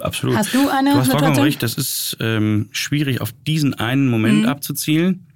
absolut. 0.00 0.36
Hast 0.36 0.54
du 0.54 0.68
eine 0.68 0.92
Du 0.92 0.96
hast 0.96 1.10
vollkommen 1.10 1.38
recht, 1.38 1.62
das 1.62 1.74
ist 1.74 2.16
ähm, 2.20 2.68
schwierig 2.72 3.20
auf 3.20 3.32
diesen 3.46 3.74
einen 3.74 4.08
Moment 4.08 4.42
mhm. 4.42 4.48
abzuzielen, 4.48 5.26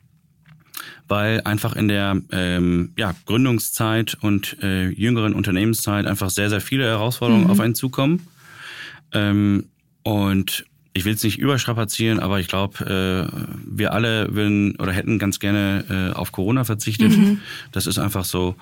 weil 1.09 1.41
einfach 1.43 1.77
in 1.77 1.89
der 1.89 2.21
ähm, 2.33 2.93
ja, 2.97 3.15
Gründungszeit 3.27 4.17
und 4.21 4.57
äh, 4.62 4.89
jüngeren 4.89 5.35
Unternehmenszeit 5.35 6.07
einfach 6.07 6.31
sehr, 6.31 6.51
sehr 6.51 6.61
viele 6.61 6.85
Herausforderungen 6.85 7.45
mhm. 7.45 7.51
auf 7.51 7.61
einen 7.61 7.75
zukommen. 7.75 8.27
Ähm, 9.12 9.67
und 10.03 10.67
ich 10.95 11.05
will 11.05 11.15
es 11.15 11.25
nicht 11.25 11.39
überstrapazieren, 11.39 12.21
aber 12.21 12.39
ich 12.39 12.47
glaube, 12.47 13.31
äh, 13.33 13.37
wir 13.67 13.93
alle 13.93 14.35
würden 14.35 14.77
oder 14.77 14.93
hätten 14.93 15.19
ganz 15.19 15.41
gerne 15.41 15.85
äh, 15.91 16.17
auf 16.17 16.31
Corona 16.31 16.65
verzichtet. 16.65 17.17
Mhm. 17.17 17.41
Das 17.73 17.87
ist 17.87 17.99
einfach 17.99 18.25
so. 18.25 18.55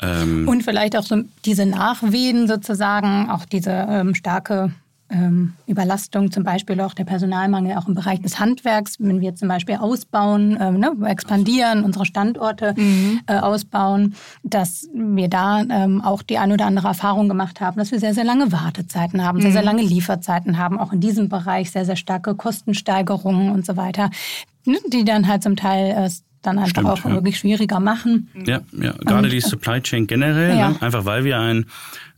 Ähm, 0.00 0.48
und 0.48 0.62
vielleicht 0.62 0.96
auch 0.96 1.02
so 1.02 1.22
diese 1.44 1.66
Nachwehen 1.66 2.46
sozusagen, 2.46 3.28
auch 3.28 3.44
diese 3.44 3.86
ähm, 3.90 4.14
starke 4.14 4.72
ähm, 5.10 5.54
Überlastung, 5.66 6.30
zum 6.30 6.44
Beispiel 6.44 6.80
auch 6.80 6.94
der 6.94 7.04
Personalmangel 7.04 7.76
auch 7.76 7.88
im 7.88 7.94
Bereich 7.94 8.20
des 8.20 8.38
Handwerks, 8.38 8.96
wenn 8.98 9.20
wir 9.20 9.34
zum 9.34 9.48
Beispiel 9.48 9.76
ausbauen, 9.76 10.56
äh, 10.56 10.70
ne, 10.70 10.92
expandieren, 11.06 11.84
unsere 11.84 12.06
Standorte 12.06 12.74
mhm. 12.76 13.20
äh, 13.26 13.38
ausbauen, 13.38 14.14
dass 14.42 14.88
wir 14.94 15.28
da 15.28 15.62
ähm, 15.62 16.00
auch 16.02 16.22
die 16.22 16.38
ein 16.38 16.52
oder 16.52 16.66
andere 16.66 16.88
Erfahrung 16.88 17.28
gemacht 17.28 17.60
haben, 17.60 17.78
dass 17.78 17.90
wir 17.90 18.00
sehr, 18.00 18.14
sehr 18.14 18.24
lange 18.24 18.52
Wartezeiten 18.52 19.24
haben, 19.24 19.38
mhm. 19.38 19.42
sehr, 19.42 19.52
sehr 19.52 19.62
mhm. 19.62 19.68
lange 19.68 19.82
Lieferzeiten 19.82 20.58
haben, 20.58 20.78
auch 20.78 20.92
in 20.92 21.00
diesem 21.00 21.28
Bereich 21.28 21.70
sehr, 21.70 21.84
sehr 21.84 21.96
starke 21.96 22.34
Kostensteigerungen 22.34 23.50
und 23.50 23.66
so 23.66 23.76
weiter, 23.76 24.10
ne, 24.64 24.78
die 24.92 25.04
dann 25.04 25.26
halt 25.26 25.42
zum 25.42 25.56
Teil 25.56 25.90
äh, 25.90 26.10
dann 26.42 26.58
einfach 26.58 26.70
Stimmt, 26.70 26.88
auch 26.88 27.04
ja. 27.04 27.12
wirklich 27.12 27.38
schwieriger 27.38 27.80
machen. 27.80 28.28
Ja, 28.46 28.60
ja. 28.72 28.92
gerade 28.92 29.24
und, 29.24 29.32
die 29.32 29.40
Supply 29.40 29.80
Chain 29.82 30.06
generell, 30.06 30.56
ja. 30.56 30.70
ne? 30.70 30.76
einfach 30.80 31.04
weil 31.04 31.24
wir 31.24 31.38
ein 31.38 31.66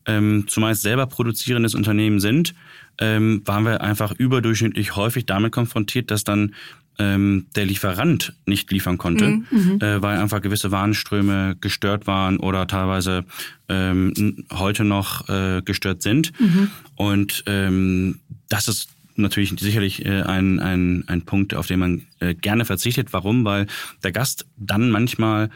ähm, 0.07 0.44
zumeist 0.48 0.82
selber 0.82 1.07
produzierendes 1.07 1.74
Unternehmen 1.74 2.20
sind, 2.20 2.55
ähm, 2.98 3.42
waren 3.44 3.64
wir 3.64 3.80
einfach 3.80 4.12
überdurchschnittlich 4.12 4.96
häufig 4.96 5.26
damit 5.26 5.53
konfrontiert, 5.53 6.11
dass 6.11 6.24
dann 6.24 6.55
ähm, 6.98 7.46
der 7.57 7.64
Lieferant 7.64 8.34
nicht 8.46 8.70
liefern 8.70 8.98
konnte, 8.98 9.28
mhm. 9.28 9.46
mhm. 9.50 9.80
äh, 9.80 10.03
weil 10.03 10.18
einfach 10.18 10.42
gewisse 10.42 10.70
Warenströme 10.70 11.57
gestört 11.61 12.07
waren 12.07 12.36
oder 12.36 12.66
teilweise 12.66 13.24
ähm, 13.68 14.44
heute 14.53 14.84
noch 14.84 15.28
äh, 15.28 15.62
gestört 15.64 16.03
sind. 16.03 16.38
Mhm. 16.38 16.70
Und 16.96 17.44
ähm, 17.46 18.20
das 18.48 18.68
ist 18.68 18.90
natürlich 19.16 19.55
sicherlich 19.59 20.05
äh, 20.05 20.22
ein, 20.22 20.61
ein, 20.61 21.05
ein 21.07 21.22
Punkt, 21.22 21.55
auf 21.55 21.66
den 21.66 21.78
man 21.78 22.03
äh, 22.20 22.34
gerne 22.34 22.64
verzichtet. 22.64 23.12
Warum? 23.12 23.44
Weil 23.44 23.66
der 24.03 24.12
Gast 24.12 24.46
dann 24.57 24.90
manchmal 24.90 25.50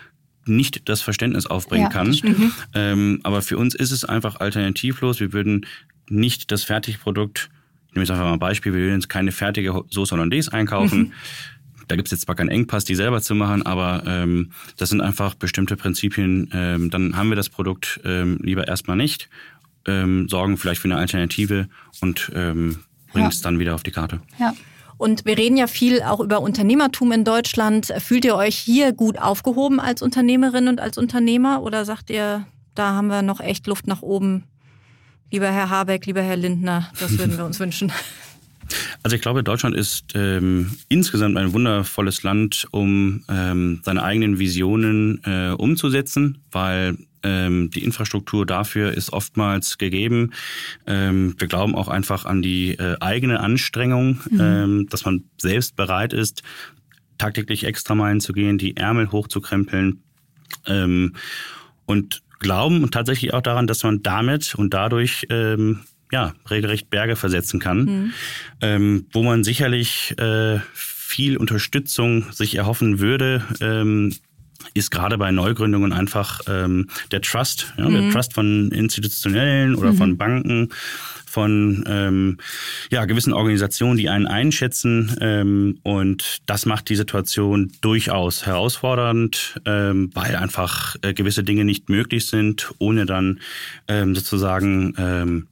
nicht 0.46 0.88
das 0.88 1.02
Verständnis 1.02 1.46
aufbringen 1.46 1.84
ja, 1.84 1.90
kann. 1.90 2.52
Ähm, 2.74 3.20
aber 3.22 3.42
für 3.42 3.58
uns 3.58 3.74
ist 3.74 3.90
es 3.90 4.04
einfach 4.04 4.40
alternativlos. 4.40 5.20
Wir 5.20 5.32
würden 5.32 5.66
nicht 6.08 6.50
das 6.50 6.64
Fertigprodukt, 6.64 7.50
ich 7.88 7.94
nehme 7.94 8.04
jetzt 8.04 8.10
einfach 8.10 8.24
mal 8.24 8.34
ein 8.34 8.38
Beispiel, 8.38 8.74
wir 8.74 8.82
würden 8.82 9.00
jetzt 9.00 9.08
keine 9.08 9.32
fertige 9.32 9.82
Sauce 9.90 10.12
Hollandaise 10.12 10.52
einkaufen. 10.52 10.98
Mhm. 10.98 11.12
Da 11.88 11.96
gibt 11.96 12.08
es 12.08 12.12
jetzt 12.12 12.22
zwar 12.22 12.34
keinen 12.34 12.48
Engpass, 12.48 12.84
die 12.84 12.94
selber 12.94 13.20
zu 13.22 13.34
machen, 13.34 13.62
aber 13.62 14.02
ähm, 14.06 14.50
das 14.76 14.88
sind 14.88 15.00
einfach 15.00 15.34
bestimmte 15.34 15.76
Prinzipien. 15.76 16.50
Ähm, 16.52 16.90
dann 16.90 17.16
haben 17.16 17.28
wir 17.28 17.36
das 17.36 17.48
Produkt 17.48 18.00
ähm, 18.04 18.38
lieber 18.42 18.66
erstmal 18.66 18.96
nicht, 18.96 19.28
ähm, 19.86 20.28
sorgen 20.28 20.56
vielleicht 20.58 20.80
für 20.80 20.88
eine 20.88 20.96
Alternative 20.96 21.68
und 22.00 22.30
ähm, 22.34 22.78
bringen 23.12 23.28
es 23.28 23.38
ja. 23.38 23.44
dann 23.44 23.58
wieder 23.58 23.74
auf 23.74 23.82
die 23.82 23.92
Karte. 23.92 24.20
Ja. 24.38 24.52
Und 24.98 25.26
wir 25.26 25.36
reden 25.36 25.56
ja 25.56 25.66
viel 25.66 26.02
auch 26.02 26.20
über 26.20 26.40
Unternehmertum 26.40 27.12
in 27.12 27.24
Deutschland. 27.24 27.92
Fühlt 27.98 28.24
ihr 28.24 28.34
euch 28.34 28.56
hier 28.56 28.92
gut 28.92 29.18
aufgehoben 29.18 29.78
als 29.78 30.00
Unternehmerin 30.00 30.68
und 30.68 30.80
als 30.80 30.96
Unternehmer 30.96 31.62
oder 31.62 31.84
sagt 31.84 32.10
ihr, 32.10 32.46
da 32.74 32.92
haben 32.92 33.08
wir 33.08 33.22
noch 33.22 33.40
echt 33.40 33.66
Luft 33.66 33.86
nach 33.86 34.02
oben? 34.02 34.44
Lieber 35.30 35.50
Herr 35.50 35.70
Habeck, 35.70 36.06
lieber 36.06 36.22
Herr 36.22 36.36
Lindner, 36.36 36.90
das 37.00 37.18
würden 37.18 37.36
wir 37.36 37.44
uns 37.44 37.58
wünschen. 37.60 37.92
Also 39.02 39.16
ich 39.16 39.22
glaube, 39.22 39.42
Deutschland 39.42 39.76
ist 39.76 40.12
ähm, 40.14 40.72
insgesamt 40.88 41.36
ein 41.36 41.52
wundervolles 41.52 42.22
Land, 42.22 42.66
um 42.70 43.24
ähm, 43.28 43.80
seine 43.84 44.02
eigenen 44.02 44.38
Visionen 44.38 45.22
äh, 45.24 45.50
umzusetzen, 45.50 46.38
weil 46.50 46.96
ähm, 47.22 47.70
die 47.70 47.84
Infrastruktur 47.84 48.46
dafür 48.46 48.92
ist 48.92 49.12
oftmals 49.12 49.78
gegeben. 49.78 50.32
Ähm, 50.86 51.34
wir 51.38 51.48
glauben 51.48 51.74
auch 51.74 51.88
einfach 51.88 52.24
an 52.24 52.42
die 52.42 52.78
äh, 52.78 52.96
eigene 53.00 53.40
Anstrengung, 53.40 54.20
mhm. 54.30 54.40
ähm, 54.40 54.86
dass 54.88 55.04
man 55.04 55.24
selbst 55.38 55.76
bereit 55.76 56.12
ist, 56.12 56.42
tagtäglich 57.18 57.64
Extrameilen 57.64 58.20
zu 58.20 58.32
gehen, 58.32 58.58
die 58.58 58.76
Ärmel 58.76 59.10
hochzukrempeln 59.10 60.02
ähm, 60.66 61.14
und 61.86 62.22
glauben 62.38 62.90
tatsächlich 62.90 63.32
auch 63.34 63.42
daran, 63.42 63.66
dass 63.66 63.82
man 63.82 64.02
damit 64.02 64.54
und 64.54 64.74
dadurch 64.74 65.26
ähm, 65.30 65.80
ja, 66.12 66.34
regelrecht 66.50 66.90
Berge 66.90 67.16
versetzen 67.16 67.60
kann, 67.60 67.78
mhm. 67.84 68.12
ähm, 68.60 69.06
wo 69.12 69.22
man 69.22 69.44
sicherlich 69.44 70.14
äh, 70.18 70.60
viel 70.74 71.36
Unterstützung 71.36 72.32
sich 72.32 72.56
erhoffen 72.56 73.00
würde, 73.00 73.44
ähm, 73.60 74.12
ist 74.74 74.90
gerade 74.90 75.18
bei 75.18 75.30
Neugründungen 75.30 75.92
einfach 75.92 76.40
ähm, 76.48 76.88
der 77.10 77.22
Trust, 77.22 77.72
ja, 77.76 77.88
mhm. 77.88 77.94
der 77.94 78.10
Trust 78.10 78.34
von 78.34 78.70
institutionellen 78.70 79.74
oder 79.74 79.92
mhm. 79.92 79.96
von 79.96 80.16
Banken, 80.16 80.68
von 81.26 81.84
ähm, 81.86 82.38
ja, 82.90 83.04
gewissen 83.04 83.32
Organisationen, 83.32 83.98
die 83.98 84.08
einen 84.08 84.26
einschätzen. 84.26 85.14
Ähm, 85.20 85.78
und 85.82 86.38
das 86.46 86.64
macht 86.64 86.88
die 86.88 86.96
Situation 86.96 87.72
durchaus 87.82 88.46
herausfordernd, 88.46 89.60
ähm, 89.66 90.10
weil 90.14 90.36
einfach 90.36 90.96
äh, 91.02 91.12
gewisse 91.12 91.44
Dinge 91.44 91.64
nicht 91.64 91.90
möglich 91.90 92.26
sind, 92.26 92.72
ohne 92.78 93.04
dann 93.04 93.40
ähm, 93.86 94.14
sozusagen 94.14 94.94
ähm, 94.96 95.48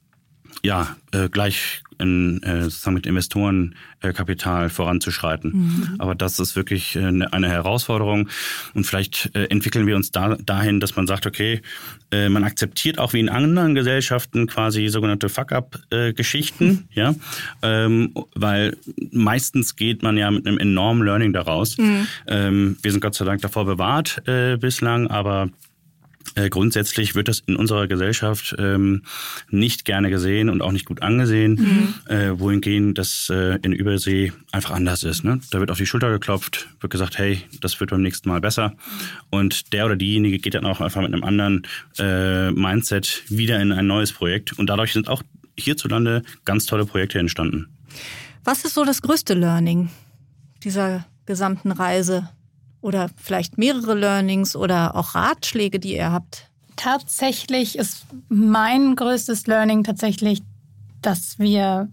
ja, 0.62 0.96
äh, 1.12 1.28
gleich 1.28 1.82
in, 1.98 2.42
äh, 2.42 2.62
sozusagen 2.62 2.94
mit 2.94 3.06
Investorenkapital 3.06 4.66
äh, 4.66 4.68
voranzuschreiten. 4.68 5.52
Mhm. 5.52 5.94
Aber 5.98 6.14
das 6.14 6.38
ist 6.38 6.56
wirklich 6.56 6.96
äh, 6.96 7.12
ne, 7.12 7.32
eine 7.32 7.48
Herausforderung. 7.48 8.28
Und 8.74 8.84
vielleicht 8.84 9.30
äh, 9.34 9.44
entwickeln 9.44 9.86
wir 9.86 9.96
uns 9.96 10.10
da, 10.10 10.36
dahin, 10.36 10.80
dass 10.80 10.96
man 10.96 11.06
sagt, 11.06 11.26
okay, 11.26 11.62
äh, 12.10 12.28
man 12.28 12.44
akzeptiert 12.44 12.98
auch 12.98 13.12
wie 13.12 13.20
in 13.20 13.28
anderen 13.28 13.74
Gesellschaften 13.74 14.46
quasi 14.46 14.88
sogenannte 14.88 15.28
Fuck-up-Geschichten, 15.28 16.66
mhm. 16.66 16.84
ja, 16.92 17.14
ähm, 17.62 18.12
weil 18.34 18.76
meistens 19.10 19.76
geht 19.76 20.02
man 20.02 20.16
ja 20.16 20.30
mit 20.30 20.46
einem 20.46 20.58
enormen 20.58 21.04
Learning 21.04 21.32
daraus. 21.32 21.78
Mhm. 21.78 22.06
Ähm, 22.26 22.76
wir 22.82 22.92
sind 22.92 23.00
Gott 23.00 23.14
sei 23.14 23.24
Dank 23.24 23.42
davor 23.42 23.64
bewahrt 23.64 24.22
äh, 24.26 24.56
bislang, 24.56 25.08
aber 25.08 25.50
äh, 26.34 26.48
grundsätzlich 26.48 27.14
wird 27.14 27.28
das 27.28 27.40
in 27.40 27.56
unserer 27.56 27.86
Gesellschaft 27.86 28.56
ähm, 28.58 29.02
nicht 29.50 29.84
gerne 29.84 30.10
gesehen 30.10 30.48
und 30.48 30.62
auch 30.62 30.72
nicht 30.72 30.86
gut 30.86 31.02
angesehen, 31.02 31.54
mhm. 32.06 32.12
äh, 32.12 32.38
wohingegen 32.38 32.94
das 32.94 33.28
äh, 33.30 33.58
in 33.62 33.72
Übersee 33.72 34.32
einfach 34.50 34.72
anders 34.72 35.04
ist. 35.04 35.24
Ne? 35.24 35.40
Da 35.50 35.60
wird 35.60 35.70
auf 35.70 35.78
die 35.78 35.86
Schulter 35.86 36.10
geklopft, 36.10 36.68
wird 36.80 36.90
gesagt, 36.90 37.18
hey, 37.18 37.42
das 37.60 37.78
wird 37.78 37.90
beim 37.90 38.02
nächsten 38.02 38.28
Mal 38.28 38.40
besser. 38.40 38.74
Und 39.30 39.72
der 39.72 39.86
oder 39.86 39.96
diejenige 39.96 40.38
geht 40.38 40.54
dann 40.54 40.66
auch 40.66 40.80
einfach 40.80 41.02
mit 41.02 41.12
einem 41.12 41.24
anderen 41.24 41.66
äh, 41.98 42.50
Mindset 42.50 43.22
wieder 43.28 43.60
in 43.60 43.70
ein 43.72 43.86
neues 43.86 44.12
Projekt. 44.12 44.58
Und 44.58 44.68
dadurch 44.68 44.92
sind 44.92 45.08
auch 45.08 45.22
hierzulande 45.56 46.22
ganz 46.44 46.66
tolle 46.66 46.86
Projekte 46.86 47.18
entstanden. 47.18 47.68
Was 48.42 48.64
ist 48.64 48.74
so 48.74 48.84
das 48.84 49.02
größte 49.02 49.34
Learning 49.34 49.90
dieser 50.64 51.06
gesamten 51.26 51.70
Reise? 51.72 52.28
Oder 52.84 53.08
vielleicht 53.16 53.56
mehrere 53.56 53.94
Learnings 53.94 54.54
oder 54.54 54.94
auch 54.94 55.14
Ratschläge, 55.14 55.80
die 55.80 55.96
ihr 55.96 56.12
habt? 56.12 56.50
Tatsächlich 56.76 57.78
ist 57.78 58.04
mein 58.28 58.94
größtes 58.94 59.46
Learning 59.46 59.84
tatsächlich, 59.84 60.42
dass 61.00 61.38
wir 61.38 61.88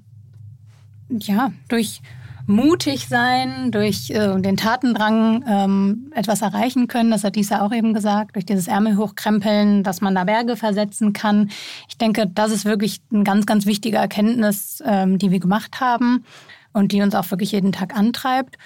ja 1.08 1.54
durch 1.70 2.02
mutig 2.46 3.08
sein, 3.08 3.72
durch 3.72 4.10
äh, 4.10 4.38
den 4.42 4.58
Tatendrang 4.58 5.46
ähm, 5.48 6.12
etwas 6.14 6.42
erreichen 6.42 6.89
können. 6.89 7.12
Das 7.12 7.24
hat 7.24 7.38
Lisa 7.38 7.62
auch 7.62 7.72
eben 7.72 7.94
gesagt, 7.94 8.36
durch 8.36 8.46
dieses 8.46 8.68
Ärmel 8.68 8.98
hochkrempeln, 8.98 9.84
dass 9.84 10.02
man 10.02 10.14
da 10.14 10.26
Berge 10.26 10.58
versetzen 10.58 11.14
kann. 11.14 11.52
Ich 11.88 11.98
denke, 12.00 12.28
das 12.28 12.52
ist 12.52 12.66
wirklich 12.66 13.00
eine 13.14 13.24
ganz, 13.24 13.46
ganz 13.46 13.66
wichtige 13.66 13.96
Erkenntnis, 13.96 14.84
ähm, 14.86 15.20
die 15.20 15.32
wir 15.32 15.39
gemacht 15.39 15.80
haben 15.80 16.26
und 16.74 16.92
die 16.92 17.02
uns 17.02 17.16
auch 17.16 17.32
wirklich 17.32 17.54
jeden 17.54 17.72
Tag 17.72 17.96
antreibt. 17.96 18.58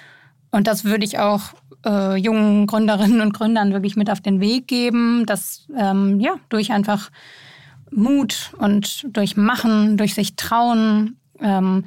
Und 0.55 0.67
das 0.67 0.85
würde 0.85 1.03
ich 1.03 1.19
auch 1.19 1.41
äh, 1.85 2.15
jungen 2.15 2.65
Gründerinnen 2.65 3.19
und 3.19 3.33
Gründern 3.33 3.73
wirklich 3.73 3.97
mit 3.97 4.09
auf 4.09 4.21
den 4.21 4.39
Weg 4.39 4.69
geben, 4.69 5.25
dass 5.25 5.67
ähm, 5.77 6.21
ja 6.21 6.35
durch 6.47 6.71
einfach 6.71 7.11
Mut 7.91 8.53
und 8.57 9.05
durch 9.09 9.35
Machen, 9.35 9.97
durch 9.97 10.13
sich 10.13 10.37
trauen, 10.37 11.17
ähm, 11.41 11.83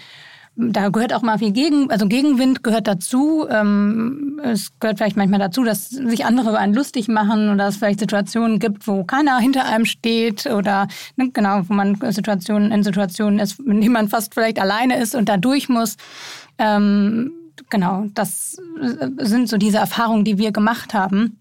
da 0.54 0.90
gehört 0.90 1.14
auch 1.14 1.22
mal 1.22 1.38
viel 1.38 1.52
Gegen, 1.52 1.90
also 1.90 2.06
Gegenwind 2.06 2.62
gehört 2.62 2.86
dazu. 2.88 3.46
Ähm, 3.48 4.38
es 4.44 4.78
gehört 4.80 4.98
vielleicht 4.98 5.16
manchmal 5.16 5.38
dazu, 5.38 5.64
dass 5.64 5.88
sich 5.88 6.26
andere 6.26 6.50
über 6.50 6.58
einen 6.58 6.74
lustig 6.74 7.08
machen 7.08 7.48
oder 7.48 7.68
es 7.68 7.76
vielleicht 7.76 8.00
Situationen 8.00 8.58
gibt, 8.58 8.86
wo 8.86 9.02
keiner 9.02 9.38
hinter 9.38 9.64
einem 9.64 9.86
steht 9.86 10.44
oder 10.44 10.88
ne, 11.16 11.30
genau, 11.32 11.62
wo 11.66 11.72
man 11.72 11.96
Situationen 12.10 12.70
in 12.70 12.82
Situationen 12.82 13.38
ist, 13.38 13.60
in 13.60 13.80
denen 13.80 13.92
man 13.92 14.08
fast 14.08 14.34
vielleicht 14.34 14.60
alleine 14.60 14.98
ist 14.98 15.14
und 15.14 15.30
da 15.30 15.38
durch 15.38 15.70
muss. 15.70 15.96
Ähm, 16.58 17.30
genau, 17.70 18.06
das 18.14 18.60
sind 19.18 19.48
so 19.48 19.56
diese 19.56 19.78
Erfahrungen, 19.78 20.24
die 20.24 20.38
wir 20.38 20.52
gemacht 20.52 20.94
haben 20.94 21.38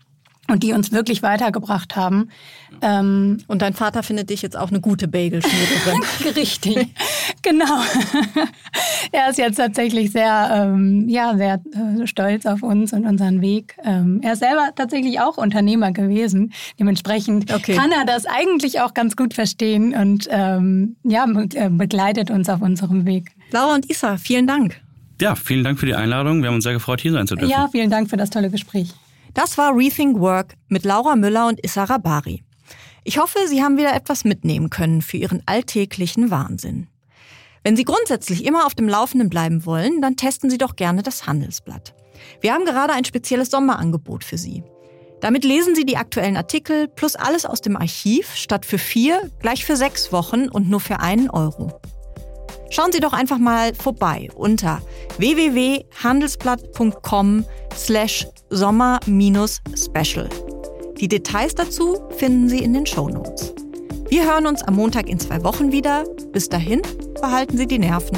und 0.48 0.64
die 0.64 0.74
uns 0.74 0.92
wirklich 0.92 1.24
weitergebracht 1.24 1.96
haben. 1.96 2.30
Ähm 2.82 3.40
und 3.48 3.62
dein 3.62 3.74
Vater 3.74 4.04
findet 4.04 4.30
dich 4.30 4.42
jetzt 4.42 4.58
auch 4.58 4.70
eine 4.70 4.80
gute 4.80 5.08
Bagelschmiererin. 5.08 6.02
Richtig, 6.36 6.94
genau. 7.42 7.66
er 9.12 9.30
ist 9.30 9.38
jetzt 9.38 9.58
tatsächlich 9.58 10.12
sehr, 10.12 10.50
ähm, 10.54 11.08
ja, 11.10 11.36
sehr 11.36 11.62
äh, 11.74 12.08
stolz 12.08 12.46
auf 12.46 12.64
uns 12.64 12.94
und 12.94 13.06
unseren 13.06 13.42
Weg. 13.42 13.76
Ähm, 13.84 14.22
er 14.24 14.34
ist 14.34 14.40
selber 14.40 14.70
tatsächlich 14.76 15.20
auch 15.20 15.38
Unternehmer 15.38 15.92
gewesen. 15.92 16.54
Dementsprechend 16.80 17.54
okay. 17.54 17.76
kann 17.76 17.92
er 17.92 18.06
das 18.06 18.26
eigentlich 18.26 18.82
auch 18.82 18.94
ganz 18.94 19.16
gut 19.16 19.34
verstehen 19.34 19.94
und 19.94 20.28
ähm, 20.32 20.96
ja, 21.04 21.26
äh, 21.54 21.70
begleitet 21.70 22.32
uns 22.32 22.50
auf 22.50 22.62
unserem 22.62 23.06
Weg. 23.06 23.32
Laura 23.52 23.76
und 23.76 23.90
Isa, 23.90 24.18
vielen 24.18 24.48
Dank. 24.48 24.82
Ja, 25.20 25.36
vielen 25.36 25.64
Dank 25.64 25.80
für 25.80 25.86
die 25.86 25.96
Einladung. 25.96 26.42
Wir 26.42 26.50
haben 26.50 26.56
uns 26.56 26.64
sehr 26.64 26.74
gefreut, 26.74 27.02
hier 27.02 27.12
sein 27.12 27.28
zu 27.28 27.36
dürfen. 27.36 27.52
Ja, 27.52 27.68
vielen 27.72 27.90
Dank 27.90 28.10
für 28.10 28.18
das 28.18 28.30
tolle 28.30 28.50
Gespräch. 28.50 28.94
Das 29.34 29.58
war 29.58 29.76
Rethink 29.76 30.20
Work 30.20 30.56
mit 30.68 30.84
Laura 30.84 31.16
Müller 31.16 31.48
und 31.48 31.64
Issa 31.64 31.86
Rabari. 31.86 32.44
Ich 33.04 33.18
hoffe, 33.18 33.40
Sie 33.48 33.64
haben 33.64 33.78
wieder 33.78 33.96
etwas 33.96 34.26
mitnehmen 34.26 34.70
können 34.70 35.02
für 35.02 35.18
Ihren 35.18 35.42
alltäglichen 35.46 36.30
Wahnsinn. 36.30 36.88
Wenn 37.64 37.76
Sie 37.76 37.86
grundsätzlich 37.86 38.46
immer 38.46 38.66
auf 38.66 38.76
dem 38.76 38.88
Laufenden 38.88 39.30
bleiben 39.30 39.66
wollen, 39.66 40.02
dann 40.02 40.16
testen 40.16 40.50
Sie 40.50 40.58
doch 40.58 40.76
gerne 40.76 41.04
das 41.04 41.26
Handelsblatt. 41.26 41.94
Wir 42.42 42.54
haben 42.54 42.66
gerade 42.66 42.94
ein 42.94 43.06
spezielles 43.06 43.50
Sommerangebot 43.50 44.24
für 44.24 44.38
Sie. 44.38 44.64
Damit 45.22 45.44
lesen 45.44 45.74
Sie 45.74 45.86
die 45.86 45.98
aktuellen 45.98 46.38
Artikel 46.38 46.88
plus 46.88 47.16
alles 47.16 47.46
aus 47.46 47.62
dem 47.62 47.76
Archiv 47.76 48.36
statt 48.36 48.66
für 48.66 48.78
vier 48.78 49.32
gleich 49.40 49.66
für 49.66 49.76
sechs 49.76 50.12
Wochen 50.12 50.48
und 50.48 50.70
nur 50.70 50.80
für 50.80 51.00
einen 51.00 51.30
Euro. 51.30 51.80
Schauen 52.70 52.92
Sie 52.92 53.00
doch 53.00 53.14
einfach 53.14 53.38
mal 53.38 53.74
vorbei 53.74 54.28
unter 54.36 54.82
www.handelsblatt.com 55.18 57.46
slash 57.76 58.28
sommer-special. 58.50 60.30
Die 61.00 61.08
Details 61.08 61.56
dazu 61.56 61.98
finden 62.18 62.50
Sie 62.50 62.62
in 62.64 62.74
den 62.74 62.86
Shownotes. 62.86 63.54
Wir 64.10 64.26
hören 64.26 64.48
uns 64.48 64.64
am 64.64 64.76
Montag 64.76 65.08
in 65.10 65.20
zwei 65.20 65.44
Wochen 65.44 65.72
wieder. 65.72 66.04
Bis 66.32 66.50
dahin, 66.50 66.82
behalten 67.22 67.58
Sie 67.58 67.68
die 67.68 67.80
Nerven. 67.80 68.18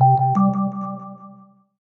you 0.00 0.57